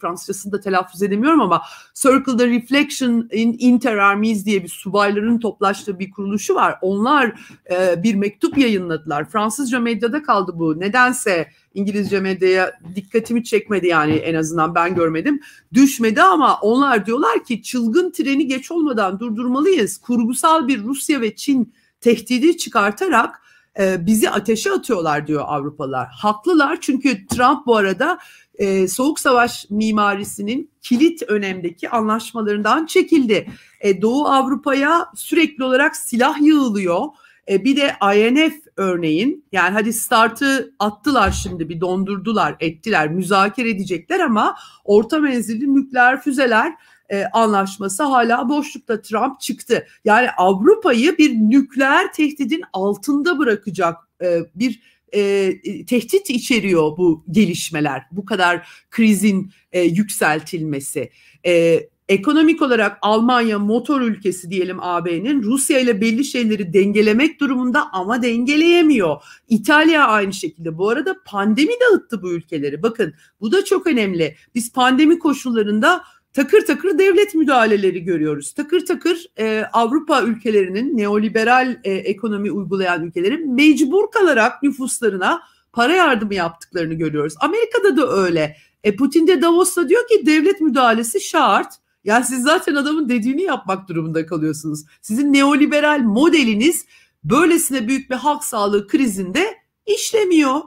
Fransızcasını 0.00 0.52
da 0.52 0.60
telaffuz 0.60 1.02
edemiyorum 1.02 1.40
ama 1.40 1.62
Circle 1.94 2.36
the 2.36 2.46
Reflection 2.46 3.28
in 3.32 3.56
Inter 3.58 3.96
Armies 3.96 4.46
diye 4.46 4.62
bir 4.62 4.68
subayların 4.68 5.38
toplaştığı 5.38 5.98
bir 5.98 6.10
kuruluşu 6.10 6.54
var. 6.54 6.78
Onlar 6.80 7.32
e, 7.70 8.02
bir 8.02 8.14
mektup 8.14 8.58
yayınladılar. 8.58 9.30
Fransızca 9.30 9.80
medyada 9.80 10.22
kaldı 10.22 10.52
bu. 10.54 10.80
Nedense 10.80 11.48
İngilizce 11.74 12.20
medyaya 12.20 12.80
dikkatimi 12.94 13.44
çekmedi 13.44 13.86
yani 13.86 14.12
en 14.12 14.34
azından 14.34 14.74
ben 14.74 14.94
görmedim. 14.94 15.40
Düşmedi 15.72 16.22
ama 16.22 16.58
onlar 16.60 17.06
diyorlar 17.06 17.44
ki 17.44 17.62
çılgın 17.62 18.10
treni 18.10 18.46
geç 18.46 18.70
olmadan 18.70 19.20
durdurmalıyız. 19.20 19.98
Kurgusal 19.98 20.68
bir 20.68 20.82
Rusya 20.82 21.20
ve 21.20 21.36
Çin 21.36 21.74
tehdidi 22.00 22.56
çıkartarak 22.56 23.42
e, 23.78 24.06
bizi 24.06 24.30
ateşe 24.30 24.70
atıyorlar 24.70 25.26
diyor 25.26 25.42
Avrupalılar. 25.46 26.08
Haklılar 26.08 26.78
çünkü 26.80 27.26
Trump 27.26 27.66
bu 27.66 27.76
arada 27.76 28.18
e, 28.54 28.88
Soğuk 28.88 29.20
Savaş 29.20 29.70
mimarisinin 29.70 30.70
kilit 30.82 31.22
önemdeki 31.22 31.90
anlaşmalarından 31.90 32.86
çekildi. 32.86 33.46
E, 33.80 34.02
Doğu 34.02 34.26
Avrupa'ya 34.26 35.06
sürekli 35.14 35.64
olarak 35.64 35.96
silah 35.96 36.40
yığılıyor. 36.40 37.06
E, 37.48 37.64
bir 37.64 37.76
de 37.76 37.96
INF 38.16 38.54
örneğin 38.76 39.44
yani 39.52 39.70
hadi 39.70 39.92
startı 39.92 40.74
attılar 40.78 41.30
şimdi 41.30 41.68
bir 41.68 41.80
dondurdular 41.80 42.56
ettiler 42.60 43.08
müzakere 43.08 43.70
edecekler 43.70 44.20
ama 44.20 44.56
orta 44.84 45.18
menzilli 45.18 45.74
nükleer 45.74 46.20
füzeler 46.20 46.74
e, 47.12 47.24
anlaşması 47.24 48.02
hala 48.02 48.48
boşlukta 48.48 49.02
Trump 49.02 49.40
çıktı. 49.40 49.86
Yani 50.04 50.30
Avrupa'yı 50.36 51.18
bir 51.18 51.34
nükleer 51.34 52.12
tehdidin 52.12 52.62
altında 52.72 53.38
bırakacak 53.38 53.96
e, 54.22 54.38
bir 54.54 54.91
e, 55.12 55.54
tehdit 55.86 56.30
içeriyor 56.30 56.96
bu 56.96 57.24
gelişmeler, 57.30 58.02
bu 58.12 58.24
kadar 58.24 58.68
krizin 58.90 59.52
e, 59.72 59.80
yükseltilmesi. 59.80 61.10
E, 61.46 61.80
ekonomik 62.08 62.62
olarak 62.62 62.98
Almanya 63.02 63.58
motor 63.58 64.00
ülkesi 64.00 64.50
diyelim 64.50 64.76
AB'nin 64.80 65.42
Rusya 65.42 65.78
ile 65.78 66.00
belli 66.00 66.24
şeyleri 66.24 66.72
dengelemek 66.72 67.40
durumunda 67.40 67.92
ama 67.92 68.22
dengeleyemiyor. 68.22 69.22
İtalya 69.48 70.06
aynı 70.06 70.32
şekilde. 70.32 70.78
Bu 70.78 70.88
arada 70.88 71.16
pandemi 71.24 71.72
dağıttı 71.80 72.22
bu 72.22 72.32
ülkeleri. 72.32 72.82
Bakın 72.82 73.14
bu 73.40 73.52
da 73.52 73.64
çok 73.64 73.86
önemli. 73.86 74.36
Biz 74.54 74.72
pandemi 74.72 75.18
koşullarında 75.18 76.04
takır 76.32 76.66
takır 76.66 76.98
devlet 76.98 77.34
müdahaleleri 77.34 78.04
görüyoruz. 78.04 78.52
Takır 78.52 78.86
takır 78.86 79.26
e, 79.38 79.64
Avrupa 79.72 80.22
ülkelerinin 80.22 80.98
neoliberal 80.98 81.76
e, 81.84 81.92
ekonomi 81.92 82.50
uygulayan 82.50 83.04
ülkelerin 83.04 83.54
mecbur 83.54 84.10
kalarak 84.10 84.62
nüfuslarına 84.62 85.42
para 85.72 85.94
yardımı 85.94 86.34
yaptıklarını 86.34 86.94
görüyoruz. 86.94 87.34
Amerika'da 87.40 87.96
da 87.96 88.12
öyle. 88.12 88.56
E, 88.84 88.96
Putin 88.96 89.26
de 89.26 89.42
Davos'ta 89.42 89.88
diyor 89.88 90.08
ki 90.08 90.26
devlet 90.26 90.60
müdahalesi 90.60 91.20
şart. 91.20 91.74
Yani 92.04 92.24
siz 92.24 92.42
zaten 92.42 92.74
adamın 92.74 93.08
dediğini 93.08 93.42
yapmak 93.42 93.88
durumunda 93.88 94.26
kalıyorsunuz. 94.26 94.84
Sizin 95.02 95.32
neoliberal 95.32 95.98
modeliniz 95.98 96.86
böylesine 97.24 97.88
büyük 97.88 98.10
bir 98.10 98.16
halk 98.16 98.44
sağlığı 98.44 98.88
krizinde 98.88 99.54
işlemiyor. 99.86 100.60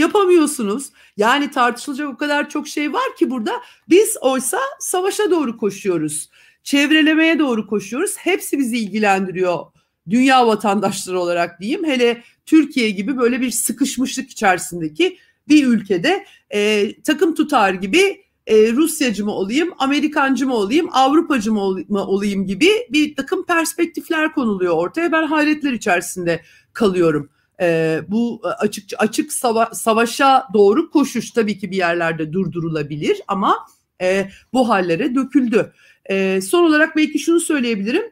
Yapamıyorsunuz. 0.00 0.90
Yani 1.16 1.50
tartışılacak 1.50 2.08
o 2.08 2.16
kadar 2.16 2.48
çok 2.50 2.68
şey 2.68 2.92
var 2.92 3.16
ki 3.18 3.30
burada. 3.30 3.52
Biz 3.88 4.16
oysa 4.20 4.58
savaşa 4.78 5.30
doğru 5.30 5.56
koşuyoruz. 5.56 6.30
Çevrelemeye 6.62 7.38
doğru 7.38 7.66
koşuyoruz. 7.66 8.16
Hepsi 8.16 8.58
bizi 8.58 8.78
ilgilendiriyor. 8.78 9.58
Dünya 10.10 10.46
vatandaşları 10.46 11.20
olarak 11.20 11.60
diyeyim. 11.60 11.84
Hele 11.84 12.22
Türkiye 12.46 12.90
gibi 12.90 13.18
böyle 13.18 13.40
bir 13.40 13.50
sıkışmışlık 13.50 14.30
içerisindeki 14.30 15.18
bir 15.48 15.66
ülkede 15.66 16.24
e, 16.50 16.92
takım 17.02 17.34
tutar 17.34 17.74
gibi 17.74 18.24
e, 18.46 18.72
Rusyacı 18.72 19.24
mı 19.24 19.32
olayım, 19.32 19.70
Amerikancı 19.78 20.46
mı 20.46 20.54
olayım, 20.54 20.88
Avrupacı 20.92 21.52
mı 21.52 21.60
olayım 21.96 22.46
gibi 22.46 22.70
bir 22.90 23.16
takım 23.16 23.44
perspektifler 23.46 24.32
konuluyor 24.32 24.76
ortaya. 24.76 25.12
Ben 25.12 25.26
hayretler 25.26 25.72
içerisinde 25.72 26.42
kalıyorum. 26.72 27.30
E, 27.60 28.00
bu 28.08 28.40
açık 28.58 28.84
açık 28.98 29.32
sava, 29.32 29.70
savaşa 29.72 30.48
doğru 30.54 30.90
koşuş 30.90 31.30
tabii 31.30 31.58
ki 31.58 31.70
bir 31.70 31.76
yerlerde 31.76 32.32
durdurulabilir 32.32 33.20
ama 33.28 33.56
e, 34.02 34.30
bu 34.52 34.68
hallere 34.68 35.14
döküldü. 35.14 35.72
E, 36.10 36.40
son 36.40 36.64
olarak 36.64 36.96
belki 36.96 37.18
şunu 37.18 37.40
söyleyebilirim. 37.40 38.02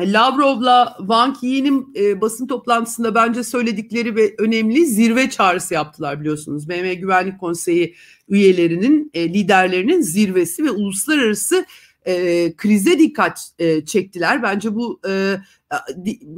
Lavrov'la 0.00 0.96
Wang 0.98 1.36
Yi'nin 1.42 1.94
e, 1.96 2.20
basın 2.20 2.46
toplantısında 2.46 3.14
bence 3.14 3.44
söyledikleri 3.44 4.16
ve 4.16 4.34
önemli 4.38 4.86
zirve 4.86 5.30
çağrısı 5.30 5.74
yaptılar 5.74 6.20
biliyorsunuz. 6.20 6.68
BM 6.68 6.94
Güvenlik 6.94 7.40
Konseyi 7.40 7.94
üyelerinin, 8.28 9.10
e, 9.14 9.28
liderlerinin 9.28 10.00
zirvesi 10.00 10.64
ve 10.64 10.70
uluslararası 10.70 11.66
e, 12.06 12.52
krize 12.56 12.98
dikkat 12.98 13.50
e, 13.58 13.84
çektiler. 13.84 14.42
Bence 14.42 14.74
bu 14.74 15.00
e, 15.08 15.36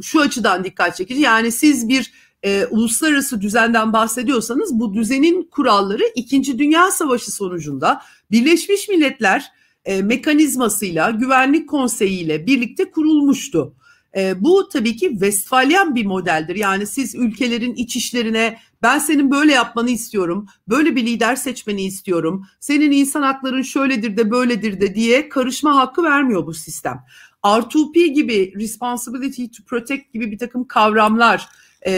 şu 0.02 0.20
açıdan 0.20 0.64
dikkat 0.64 0.96
çekici. 0.96 1.20
Yani 1.20 1.52
siz 1.52 1.88
bir 1.88 2.12
e, 2.44 2.66
uluslararası 2.66 3.40
düzenden 3.40 3.92
bahsediyorsanız 3.92 4.80
bu 4.80 4.94
düzenin 4.94 5.42
kuralları 5.42 6.02
İkinci 6.14 6.58
Dünya 6.58 6.90
Savaşı 6.90 7.32
sonucunda 7.32 8.02
Birleşmiş 8.30 8.88
Milletler 8.88 9.52
e, 9.84 10.02
mekanizmasıyla, 10.02 11.10
güvenlik 11.10 11.68
konseyiyle 11.68 12.46
birlikte 12.46 12.90
kurulmuştu. 12.90 13.74
E, 14.16 14.44
bu 14.44 14.68
tabii 14.68 14.96
ki 14.96 15.10
Westfalyan 15.10 15.94
bir 15.94 16.06
modeldir. 16.06 16.56
Yani 16.56 16.86
siz 16.86 17.14
ülkelerin 17.14 17.74
iç 17.74 17.96
işlerine 17.96 18.58
ben 18.82 18.98
senin 18.98 19.30
böyle 19.30 19.52
yapmanı 19.52 19.90
istiyorum, 19.90 20.46
böyle 20.68 20.96
bir 20.96 21.06
lider 21.06 21.36
seçmeni 21.36 21.84
istiyorum, 21.84 22.46
senin 22.60 22.92
insan 22.92 23.22
hakların 23.22 23.62
şöyledir 23.62 24.16
de 24.16 24.30
böyledir 24.30 24.80
de 24.80 24.94
diye 24.94 25.28
karışma 25.28 25.76
hakkı 25.76 26.02
vermiyor 26.02 26.46
bu 26.46 26.54
sistem. 26.54 27.04
R2P 27.44 28.06
gibi, 28.06 28.52
responsibility 28.56 29.44
to 29.44 29.64
protect 29.66 30.12
gibi 30.12 30.30
bir 30.30 30.38
takım 30.38 30.64
kavramlar 30.64 31.48
e, 31.86 31.92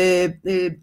e, 0.46 0.78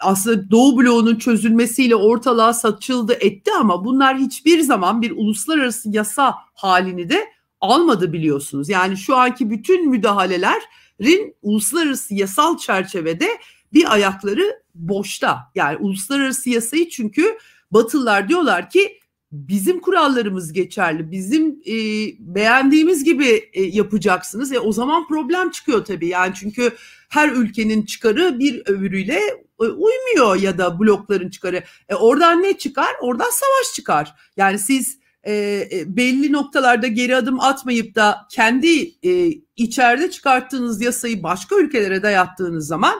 aslında 0.00 0.50
Doğu 0.50 0.78
bloğunun 0.78 1.16
çözülmesiyle 1.16 1.96
ortalığa 1.96 2.52
saçıldı 2.52 3.12
etti 3.20 3.50
ama 3.60 3.84
bunlar 3.84 4.18
hiçbir 4.18 4.60
zaman 4.60 5.02
bir 5.02 5.10
uluslararası 5.10 5.88
yasa 5.92 6.34
halini 6.54 7.10
de 7.10 7.28
almadı 7.60 8.12
biliyorsunuz. 8.12 8.68
Yani 8.68 8.96
şu 8.96 9.16
anki 9.16 9.50
bütün 9.50 9.90
müdahalelerin 9.90 11.36
uluslararası 11.42 12.14
yasal 12.14 12.58
çerçevede 12.58 13.28
bir 13.72 13.92
ayakları 13.92 14.62
boşta. 14.74 15.38
Yani 15.54 15.76
uluslararası 15.76 16.50
yasayı 16.50 16.88
çünkü 16.88 17.38
Batılılar 17.70 18.28
diyorlar 18.28 18.70
ki 18.70 18.97
bizim 19.32 19.80
kurallarımız 19.80 20.52
geçerli. 20.52 21.10
Bizim 21.10 21.62
e, 21.66 21.74
beğendiğimiz 22.18 23.04
gibi 23.04 23.50
e, 23.52 23.62
yapacaksınız. 23.62 24.52
E, 24.52 24.58
o 24.58 24.72
zaman 24.72 25.08
problem 25.08 25.50
çıkıyor 25.50 25.84
tabii. 25.84 26.08
Yani 26.08 26.34
çünkü 26.34 26.72
her 27.08 27.28
ülkenin 27.28 27.82
çıkarı 27.82 28.38
bir 28.38 28.62
öbürüyle 28.66 29.20
e, 29.60 29.64
uymuyor 29.64 30.36
ya 30.36 30.58
da 30.58 30.80
blokların 30.80 31.30
çıkarı. 31.30 31.62
E, 31.88 31.94
oradan 31.94 32.42
ne 32.42 32.58
çıkar? 32.58 32.90
Oradan 33.00 33.30
savaş 33.30 33.74
çıkar. 33.74 34.14
Yani 34.36 34.58
siz 34.58 34.98
e, 35.24 35.34
e, 35.72 35.96
belli 35.96 36.32
noktalarda 36.32 36.86
geri 36.86 37.16
adım 37.16 37.40
atmayıp 37.40 37.94
da 37.94 38.26
kendi 38.30 38.94
e, 39.02 39.32
içeride 39.56 40.10
çıkarttığınız 40.10 40.82
yasayı 40.82 41.22
başka 41.22 41.56
ülkelere 41.56 42.02
dayattığınız 42.02 42.66
zaman 42.66 42.94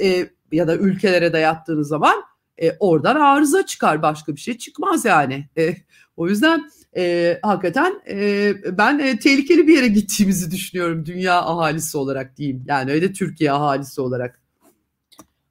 e, 0.00 0.28
ya 0.52 0.68
da 0.68 0.76
ülkelere 0.76 1.32
dayattığınız 1.32 1.88
zaman 1.88 2.22
e, 2.62 2.72
oradan 2.80 3.16
arıza 3.16 3.66
çıkar 3.66 4.02
başka 4.02 4.34
bir 4.34 4.40
şey 4.40 4.58
çıkmaz 4.58 5.04
yani. 5.04 5.44
E, 5.58 5.74
o 6.16 6.28
yüzden 6.28 6.70
e, 6.96 7.38
hakikaten 7.42 8.00
e, 8.10 8.52
ben 8.78 8.98
e, 8.98 9.18
tehlikeli 9.18 9.68
bir 9.68 9.76
yere 9.76 9.88
gittiğimizi 9.88 10.50
düşünüyorum 10.50 11.06
dünya 11.06 11.42
ahalisi 11.42 11.98
olarak 11.98 12.36
diyeyim. 12.36 12.64
Yani 12.68 12.92
öyle 12.92 13.12
Türkiye 13.12 13.52
ahalisi 13.52 14.00
olarak. 14.00 14.40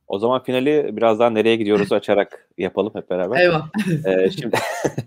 O 0.08 0.20
zaman 0.20 0.44
finali 0.44 0.90
biraz 0.98 1.20
daha 1.20 1.30
nereye 1.30 1.56
gidiyoruz 1.56 1.92
açarak 1.92 2.50
yapalım 2.58 2.92
hep 2.96 3.10
beraber. 3.10 3.40
Eyvah. 3.40 3.70
Ee, 4.06 4.30
şimdi 4.30 4.58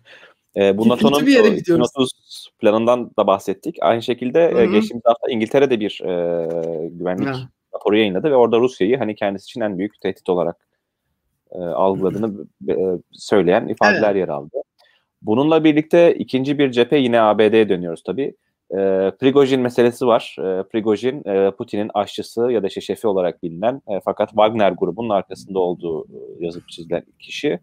e, 0.56 0.78
bu 0.78 0.88
NATO'nun 0.88 1.26
2030 1.56 2.50
planından 2.58 3.10
da 3.18 3.26
bahsettik. 3.26 3.76
Aynı 3.80 4.02
şekilde 4.02 4.50
Hı-hı. 4.50 4.64
geçtiğimiz 4.64 5.04
hafta 5.04 5.30
İngiltere'de 5.30 5.80
bir 5.80 6.00
e, 6.04 6.88
güvenlik 6.88 7.28
Hı. 7.28 7.40
raporu 7.74 7.96
yayınladı 7.96 8.30
ve 8.30 8.36
orada 8.36 8.58
Rusya'yı 8.58 8.98
hani 8.98 9.14
kendisi 9.14 9.44
için 9.44 9.60
en 9.60 9.78
büyük 9.78 10.00
tehdit 10.00 10.28
olarak 10.28 10.69
e, 11.52 11.58
algıladığını 11.58 12.46
e, 12.68 12.74
söyleyen 13.12 13.68
ifadeler 13.68 14.10
evet. 14.10 14.16
yer 14.16 14.28
aldı. 14.28 14.56
Bununla 15.22 15.64
birlikte 15.64 16.14
ikinci 16.14 16.58
bir 16.58 16.70
cephe 16.70 16.96
yine 16.96 17.20
ABD'ye 17.20 17.68
dönüyoruz 17.68 18.02
tabii. 18.02 18.34
E, 18.70 18.76
Prigojin 19.20 19.60
meselesi 19.60 20.06
var. 20.06 20.36
E, 20.38 20.62
Prigojin 20.62 21.28
e, 21.28 21.50
Putin'in 21.50 21.90
aşçısı 21.94 22.40
ya 22.52 22.62
da 22.62 22.66
işte 22.66 22.80
şefi 22.80 23.06
olarak 23.06 23.42
bilinen 23.42 23.82
e, 23.88 24.00
fakat 24.04 24.28
Wagner 24.28 24.72
grubunun 24.72 25.08
arkasında 25.08 25.58
olduğu 25.58 26.04
e, 26.04 26.18
yazıp 26.38 26.68
çizilen 26.68 27.04
kişi. 27.18 27.60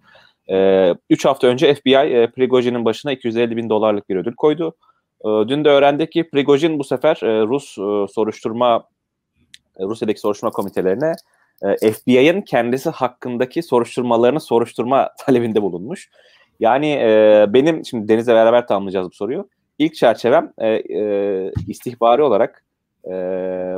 E, 0.49 0.89
üç 1.09 1.25
hafta 1.25 1.47
önce 1.47 1.73
FBI 1.73 1.95
e, 1.95 2.31
Prigojin'in 2.31 2.85
başına 2.85 3.11
250 3.11 3.57
bin 3.57 3.69
dolarlık 3.69 4.09
bir 4.09 4.15
ödül 4.15 4.35
koydu. 4.35 4.75
E, 5.21 5.27
dün 5.47 5.65
de 5.65 5.69
öğrendik 5.69 6.11
ki 6.11 6.29
Prigojin 6.29 6.79
bu 6.79 6.83
sefer 6.83 7.19
e, 7.23 7.41
Rus 7.41 7.77
e, 7.77 8.13
soruşturma 8.13 8.83
e, 9.79 9.83
Rusya'daki 9.83 10.19
soruşturma 10.19 10.51
komitelerine 10.51 11.13
e, 11.64 11.91
FBI'ın 11.91 12.41
kendisi 12.41 12.89
hakkındaki 12.89 13.64
soruşturmalarını 13.64 14.39
soruşturma 14.39 15.10
talebinde 15.26 15.62
bulunmuş. 15.62 16.10
Yani 16.60 16.91
e, 16.91 17.45
benim 17.49 17.86
şimdi 17.86 18.08
Deniz'le 18.08 18.28
beraber 18.28 18.68
tamamlayacağız 18.68 19.08
bu 19.08 19.14
soruyu. 19.14 19.49
İlk 19.80 19.95
çerçevem 19.95 20.53
e, 20.58 20.68
e, 20.68 21.51
istihbari 21.68 22.22
olarak 22.24 22.66
e, 23.05 23.12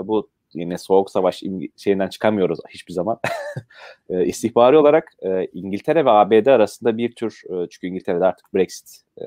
bu 0.04 0.30
yine 0.54 0.78
soğuk 0.78 1.12
savaş 1.12 1.44
şeyinden 1.78 2.08
çıkamıyoruz 2.08 2.60
hiçbir 2.70 2.94
zaman. 2.94 3.20
e, 4.10 4.26
istihbari 4.26 4.78
olarak 4.78 5.14
e, 5.22 5.46
İngiltere 5.46 6.06
ve 6.06 6.10
ABD 6.10 6.46
arasında 6.46 6.98
bir 6.98 7.12
tür 7.12 7.42
e, 7.50 7.70
çünkü 7.70 7.88
İngiltere'de 7.88 8.26
artık 8.26 8.54
Brexit 8.54 9.02
e, 9.22 9.26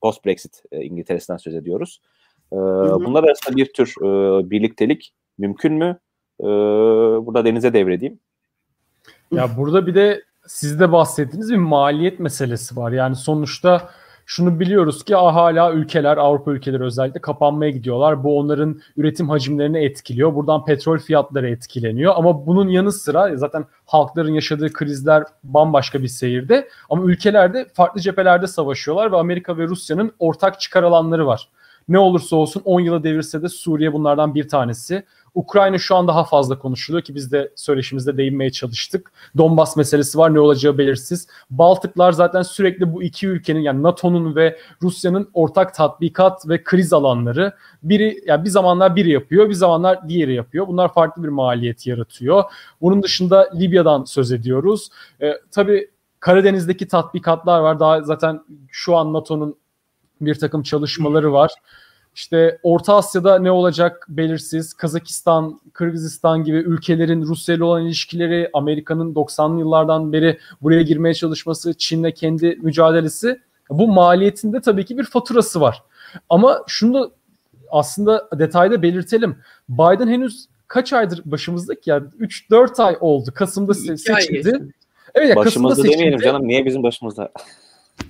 post 0.00 0.26
Brexit 0.26 0.62
e, 0.72 0.80
İngiltere'sinden 0.84 1.36
söz 1.36 1.54
ediyoruz. 1.54 2.00
E, 2.52 2.56
Bunlar 3.04 3.24
arasında 3.24 3.56
bir 3.56 3.72
tür 3.72 3.94
e, 4.02 4.50
birliktelik 4.50 5.14
mümkün 5.38 5.72
mü? 5.72 5.98
E, 6.42 6.46
burada 7.26 7.44
Deniz'e 7.44 7.72
devredeyim. 7.72 8.18
Ya 9.32 9.48
burada 9.56 9.86
bir 9.86 9.94
de 9.94 10.22
siz 10.46 10.80
de 10.80 10.92
bahsettiğiniz 10.92 11.50
bir 11.50 11.56
maliyet 11.56 12.20
meselesi 12.20 12.76
var. 12.76 12.92
Yani 12.92 13.16
sonuçta 13.16 13.88
şunu 14.26 14.60
biliyoruz 14.60 15.04
ki 15.04 15.14
hala 15.14 15.72
ülkeler, 15.72 16.16
Avrupa 16.16 16.52
ülkeleri 16.52 16.82
özellikle 16.82 17.20
kapanmaya 17.20 17.70
gidiyorlar. 17.70 18.24
Bu 18.24 18.38
onların 18.38 18.80
üretim 18.96 19.28
hacimlerini 19.28 19.84
etkiliyor. 19.84 20.34
Buradan 20.34 20.64
petrol 20.64 20.98
fiyatları 20.98 21.50
etkileniyor. 21.50 22.12
Ama 22.16 22.46
bunun 22.46 22.68
yanı 22.68 22.92
sıra 22.92 23.36
zaten 23.36 23.64
halkların 23.86 24.32
yaşadığı 24.32 24.72
krizler 24.72 25.24
bambaşka 25.44 26.02
bir 26.02 26.08
seyirde. 26.08 26.68
Ama 26.90 27.04
ülkelerde 27.04 27.66
farklı 27.74 28.00
cephelerde 28.00 28.46
savaşıyorlar 28.46 29.12
ve 29.12 29.16
Amerika 29.16 29.58
ve 29.58 29.66
Rusya'nın 29.66 30.12
ortak 30.18 30.60
çıkar 30.60 30.82
alanları 30.82 31.26
var. 31.26 31.48
Ne 31.88 31.98
olursa 31.98 32.36
olsun 32.36 32.62
10 32.64 32.80
yıla 32.80 33.04
devirse 33.04 33.42
de 33.42 33.48
Suriye 33.48 33.92
bunlardan 33.92 34.34
bir 34.34 34.48
tanesi. 34.48 35.04
Ukrayna 35.34 35.78
şu 35.78 35.96
an 35.96 36.08
daha 36.08 36.24
fazla 36.24 36.58
konuşuluyor 36.58 37.04
ki 37.04 37.14
biz 37.14 37.32
de 37.32 37.52
söyleşimizde 37.56 38.16
değinmeye 38.16 38.52
çalıştık. 38.52 39.12
Donbas 39.38 39.76
meselesi 39.76 40.18
var 40.18 40.34
ne 40.34 40.40
olacağı 40.40 40.78
belirsiz. 40.78 41.28
Baltıklar 41.50 42.12
zaten 42.12 42.42
sürekli 42.42 42.92
bu 42.92 43.02
iki 43.02 43.26
ülkenin 43.26 43.60
yani 43.60 43.82
NATO'nun 43.82 44.36
ve 44.36 44.58
Rusya'nın 44.82 45.30
ortak 45.34 45.74
tatbikat 45.74 46.48
ve 46.48 46.64
kriz 46.64 46.92
alanları. 46.92 47.52
Biri 47.82 48.22
yani 48.26 48.44
bir 48.44 48.50
zamanlar 48.50 48.96
biri 48.96 49.10
yapıyor, 49.10 49.48
bir 49.48 49.54
zamanlar 49.54 50.08
diğeri 50.08 50.34
yapıyor. 50.34 50.68
Bunlar 50.68 50.94
farklı 50.94 51.22
bir 51.22 51.28
maliyet 51.28 51.86
yaratıyor. 51.86 52.44
Bunun 52.80 53.02
dışında 53.02 53.50
Libya'dan 53.54 54.04
söz 54.04 54.32
ediyoruz. 54.32 54.88
Ee, 55.22 55.32
tabii 55.50 55.90
Karadeniz'deki 56.20 56.88
tatbikatlar 56.88 57.60
var. 57.60 57.80
Daha 57.80 58.02
zaten 58.02 58.40
şu 58.70 58.96
an 58.96 59.12
NATO'nun 59.12 59.56
bir 60.20 60.34
takım 60.34 60.62
çalışmaları 60.62 61.32
var. 61.32 61.50
İşte 62.14 62.58
Orta 62.62 62.96
Asya'da 62.96 63.38
ne 63.38 63.50
olacak 63.50 64.06
belirsiz. 64.08 64.74
Kazakistan, 64.74 65.60
Kırgızistan 65.72 66.44
gibi 66.44 66.56
ülkelerin 66.56 67.22
Rusya 67.22 67.54
ile 67.54 67.64
olan 67.64 67.86
ilişkileri, 67.86 68.50
Amerika'nın 68.52 69.14
90'lı 69.14 69.58
yıllardan 69.58 70.12
beri 70.12 70.38
buraya 70.62 70.82
girmeye 70.82 71.14
çalışması, 71.14 71.74
Çin'le 71.74 72.10
kendi 72.10 72.58
mücadelesi 72.62 73.40
bu 73.70 73.88
maliyetinde 73.88 74.60
tabii 74.60 74.84
ki 74.84 74.98
bir 74.98 75.04
faturası 75.04 75.60
var. 75.60 75.82
Ama 76.28 76.64
şunu 76.66 76.94
da 76.94 77.10
aslında 77.70 78.28
detayda 78.38 78.82
belirtelim. 78.82 79.36
Biden 79.68 80.08
henüz 80.08 80.46
kaç 80.68 80.92
aydır 80.92 81.22
başımızdık 81.24 81.86
ya 81.86 81.98
3-4 81.98 82.82
ay 82.82 82.96
oldu. 83.00 83.30
Kasım'da 83.34 83.74
seçildi. 83.74 84.72
Evet 85.14 85.36
ya 85.36 85.42
Kasım'da 85.42 85.74
seçildi. 85.74 85.92
demeyelim 85.92 86.18
canım 86.18 86.48
niye 86.48 86.64
bizim 86.64 86.82
başımızda? 86.82 87.30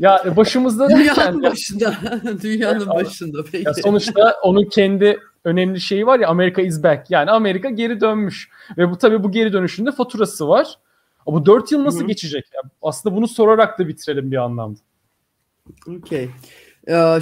Ya 0.02 0.22
e, 0.24 0.36
başımızda 0.36 0.90
dünyanın 0.90 1.42
başında. 1.42 1.94
dünyanın 2.42 2.88
başında 2.88 3.38
peki. 3.52 3.66
Ya 3.66 3.74
sonuçta 3.74 4.34
onun 4.42 4.64
kendi 4.64 5.20
önemli 5.44 5.80
şeyi 5.80 6.06
var 6.06 6.18
ya 6.18 6.28
Amerika 6.28 6.62
is 6.62 6.82
back. 6.82 7.10
Yani 7.10 7.30
Amerika 7.30 7.70
geri 7.70 8.00
dönmüş. 8.00 8.48
Ve 8.78 8.90
bu 8.90 8.98
tabii 8.98 9.22
bu 9.22 9.32
geri 9.32 9.52
dönüşünde 9.52 9.92
faturası 9.92 10.48
var. 10.48 10.78
Bu 11.26 11.46
4 11.46 11.72
yıl 11.72 11.84
nasıl 11.84 11.98
Hı-hı. 11.98 12.06
geçecek? 12.06 12.44
Yani 12.54 12.70
aslında 12.82 13.16
bunu 13.16 13.28
sorarak 13.28 13.78
da 13.78 13.88
bitirelim 13.88 14.30
bir 14.30 14.36
anlamda. 14.36 14.78
Okey. 15.86 16.30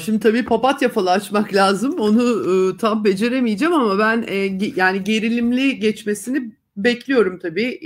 Şimdi 0.04 0.20
tabii 0.20 0.44
papatya 0.44 0.88
falı 0.88 1.10
açmak 1.10 1.54
lazım. 1.54 2.00
Onu 2.00 2.22
e, 2.22 2.76
tam 2.76 3.04
beceremeyeceğim 3.04 3.74
ama 3.74 3.98
ben 3.98 4.24
e, 4.28 4.58
yani 4.76 5.04
gerilimli 5.04 5.78
geçmesini 5.78 6.52
bekliyorum 6.76 7.38
tabii. 7.38 7.80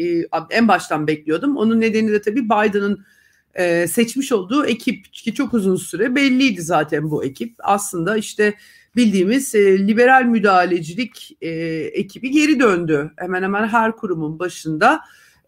En 0.51 0.69
baştan 0.69 1.07
bekliyordum. 1.07 1.57
Onun 1.57 1.81
nedeni 1.81 2.13
de 2.13 2.23
tabii 2.23 2.45
Biden'ın 2.45 3.05
e, 3.55 3.89
seçmiş 3.89 4.33
olduğu 4.33 4.67
ekip 4.67 5.13
ki 5.13 5.35
çok 5.35 5.55
uzun 5.55 5.77
süre 5.77 6.15
belliydi 6.15 6.63
zaten 6.63 7.11
bu 7.11 7.25
ekip. 7.25 7.55
Aslında 7.59 8.17
işte 8.17 8.55
bildiğimiz 8.97 9.55
e, 9.55 9.87
liberal 9.87 10.23
müdahalecilik 10.23 11.37
e, 11.41 11.51
ekibi 11.93 12.31
geri 12.31 12.61
döndü. 12.61 13.11
Hemen 13.17 13.43
hemen 13.43 13.69
her 13.69 13.97
kurumun 13.97 14.39
başında 14.39 15.01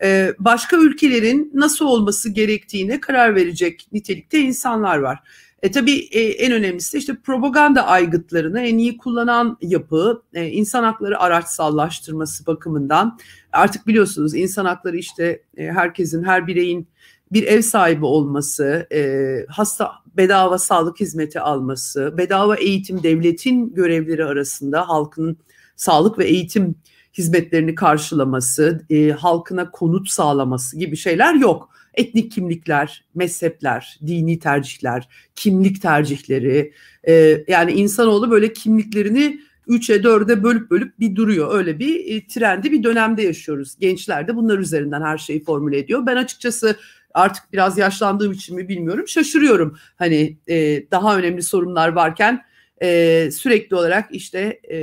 e, 0.03 0.35
başka 0.39 0.77
ülkelerin 0.77 1.51
nasıl 1.55 1.87
olması 1.87 2.31
gerektiğine 2.31 3.01
karar 3.01 3.35
verecek 3.35 3.89
nitelikte 3.93 4.39
insanlar 4.39 4.99
var. 4.99 5.19
E 5.63 5.71
tabii 5.71 6.09
e, 6.11 6.21
en 6.21 6.53
önemlisi 6.53 6.93
de 6.93 6.99
işte 6.99 7.17
propaganda 7.25 7.87
aygıtlarını 7.87 8.61
en 8.61 8.79
iyi 8.79 8.97
kullanan 8.97 9.59
yapı, 9.61 10.23
e, 10.35 10.47
insan 10.47 10.85
hakları 10.85 11.21
araçsallaştırması 11.21 12.47
bakımından. 12.47 13.19
Artık 13.53 13.87
biliyorsunuz 13.87 14.35
insan 14.35 14.65
hakları 14.65 14.97
işte 14.97 15.43
e, 15.57 15.67
herkesin, 15.67 16.25
her 16.25 16.47
bireyin 16.47 16.89
bir 17.33 17.43
ev 17.43 17.63
sahibi 17.63 18.05
olması, 18.05 18.87
e, 18.93 19.39
hasta 19.49 19.93
bedava 20.17 20.59
sağlık 20.59 21.01
hizmeti 21.01 21.41
alması, 21.41 22.15
bedava 22.19 22.57
eğitim 22.57 23.03
devletin 23.03 23.75
görevleri 23.75 24.25
arasında 24.25 24.89
halkın 24.89 25.39
sağlık 25.77 26.19
ve 26.19 26.25
eğitim 26.25 26.75
hizmetlerini 27.19 27.75
karşılaması, 27.75 28.87
e, 28.91 29.11
halkına 29.11 29.71
konut 29.71 30.11
sağlaması 30.11 30.79
gibi 30.79 30.97
şeyler 30.97 31.35
yok. 31.35 31.71
Etnik 31.95 32.33
kimlikler, 32.33 33.05
mezhepler, 33.15 33.99
dini 34.07 34.39
tercihler, 34.39 35.09
kimlik 35.35 35.83
tercihleri, 35.83 36.73
e, 37.09 37.45
yani 37.49 37.73
insanoğlu 37.73 38.31
böyle 38.31 38.53
kimliklerini 38.53 39.41
3'e 39.69 40.03
4'e 40.03 40.43
bölüp 40.43 40.71
bölüp 40.71 41.01
bir 41.01 41.17
duruyor. 41.17 41.55
Öyle 41.55 41.79
bir 41.79 42.17
e, 42.17 42.27
trendi 42.27 42.73
bir 42.73 42.83
dönemde 42.83 43.23
yaşıyoruz. 43.23 43.77
Gençler 43.81 44.29
de 44.29 44.37
bunlar 44.37 44.59
üzerinden 44.59 45.03
her 45.03 45.19
şeyi 45.19 45.45
formüle 45.45 45.79
ediyor. 45.79 46.07
Ben 46.07 46.17
açıkçası 46.17 46.77
artık 47.17 47.53
biraz 47.53 47.79
yaşlandığım 47.79 48.33
için 48.33 48.57
mi 48.57 48.69
bilmiyorum 48.69 49.09
şaşırıyorum. 49.09 49.77
Hani 49.97 50.37
e, 50.49 50.57
daha 50.91 51.19
önemli 51.19 51.43
sorunlar 51.43 51.89
varken 51.89 52.45
e, 52.83 53.31
sürekli 53.31 53.77
olarak 53.77 54.09
işte 54.11 54.61
e, 54.71 54.79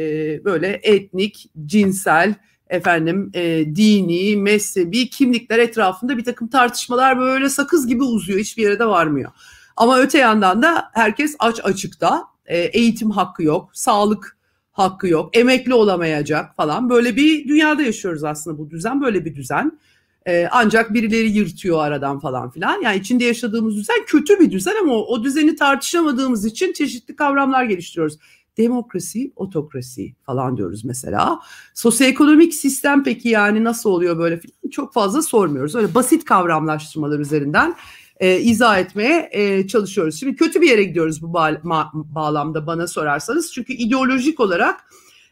böyle 0.46 0.80
etnik, 0.84 1.50
cinsel, 1.66 2.36
efendim 2.70 3.32
e, 3.34 3.76
dini, 3.76 4.38
mezhebi 4.38 5.10
kimlikler 5.10 5.60
etrafında 5.60 6.18
bir 6.18 6.24
takım 6.24 6.48
tartışmalar 6.48 7.20
böyle 7.20 7.50
sakız 7.50 7.88
gibi 7.88 8.04
uzuyor. 8.04 8.40
Hiçbir 8.40 8.64
yere 8.64 8.80
de 8.80 8.86
varmıyor. 8.86 9.32
Ama 9.78 10.00
öte 10.00 10.18
yandan 10.18 10.62
da 10.64 10.90
herkes 10.94 11.36
aç 11.40 11.60
açıkta. 11.64 12.24
E, 12.46 12.58
eğitim 12.58 13.12
hakkı 13.12 13.44
yok, 13.44 13.70
sağlık 13.74 14.38
hakkı 14.72 15.08
yok, 15.08 15.38
emekli 15.38 15.74
olamayacak 15.74 16.56
falan. 16.56 16.90
Böyle 16.90 17.16
bir 17.16 17.48
dünyada 17.48 17.82
yaşıyoruz 17.82 18.24
aslında 18.24 18.58
bu 18.58 18.70
düzen 18.70 19.02
böyle 19.02 19.26
bir 19.26 19.36
düzen. 19.36 19.80
E, 20.28 20.48
ancak 20.52 20.94
birileri 20.94 21.30
yırtıyor 21.30 21.84
aradan 21.84 22.20
falan 22.20 22.52
filan. 22.52 22.82
Yani 22.82 22.98
içinde 22.98 23.24
yaşadığımız 23.24 23.76
düzen 23.76 24.06
kötü 24.08 24.40
bir 24.40 24.52
düzen 24.52 24.76
ama 24.82 24.94
o, 24.94 25.02
o 25.02 25.24
düzeni 25.24 25.56
tartışamadığımız 25.56 26.46
için 26.46 26.74
çeşitli 26.74 27.16
kavramlar 27.16 27.64
geliştiriyoruz. 27.64 28.18
Demokrasi, 28.58 29.32
otokrasi 29.36 30.16
falan 30.26 30.58
diyoruz 30.58 30.86
mesela. 30.86 31.40
Sosyoekonomik 31.74 32.54
sistem 32.54 33.04
peki 33.04 33.30
yani 33.30 33.64
nasıl 33.64 33.90
oluyor 33.90 34.18
böyle 34.18 34.40
filan 34.40 34.70
çok 34.72 34.94
fazla 34.94 35.22
sormuyoruz. 35.22 35.76
Öyle 35.76 35.96
basit 35.96 36.26
kavramlaştırmalar 36.26 37.20
üzerinden 37.20 37.76
e, 38.20 38.40
izah 38.40 38.80
etmeye 38.80 39.30
e, 39.32 39.68
çalışıyoruz. 39.68 40.20
Şimdi 40.20 40.36
kötü 40.36 40.62
bir 40.62 40.70
yere 40.70 40.84
gidiyoruz 40.84 41.22
bu 41.22 41.34
bağ, 41.34 41.52
ma, 41.64 41.92
bağlamda 41.94 42.68
bana 42.68 42.88
sorarsanız. 42.88 43.54
Çünkü 43.54 43.74
ideolojik 43.74 44.40
olarak 44.40 44.86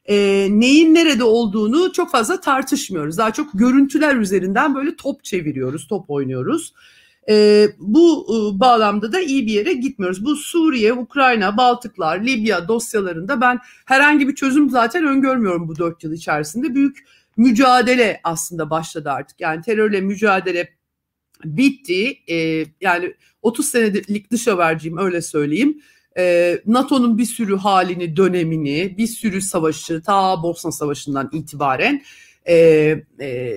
e, 0.06 0.47
neyin 0.52 0.95
nerede 0.95 1.24
olduğunu 1.24 1.93
çok 1.93 2.12
fazla 2.12 2.41
tartışmıyoruz. 2.41 3.18
Daha 3.18 3.34
çok 3.34 3.49
görüntüler 3.54 4.16
üzerinden 4.16 4.76
böyle 4.76 4.95
top 4.95 5.24
çeviriyoruz, 5.24 5.88
top 5.88 6.10
oynuyoruz. 6.10 6.74
E, 7.30 7.68
bu 7.80 8.28
e, 8.30 8.60
bağlamda 8.60 9.14
da 9.14 9.20
iyi 9.20 9.47
bir 9.47 9.52
yere 9.52 9.74
gitmiyoruz. 9.74 10.26
Bu 10.26 10.36
Suriye, 10.36 10.93
Ukrayna, 10.93 11.58
Baltıklar, 11.58 12.26
Libya 12.26 12.68
dosyalarında 12.68 13.41
ben 13.41 13.60
herhangi 13.86 14.28
bir 14.28 14.36
çözüm 14.36 14.70
zaten 14.70 15.08
öngörmüyorum 15.08 15.68
bu 15.68 15.78
dört 15.78 16.04
yıl 16.04 16.14
içerisinde. 16.14 16.76
Büyük 16.76 16.97
mücadele 17.38 18.20
aslında 18.24 18.70
başladı 18.70 19.12
artık. 19.12 19.41
Yani 19.41 19.62
terörle 19.62 20.02
mücadele 20.02 20.70
bitti. 21.45 22.18
E, 22.30 22.66
yani 22.82 23.14
30 23.41 23.66
senelik 23.66 24.32
dış 24.32 24.47
haberciyim 24.47 24.97
öyle 24.97 25.22
söyleyeyim. 25.22 25.82
E, 26.18 26.57
NATO'nun 26.66 27.18
bir 27.18 27.26
sürü 27.26 27.57
halini, 27.57 28.16
dönemini, 28.16 28.95
bir 28.97 29.07
sürü 29.07 29.41
savaşı 29.41 30.01
ta 30.01 30.43
Bosna 30.43 30.72
Savaşı'ndan 30.72 31.30
itibaren 31.34 32.01
e, 32.45 32.55
e, 33.22 33.53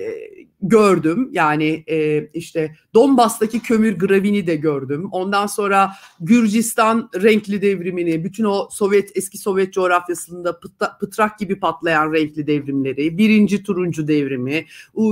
gördüm. 0.61 1.29
Yani 1.31 1.83
e, 1.89 2.27
işte 2.33 2.75
Donbas'taki 2.93 3.59
kömür 3.59 3.99
gravini 3.99 4.47
de 4.47 4.55
gördüm. 4.55 5.09
Ondan 5.11 5.47
sonra 5.47 5.91
Gürcistan 6.19 7.09
renkli 7.15 7.61
devrimini, 7.61 8.23
bütün 8.23 8.43
o 8.43 8.67
Sovyet 8.71 9.17
eski 9.17 9.37
Sovyet 9.37 9.73
coğrafyasında 9.73 10.59
pıta, 10.59 10.97
pıtrak 10.97 11.39
gibi 11.39 11.59
patlayan 11.59 12.13
renkli 12.13 12.47
devrimleri, 12.47 13.17
birinci 13.17 13.63
turuncu 13.63 14.07
devrimi, 14.07 14.65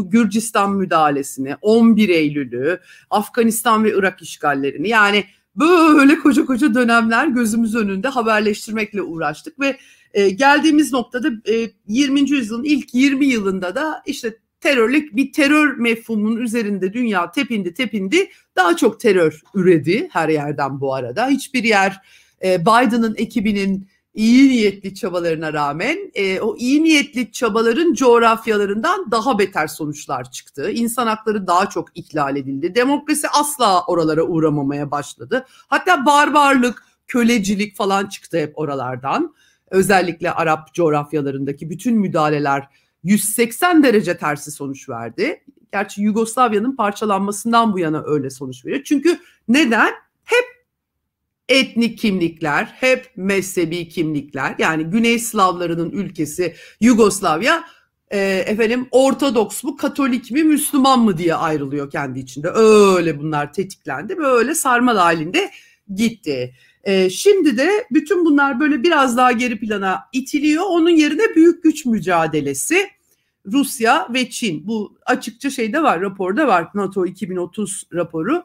Gürcistan 0.03 0.75
müdahalesini, 0.75 1.55
11 1.61 2.09
Eylül'ü, 2.09 2.79
Afganistan 3.09 3.83
ve 3.83 3.93
Irak 3.93 4.21
işgallerini 4.21 4.89
yani 4.89 5.25
böyle 5.55 6.19
koca 6.19 6.45
koca 6.45 6.73
dönemler 6.73 7.27
gözümüz 7.27 7.75
önünde 7.75 8.07
haberleştirmekle 8.07 9.01
uğraştık 9.01 9.59
ve 9.59 9.77
e, 10.13 10.29
geldiğimiz 10.29 10.93
noktada 10.93 11.27
e, 11.27 11.69
20. 11.87 12.29
yüzyılın 12.29 12.63
ilk 12.63 12.93
20 12.93 13.25
yılında 13.25 13.75
da 13.75 14.03
işte 14.05 14.37
terörlük 14.59 15.15
bir 15.15 15.31
terör 15.31 15.77
mefhumunun 15.77 16.41
üzerinde 16.41 16.93
dünya 16.93 17.31
tepindi 17.31 17.73
tepindi 17.73 18.29
daha 18.55 18.77
çok 18.77 18.99
terör 18.99 19.41
üredi 19.53 20.07
her 20.11 20.29
yerden 20.29 20.81
bu 20.81 20.95
arada. 20.95 21.27
Hiçbir 21.27 21.63
yer 21.63 22.01
e, 22.43 22.61
Biden'ın 22.61 23.15
ekibinin 23.17 23.87
iyi 24.13 24.49
niyetli 24.49 24.95
çabalarına 24.95 25.53
rağmen 25.53 26.11
e, 26.13 26.39
o 26.39 26.55
iyi 26.57 26.83
niyetli 26.83 27.31
çabaların 27.31 27.93
coğrafyalarından 27.93 29.11
daha 29.11 29.39
beter 29.39 29.67
sonuçlar 29.67 30.31
çıktı. 30.31 30.71
İnsan 30.71 31.07
hakları 31.07 31.47
daha 31.47 31.69
çok 31.69 31.97
ihlal 31.97 32.35
edildi. 32.35 32.75
Demokrasi 32.75 33.27
asla 33.29 33.85
oralara 33.85 34.23
uğramamaya 34.23 34.91
başladı. 34.91 35.45
Hatta 35.67 36.05
barbarlık, 36.05 36.83
kölecilik 37.07 37.77
falan 37.77 38.07
çıktı 38.07 38.37
hep 38.37 38.59
oralardan. 38.59 39.35
Özellikle 39.71 40.31
Arap 40.31 40.73
coğrafyalarındaki 40.73 41.69
bütün 41.69 41.97
müdahaleler 41.97 42.67
180 43.03 43.83
derece 43.83 44.17
tersi 44.17 44.51
sonuç 44.51 44.89
verdi. 44.89 45.43
Gerçi 45.71 46.01
Yugoslavya'nın 46.01 46.75
parçalanmasından 46.75 47.73
bu 47.73 47.79
yana 47.79 48.03
öyle 48.05 48.29
sonuç 48.29 48.65
veriyor. 48.65 48.83
Çünkü 48.83 49.19
neden? 49.47 49.91
Hep 50.23 50.45
etnik 51.49 51.97
kimlikler, 51.97 52.73
hep 52.75 53.11
mezhebi 53.15 53.89
kimlikler. 53.89 54.55
Yani 54.59 54.83
Güney 54.83 55.19
Slavlarının 55.19 55.91
ülkesi 55.91 56.55
Yugoslavya 56.81 57.63
e, 58.11 58.19
efendim 58.47 58.87
Ortodoks 58.91 59.63
mu, 59.63 59.77
Katolik 59.77 60.31
mi, 60.31 60.43
Müslüman 60.43 60.99
mı 60.99 61.17
diye 61.17 61.35
ayrılıyor 61.35 61.91
kendi 61.91 62.19
içinde. 62.19 62.49
Öyle 62.49 63.19
bunlar 63.19 63.53
tetiklendi. 63.53 64.17
Böyle 64.17 64.55
sarmal 64.55 64.97
halinde 64.97 65.51
gitti. 65.95 66.55
E, 66.83 67.09
şimdi 67.09 67.57
de 67.57 67.69
bütün 67.91 68.25
bunlar 68.25 68.59
böyle 68.59 68.83
biraz 68.83 69.17
daha 69.17 69.31
geri 69.31 69.59
plana 69.59 69.99
itiliyor. 70.13 70.63
Onun 70.67 70.89
yerine 70.89 71.35
büyük 71.35 71.63
güç 71.63 71.85
mücadelesi 71.85 72.89
Rusya 73.51 74.07
ve 74.13 74.29
Çin. 74.29 74.67
Bu 74.67 74.97
açıkça 75.05 75.49
şeyde 75.49 75.83
var, 75.83 76.01
raporda 76.01 76.47
var. 76.47 76.67
NATO 76.75 77.05
2030 77.05 77.83
raporu. 77.93 78.43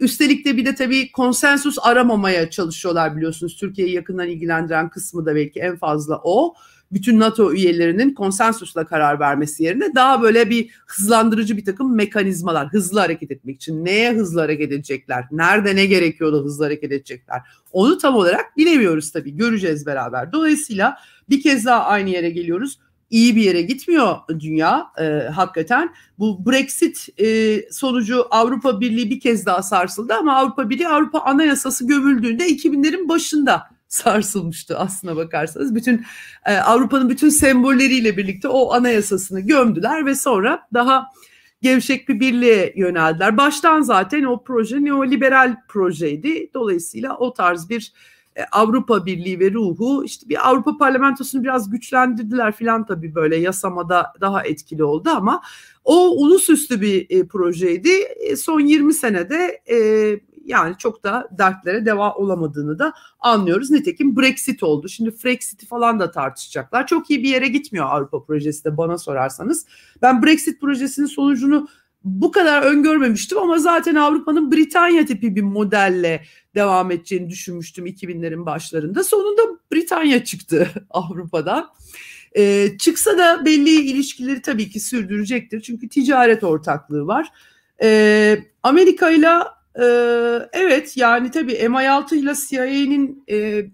Üstelik 0.00 0.44
de 0.44 0.56
bir 0.56 0.64
de 0.64 0.74
tabii 0.74 1.12
konsensus 1.12 1.76
aramamaya 1.82 2.50
çalışıyorlar 2.50 3.16
biliyorsunuz. 3.16 3.56
Türkiye'yi 3.56 3.94
yakından 3.94 4.28
ilgilendiren 4.28 4.88
kısmı 4.88 5.26
da 5.26 5.34
belki 5.34 5.60
en 5.60 5.76
fazla 5.76 6.20
o. 6.24 6.54
Bütün 6.92 7.20
NATO 7.20 7.52
üyelerinin 7.52 8.14
konsensusla 8.14 8.86
karar 8.86 9.20
vermesi 9.20 9.62
yerine 9.62 9.94
daha 9.94 10.22
böyle 10.22 10.50
bir 10.50 10.70
hızlandırıcı 10.86 11.56
bir 11.56 11.64
takım 11.64 11.96
mekanizmalar, 11.96 12.68
hızlı 12.68 13.00
hareket 13.00 13.30
etmek 13.30 13.56
için. 13.56 13.84
Neye 13.84 14.12
hızlı 14.12 14.40
hareket 14.40 14.72
edecekler? 14.72 15.24
Nerede 15.30 15.76
ne 15.76 15.86
gerekiyor 15.86 16.32
da 16.32 16.36
hızlı 16.36 16.64
hareket 16.64 16.92
edecekler? 16.92 17.42
Onu 17.72 17.98
tam 17.98 18.16
olarak 18.16 18.56
bilemiyoruz 18.56 19.12
tabii. 19.12 19.36
Göreceğiz 19.36 19.86
beraber. 19.86 20.32
Dolayısıyla 20.32 20.98
bir 21.30 21.42
kez 21.42 21.66
daha 21.66 21.84
aynı 21.84 22.10
yere 22.10 22.30
geliyoruz 22.30 22.78
iyi 23.10 23.36
bir 23.36 23.42
yere 23.42 23.62
gitmiyor 23.62 24.16
dünya 24.28 24.86
e, 25.00 25.28
hakikaten. 25.34 25.94
Bu 26.18 26.46
Brexit 26.46 27.08
e, 27.20 27.60
sonucu 27.72 28.26
Avrupa 28.30 28.80
Birliği 28.80 29.10
bir 29.10 29.20
kez 29.20 29.46
daha 29.46 29.62
sarsıldı 29.62 30.14
ama 30.14 30.36
Avrupa 30.36 30.70
Birliği 30.70 30.88
Avrupa 30.88 31.20
Anayasası 31.20 31.86
gömüldüğünde 31.86 32.48
2000'lerin 32.48 33.08
başında 33.08 33.62
sarsılmıştı 33.88 34.78
aslına 34.78 35.16
bakarsanız. 35.16 35.74
Bütün 35.74 36.04
e, 36.46 36.56
Avrupa'nın 36.56 37.08
bütün 37.08 37.28
sembolleriyle 37.28 38.16
birlikte 38.16 38.48
o 38.48 38.72
anayasasını 38.72 39.40
gömdüler 39.40 40.06
ve 40.06 40.14
sonra 40.14 40.68
daha 40.74 41.06
gevşek 41.62 42.08
bir 42.08 42.20
birliğe 42.20 42.72
yöneldiler. 42.76 43.36
Baştan 43.36 43.80
zaten 43.80 44.24
o 44.24 44.44
proje 44.44 44.84
neoliberal 44.84 45.56
projeydi. 45.68 46.50
Dolayısıyla 46.54 47.16
o 47.16 47.32
tarz 47.32 47.70
bir 47.70 47.92
Avrupa 48.52 49.06
Birliği 49.06 49.40
ve 49.40 49.52
ruhu 49.52 50.04
işte 50.04 50.28
bir 50.28 50.48
Avrupa 50.48 50.76
Parlamentosu'nu 50.76 51.42
biraz 51.42 51.70
güçlendirdiler 51.70 52.52
filan 52.52 52.86
tabii 52.86 53.14
böyle 53.14 53.36
yasamada 53.36 54.12
daha 54.20 54.42
etkili 54.42 54.84
oldu 54.84 55.10
ama 55.10 55.42
o 55.84 56.08
ulusüstü 56.08 56.80
bir 56.80 57.06
e, 57.10 57.26
projeydi. 57.26 57.90
E, 58.20 58.36
son 58.36 58.60
20 58.60 58.94
senede 58.94 59.62
e, 59.70 59.76
yani 60.48 60.74
çok 60.78 61.04
da 61.04 61.28
dertlere 61.38 61.86
deva 61.86 62.14
olamadığını 62.14 62.78
da 62.78 62.92
anlıyoruz. 63.20 63.70
Nitekim 63.70 64.16
Brexit 64.16 64.62
oldu. 64.62 64.88
Şimdi 64.88 65.10
Frexit'i 65.10 65.66
falan 65.66 66.00
da 66.00 66.10
tartışacaklar. 66.10 66.86
Çok 66.86 67.10
iyi 67.10 67.22
bir 67.22 67.28
yere 67.28 67.48
gitmiyor 67.48 67.86
Avrupa 67.88 68.24
projesi 68.24 68.64
de 68.64 68.76
bana 68.76 68.98
sorarsanız. 68.98 69.66
Ben 70.02 70.22
Brexit 70.22 70.60
projesinin 70.60 71.06
sonucunu 71.06 71.68
bu 72.04 72.32
kadar 72.32 72.62
öngörmemiştim 72.62 73.38
ama 73.38 73.58
zaten 73.58 73.94
Avrupa'nın 73.94 74.52
Britanya 74.52 75.06
tipi 75.06 75.36
bir 75.36 75.42
modelle 75.42 76.24
devam 76.54 76.90
edeceğini 76.90 77.30
düşünmüştüm 77.30 77.86
2000'lerin 77.86 78.46
başlarında. 78.46 79.04
Sonunda 79.04 79.42
Britanya 79.72 80.24
çıktı 80.24 80.68
Avrupa'dan. 80.90 81.66
Ee, 82.36 82.68
çıksa 82.78 83.18
da 83.18 83.44
belli 83.44 83.70
ilişkileri 83.70 84.42
tabii 84.42 84.70
ki 84.70 84.80
sürdürecektir. 84.80 85.60
Çünkü 85.60 85.88
ticaret 85.88 86.44
ortaklığı 86.44 87.06
var. 87.06 87.28
Ee, 87.82 88.38
Amerika 88.62 89.10
ile 89.10 89.28
evet 90.52 90.96
yani 90.96 91.30
tabii 91.30 91.52
MI6 91.52 92.14
ile 92.14 92.32
CIA'nin 92.48 93.24
e, 93.30 93.66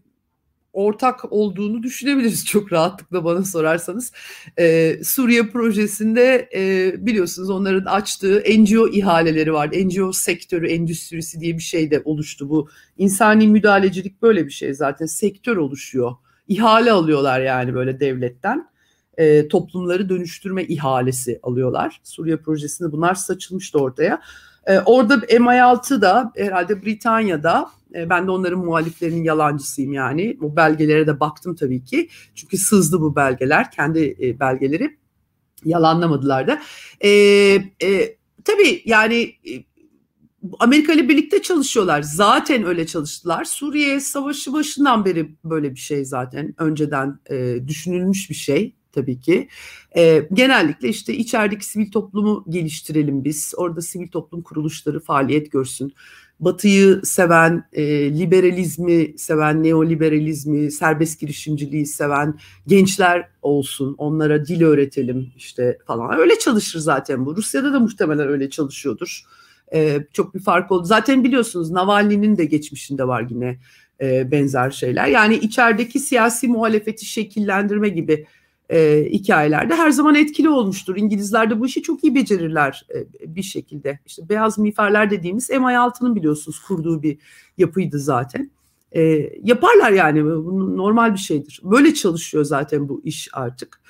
ortak 0.75 1.33
olduğunu 1.33 1.83
düşünebiliriz 1.83 2.47
çok 2.47 2.73
rahatlıkla 2.73 3.25
bana 3.25 3.45
sorarsanız. 3.45 4.13
Ee, 4.59 4.97
Suriye 5.05 5.47
projesinde 5.47 6.49
e, 6.55 6.93
biliyorsunuz 7.07 7.51
onların 7.51 7.85
açtığı 7.85 8.43
NGO 8.59 8.89
ihaleleri 8.89 9.53
vardı. 9.53 9.77
NGO 9.87 10.13
sektörü, 10.13 10.69
endüstrisi 10.69 11.41
diye 11.41 11.55
bir 11.55 11.63
şey 11.63 11.91
de 11.91 12.03
oluştu 12.05 12.51
bu. 12.51 12.69
İnsani 12.99 13.49
müdahalecilik 13.49 14.23
böyle 14.23 14.47
bir 14.47 14.53
şey 14.53 14.75
zaten. 14.75 15.07
Sektör 15.07 15.57
oluşuyor. 15.57 16.13
İhale 16.49 16.93
alıyorlar 16.93 17.41
yani 17.41 17.75
böyle 17.75 18.01
devletten. 18.01 18.69
E, 19.19 19.49
toplumları 19.49 20.09
dönüştürme 20.09 20.65
ihalesi 20.65 21.41
alıyorlar. 21.43 22.01
Suriye 22.05 22.37
projesinde 22.37 22.93
bunlar 22.93 23.15
saçılmıştı 23.15 23.79
ortaya. 23.79 24.21
E, 24.67 24.79
orada 24.79 25.15
MI6 25.15 26.01
da 26.01 26.33
herhalde 26.37 26.83
Britanya'da 26.83 27.71
e, 27.95 28.11
ben 28.11 28.27
de 28.27 28.31
onların 28.31 28.59
muhaliflerinin 28.59 29.25
yalancısıyım 29.25 29.93
yani. 29.93 30.37
Bu 30.41 30.57
belgelere 30.57 31.07
de 31.07 31.21
baktım 31.21 31.55
tabii 31.55 31.85
ki. 31.85 32.09
Çünkü 32.35 32.59
sızdı 32.59 33.01
bu 33.01 33.17
belgeler, 33.17 33.71
kendi 33.71 34.17
e, 34.23 34.41
belgeleri. 34.41 34.97
Yalanlamadılar 35.65 36.47
da. 36.47 36.63
E, 37.01 37.11
e, 37.83 38.17
tabii 38.45 38.83
yani 38.85 39.35
e, 39.49 39.65
Amerika 40.61 40.93
ile 40.93 41.09
birlikte 41.09 41.43
çalışıyorlar. 41.43 42.03
Zaten 42.03 42.65
öyle 42.65 42.87
çalıştılar. 42.87 43.45
Suriye 43.45 44.01
savaşı 44.01 44.53
başından 44.53 45.05
beri 45.05 45.35
böyle 45.45 45.71
bir 45.71 45.81
şey 45.81 46.05
zaten 46.05 46.55
önceden 46.59 47.19
e, 47.31 47.69
düşünülmüş 47.69 48.31
bir 48.31 48.35
şey 48.35 48.75
tabii 48.93 49.21
ki. 49.21 49.49
E, 49.97 50.29
genellikle 50.33 50.89
işte 50.89 51.15
içerideki 51.15 51.67
sivil 51.67 51.91
toplumu 51.91 52.45
geliştirelim 52.49 53.25
biz. 53.25 53.55
Orada 53.57 53.81
sivil 53.81 54.09
toplum 54.09 54.43
kuruluşları 54.43 55.01
faaliyet 55.01 55.53
görsün. 55.53 55.95
Batı'yı 56.41 57.01
seven, 57.05 57.65
e, 57.73 57.85
liberalizmi 58.19 59.19
seven, 59.19 59.63
neoliberalizmi, 59.63 60.71
serbest 60.71 61.21
girişimciliği 61.21 61.87
seven 61.87 62.39
gençler 62.67 63.29
olsun. 63.43 63.95
Onlara 63.99 64.47
dil 64.47 64.63
öğretelim 64.63 65.33
işte 65.37 65.79
falan. 65.87 66.19
Öyle 66.19 66.39
çalışır 66.39 66.79
zaten 66.79 67.27
bu. 67.27 67.37
Rusya'da 67.37 67.73
da 67.73 67.81
muhtemelen 67.81 68.29
öyle 68.29 68.51
çalışıyordur. 68.51 69.23
E, 69.75 70.07
çok 70.13 70.35
bir 70.35 70.41
fark 70.41 70.73
oldu. 70.73 70.85
Zaten 70.85 71.25
biliyorsunuz 71.25 71.71
Navalny'nin 71.71 72.37
de 72.37 72.45
geçmişinde 72.45 73.09
var 73.09 73.27
yine 73.31 73.59
e, 74.01 74.31
benzer 74.31 74.71
şeyler. 74.71 75.07
Yani 75.07 75.35
içerideki 75.35 76.01
siyasi 76.01 76.49
muhalefeti 76.49 77.05
şekillendirme 77.07 77.89
gibi 77.89 78.27
e, 78.71 79.09
hikayelerde 79.11 79.75
her 79.75 79.91
zaman 79.91 80.15
etkili 80.15 80.49
olmuştur. 80.49 80.97
İngilizler 80.97 81.51
de 81.51 81.61
bu 81.61 81.67
işi 81.67 81.83
çok 81.83 82.05
iyi 82.05 82.15
becerirler 82.15 82.87
e, 82.95 83.35
bir 83.37 83.43
şekilde. 83.43 83.99
İşte 84.07 84.29
beyaz 84.29 84.59
miğferler 84.59 85.11
dediğimiz 85.11 85.51
MI6'nın 85.51 86.17
biliyorsunuz 86.17 86.61
kurduğu 86.61 87.03
bir 87.03 87.19
yapıydı 87.59 87.99
zaten. 87.99 88.51
E, 88.93 89.03
yaparlar 89.43 89.91
yani 89.91 90.25
bu 90.25 90.77
normal 90.77 91.13
bir 91.13 91.19
şeydir. 91.19 91.61
Böyle 91.63 91.95
çalışıyor 91.95 92.45
zaten 92.45 92.89
bu 92.89 93.01
iş 93.05 93.29
artık. 93.33 93.81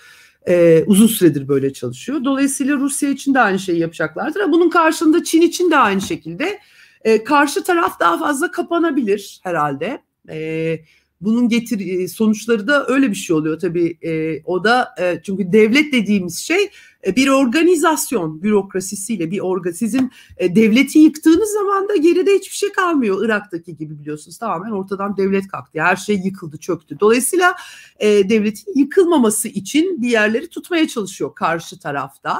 E, 0.49 0.85
uzun 0.87 1.07
süredir 1.07 1.49
böyle 1.49 1.72
çalışıyor. 1.72 2.25
Dolayısıyla 2.25 2.77
Rusya 2.77 3.11
için 3.11 3.35
de 3.35 3.41
aynı 3.41 3.59
şeyi 3.59 3.79
yapacaklardır. 3.79 4.53
Bunun 4.53 4.70
karşında 4.70 5.25
Çin 5.25 5.43
için 5.43 5.70
de 5.70 5.77
aynı 5.77 6.01
şekilde. 6.01 6.59
E, 7.05 7.25
karşı 7.25 7.64
taraf 7.64 8.01
daha 8.01 8.18
fazla 8.18 8.51
kapanabilir 8.51 9.41
herhalde. 9.43 10.03
Evet 10.29 10.85
bunun 11.25 11.49
getir 11.49 12.01
e, 12.01 12.09
sonuçları 12.09 12.68
da 12.68 12.87
öyle 12.89 13.11
bir 13.11 13.14
şey 13.14 13.37
oluyor 13.37 13.59
tabii. 13.59 13.99
E, 14.03 14.43
o 14.45 14.64
da 14.64 14.95
e, 15.01 15.20
çünkü 15.22 15.53
devlet 15.53 15.93
dediğimiz 15.93 16.39
şey 16.39 16.70
e, 17.07 17.16
bir 17.16 17.29
organizasyon 17.29 18.43
bürokrasisiyle 18.43 19.31
bir 19.31 19.41
orga 19.41 19.72
sizin 19.72 20.12
e, 20.37 20.57
devleti 20.57 20.99
yıktığınız 20.99 21.53
zaman 21.53 21.89
da 21.89 21.97
geride 21.97 22.35
hiçbir 22.35 22.57
şey 22.57 22.72
kalmıyor. 22.72 23.25
Irak'taki 23.25 23.77
gibi 23.77 23.99
biliyorsunuz 23.99 24.39
tamamen 24.39 24.70
ortadan 24.70 25.16
devlet 25.16 25.49
kalktı. 25.49 25.81
Her 25.81 25.97
şey 25.97 26.16
yıkıldı, 26.16 26.57
çöktü. 26.57 27.01
Dolayısıyla 27.01 27.55
e, 27.99 28.29
devletin 28.29 28.79
yıkılmaması 28.79 29.49
için 29.49 30.03
bir 30.03 30.09
yerleri 30.09 30.49
tutmaya 30.49 30.89
çalışıyor 30.89 31.35
karşı 31.35 31.79
tarafta. 31.79 32.39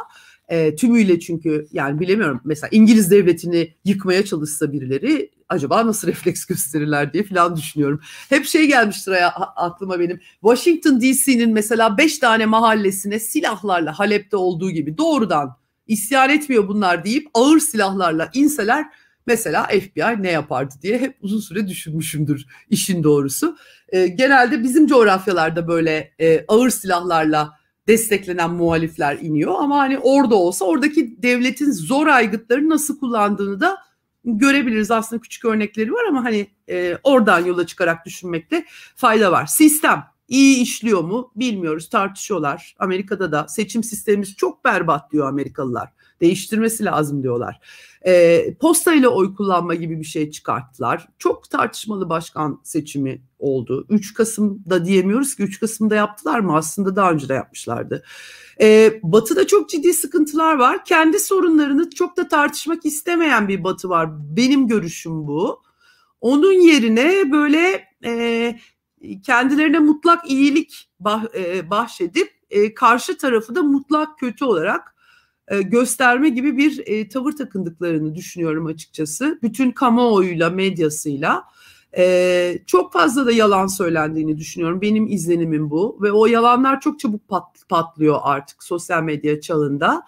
E, 0.49 0.77
tümüyle 0.77 1.21
çünkü 1.21 1.67
yani 1.73 2.01
bilemiyorum 2.01 2.41
mesela 2.45 2.69
İngiliz 2.73 3.11
devletini 3.11 3.75
yıkmaya 3.85 4.25
çalışsa 4.25 4.73
birileri 4.73 5.31
acaba 5.49 5.87
nasıl 5.87 6.09
refleks 6.09 6.45
gösterirler 6.45 7.13
diye 7.13 7.23
falan 7.23 7.57
düşünüyorum. 7.57 8.01
Hep 8.29 8.45
şey 8.45 8.67
gelmiştir 8.67 9.15
aklıma 9.57 10.01
benim. 10.01 10.21
Washington 10.41 11.01
DC'nin 11.01 11.53
mesela 11.53 11.99
beş 11.99 12.19
tane 12.19 12.47
mahallesine 12.47 13.19
silahlarla 13.19 13.99
Halep'te 13.99 14.37
olduğu 14.37 14.71
gibi 14.71 14.99
doğrudan 14.99 15.57
isyan 15.87 16.31
etmiyor 16.31 16.69
bunlar 16.69 17.05
deyip 17.05 17.29
ağır 17.35 17.59
silahlarla 17.59 18.31
inseler 18.35 18.87
mesela 19.27 19.63
FBI 19.67 20.23
ne 20.23 20.31
yapardı 20.31 20.75
diye 20.83 20.99
hep 20.99 21.17
uzun 21.21 21.41
süre 21.41 21.69
düşünmüşümdür 21.69 22.47
işin 22.71 23.03
doğrusu. 23.03 23.57
E, 23.89 24.07
genelde 24.07 24.63
bizim 24.63 24.87
coğrafyalarda 24.87 25.69
böyle 25.69 26.15
e, 26.21 26.45
ağır 26.49 26.71
silahlarla 26.71 27.53
desteklenen 27.89 28.51
muhalifler 28.51 29.19
iniyor 29.19 29.55
ama 29.59 29.79
hani 29.79 29.99
orada 29.99 30.35
olsa 30.35 30.65
oradaki 30.65 31.23
devletin 31.23 31.73
zor 31.73 32.07
aygıtları 32.07 32.69
nasıl 32.69 32.99
kullandığını 32.99 33.61
da 33.61 33.79
görebiliriz. 34.25 34.91
Aslında 34.91 35.23
küçük 35.23 35.45
örnekleri 35.45 35.93
var 35.93 36.05
ama 36.09 36.25
hani 36.25 36.47
e, 36.71 36.99
oradan 37.03 37.45
yola 37.45 37.67
çıkarak 37.67 38.07
düşünmekte 38.07 38.65
fayda 38.97 39.33
var. 39.33 39.47
Sistem 39.47 40.05
iyi 40.29 40.63
işliyor 40.63 41.05
mu 41.05 41.33
bilmiyoruz 41.37 41.89
tartışıyorlar. 41.89 42.75
Amerika'da 42.79 43.33
da 43.33 43.49
seçim 43.49 43.85
sistemimiz 43.85 44.37
çok 44.37 44.65
berbat 44.65 45.13
diyor 45.13 45.29
Amerikalılar. 45.29 45.89
Değiştirmesi 46.21 46.85
lazım 46.85 47.23
diyorlar. 47.23 47.61
E, 48.07 48.45
posta 48.61 48.95
ile 48.95 49.09
oy 49.09 49.35
kullanma 49.35 49.75
gibi 49.75 50.01
bir 50.01 50.05
şey 50.05 50.31
çıkarttılar. 50.31 51.09
Çok 51.19 51.51
tartışmalı 51.51 52.09
başkan 52.09 52.61
seçimi 52.65 53.23
oldu. 53.39 53.87
3 53.89 54.15
Kasım'da 54.15 54.85
diyemiyoruz 54.85 55.35
ki 55.37 55.43
3 55.43 55.61
Kasım'da 55.61 55.95
yaptılar 55.95 56.41
mı? 56.41 56.57
Aslında 56.57 56.97
daha 56.97 57.13
önce 57.13 57.29
de 57.29 57.35
yapmışlardı. 57.35 58.05
E, 58.61 59.01
batı'da 59.03 59.47
çok 59.47 59.69
ciddi 59.69 59.93
sıkıntılar 59.93 60.55
var. 60.55 60.85
Kendi 60.85 61.19
sorunlarını 61.19 61.91
çok 61.91 62.17
da 62.17 62.29
tartışmak 62.29 62.87
istemeyen 62.87 63.49
bir 63.49 63.65
Batı 63.65 63.89
var. 63.89 64.09
Benim 64.37 64.69
görüşüm 64.69 65.27
bu. 65.27 65.63
Onun 66.21 66.53
yerine 66.53 67.33
böyle 67.33 67.85
e, 68.05 68.57
kendilerine 69.27 69.79
mutlak 69.79 70.31
iyilik 70.31 70.91
bah, 71.01 71.25
e, 71.35 71.71
bahşedip 71.71 72.33
e, 72.51 72.75
karşı 72.75 73.19
tarafı 73.19 73.55
da 73.55 73.63
mutlak 73.63 74.19
kötü 74.19 74.45
olarak 74.45 74.94
e, 75.49 75.63
gösterme 75.63 76.29
gibi 76.29 76.57
bir 76.57 76.83
e, 76.87 77.09
tavır 77.09 77.33
takındıklarını 77.33 78.15
düşünüyorum 78.15 78.67
açıkçası. 78.67 79.39
Bütün 79.43 79.71
kamuoyuyla, 79.71 80.51
medyasıyla. 80.51 81.45
Ee, 81.97 82.59
çok 82.67 82.93
fazla 82.93 83.27
da 83.27 83.33
yalan 83.33 83.67
söylendiğini 83.67 84.39
düşünüyorum. 84.39 84.81
Benim 84.81 85.07
izlenimim 85.07 85.71
bu 85.71 85.99
ve 86.03 86.13
o 86.13 86.27
yalanlar 86.27 86.81
çok 86.81 87.01
çabuk 87.01 87.29
pat, 87.29 87.45
patlıyor 87.69 88.19
artık 88.23 88.63
sosyal 88.63 89.03
medya 89.03 89.41
çağında. 89.41 90.03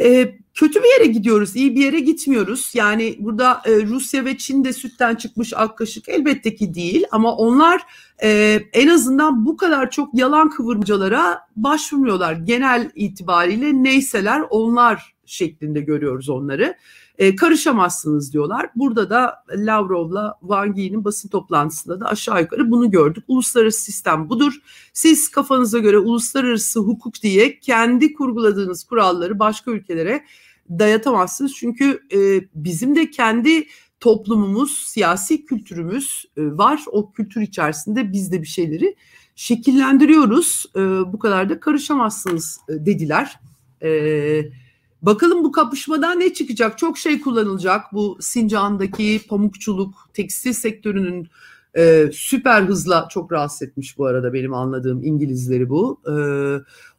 Ee, 0.00 0.34
kötü 0.54 0.82
bir 0.82 1.00
yere 1.00 1.12
gidiyoruz, 1.12 1.56
iyi 1.56 1.76
bir 1.76 1.84
yere 1.84 2.00
gitmiyoruz. 2.00 2.70
Yani 2.74 3.16
burada 3.18 3.62
e, 3.64 3.82
Rusya 3.82 4.24
ve 4.24 4.38
Çin 4.38 4.64
de 4.64 4.72
sütten 4.72 5.14
çıkmış 5.14 5.52
ak 5.56 5.78
kaşık 5.78 6.08
elbette 6.08 6.54
ki 6.54 6.74
değil 6.74 7.04
ama 7.10 7.36
onlar 7.36 7.82
e, 8.22 8.60
en 8.72 8.88
azından 8.88 9.46
bu 9.46 9.56
kadar 9.56 9.90
çok 9.90 10.14
yalan 10.14 10.50
kıvırmacalara 10.50 11.40
başvurmuyorlar. 11.56 12.32
Genel 12.32 12.90
itibariyle 12.94 13.82
neyseler 13.82 14.42
onlar 14.50 15.15
şeklinde 15.26 15.80
görüyoruz 15.80 16.28
onları 16.28 16.76
e, 17.18 17.36
karışamazsınız 17.36 18.32
diyorlar. 18.32 18.70
Burada 18.74 19.10
da 19.10 19.44
Lavrov'la 19.56 20.38
Wang 20.40 20.78
Yi'nin 20.78 21.04
basın 21.04 21.28
toplantısında 21.28 22.00
da 22.00 22.06
aşağı 22.06 22.40
yukarı 22.40 22.70
bunu 22.70 22.90
gördük. 22.90 23.24
Uluslararası 23.28 23.80
sistem 23.80 24.28
budur. 24.28 24.60
Siz 24.92 25.28
kafanıza 25.28 25.78
göre 25.78 25.98
uluslararası 25.98 26.80
hukuk 26.80 27.22
diye 27.22 27.60
kendi 27.60 28.12
kurguladığınız 28.12 28.84
kuralları 28.84 29.38
başka 29.38 29.70
ülkelere 29.70 30.24
dayatamazsınız. 30.70 31.54
Çünkü 31.54 32.00
e, 32.12 32.18
bizim 32.54 32.96
de 32.96 33.10
kendi 33.10 33.66
toplumumuz, 34.00 34.78
siyasi 34.78 35.44
kültürümüz 35.44 36.24
e, 36.36 36.42
var. 36.42 36.84
O 36.86 37.12
kültür 37.12 37.40
içerisinde 37.40 38.12
biz 38.12 38.32
de 38.32 38.42
bir 38.42 38.46
şeyleri 38.46 38.96
şekillendiriyoruz. 39.36 40.66
E, 40.76 40.80
bu 41.12 41.18
kadar 41.18 41.50
da 41.50 41.60
karışamazsınız 41.60 42.58
e, 42.68 42.72
dediler. 42.86 43.40
Evet 43.80 44.52
Bakalım 45.02 45.44
bu 45.44 45.52
kapışmadan 45.52 46.20
ne 46.20 46.32
çıkacak? 46.32 46.78
Çok 46.78 46.98
şey 46.98 47.20
kullanılacak. 47.20 47.84
Bu 47.92 48.18
Sincan'daki 48.20 49.20
pamukçuluk, 49.28 49.94
tekstil 50.14 50.52
sektörünün 50.52 51.28
e, 51.76 52.10
süper 52.12 52.62
hızla 52.62 53.08
çok 53.10 53.32
rahatsız 53.32 53.62
etmiş 53.62 53.98
bu 53.98 54.06
arada 54.06 54.32
benim 54.32 54.54
anladığım 54.54 55.04
İngilizleri 55.04 55.68
bu. 55.68 56.00
E, 56.06 56.14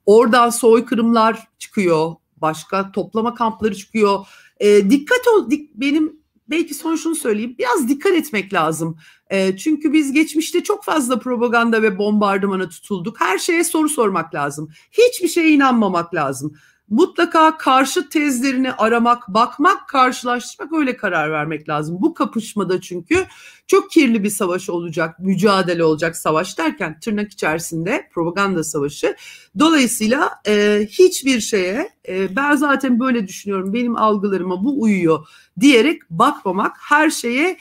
oradan 0.05 0.49
soykırımlar 0.49 1.47
çıkıyor. 1.59 2.11
Başka 2.37 2.91
toplama 2.91 3.33
kampları 3.33 3.75
çıkıyor. 3.75 4.27
E, 4.59 4.89
dikkat 4.89 5.27
ol, 5.27 5.49
dik, 5.49 5.75
benim 5.75 6.19
belki 6.49 6.73
son 6.73 6.95
şunu 6.95 7.15
söyleyeyim. 7.15 7.55
Biraz 7.59 7.89
dikkat 7.89 8.11
etmek 8.11 8.53
lazım. 8.53 8.97
E, 9.29 9.57
çünkü 9.57 9.93
biz 9.93 10.11
geçmişte 10.11 10.63
çok 10.63 10.83
fazla 10.83 11.19
propaganda 11.19 11.81
ve 11.81 11.97
bombardımana 11.97 12.69
tutulduk. 12.69 13.19
Her 13.19 13.37
şeye 13.37 13.63
soru 13.63 13.89
sormak 13.89 14.35
lazım. 14.35 14.69
Hiçbir 14.91 15.27
şeye 15.27 15.49
inanmamak 15.49 16.13
lazım 16.13 16.53
mutlaka 16.89 17.57
karşı 17.57 18.09
tezlerini 18.09 18.71
aramak, 18.71 19.27
bakmak, 19.27 19.87
karşılaştırmak 19.89 20.73
öyle 20.73 20.97
karar 20.97 21.31
vermek 21.31 21.69
lazım. 21.69 21.97
Bu 21.99 22.13
kapışmada 22.13 22.81
çünkü 22.81 23.25
çok 23.67 23.91
kirli 23.91 24.23
bir 24.23 24.29
savaş 24.29 24.69
olacak, 24.69 25.19
mücadele 25.19 25.83
olacak 25.83 26.17
savaş 26.17 26.57
derken 26.57 26.99
tırnak 26.99 27.31
içerisinde 27.31 28.09
propaganda 28.13 28.63
savaşı. 28.63 29.15
Dolayısıyla 29.59 30.29
e, 30.47 30.87
hiçbir 30.89 31.39
şeye 31.39 31.89
e, 32.07 32.35
ben 32.35 32.55
zaten 32.55 32.99
böyle 32.99 33.27
düşünüyorum, 33.27 33.73
benim 33.73 33.95
algılarıma 33.95 34.63
bu 34.63 34.81
uyuyor 34.81 35.27
diyerek 35.59 36.01
bakmamak, 36.09 36.77
her 36.79 37.09
şeye 37.09 37.57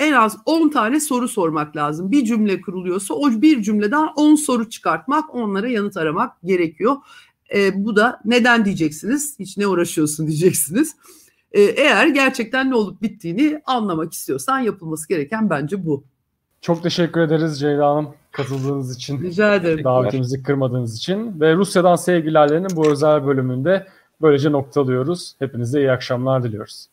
en 0.00 0.12
az 0.12 0.36
10 0.44 0.68
tane 0.68 1.00
soru 1.00 1.28
sormak 1.28 1.76
lazım. 1.76 2.10
Bir 2.10 2.24
cümle 2.24 2.60
kuruluyorsa 2.60 3.14
o 3.14 3.30
bir 3.30 3.62
cümleden 3.62 4.08
10 4.16 4.34
soru 4.34 4.70
çıkartmak, 4.70 5.34
onlara 5.34 5.68
yanıt 5.68 5.96
aramak 5.96 6.42
gerekiyor. 6.44 6.96
E, 7.54 7.84
bu 7.84 7.96
da 7.96 8.20
neden 8.24 8.64
diyeceksiniz? 8.64 9.38
Hiç 9.38 9.56
ne 9.56 9.66
uğraşıyorsun 9.66 10.26
diyeceksiniz. 10.26 10.96
E, 11.52 11.60
eğer 11.60 12.06
gerçekten 12.06 12.70
ne 12.70 12.74
olup 12.74 13.02
bittiğini 13.02 13.62
anlamak 13.66 14.12
istiyorsan 14.12 14.58
yapılması 14.58 15.08
gereken 15.08 15.50
bence 15.50 15.86
bu. 15.86 16.04
Çok 16.60 16.82
teşekkür 16.82 17.20
ederiz 17.20 17.60
Ceyda 17.60 17.86
Hanım 17.86 18.14
katıldığınız 18.32 18.96
için. 18.96 19.22
Rica 19.22 19.54
ederim. 19.54 19.84
Davetimizi 19.84 20.42
kırmadığınız 20.42 20.96
için. 20.96 21.40
Ve 21.40 21.54
Rusya'dan 21.54 21.96
sevgilerlerinin 21.96 22.76
bu 22.76 22.90
özel 22.90 23.26
bölümünde 23.26 23.86
böylece 24.22 24.52
noktalıyoruz. 24.52 25.34
Hepinize 25.38 25.80
iyi 25.80 25.92
akşamlar 25.92 26.42
diliyoruz. 26.42 26.86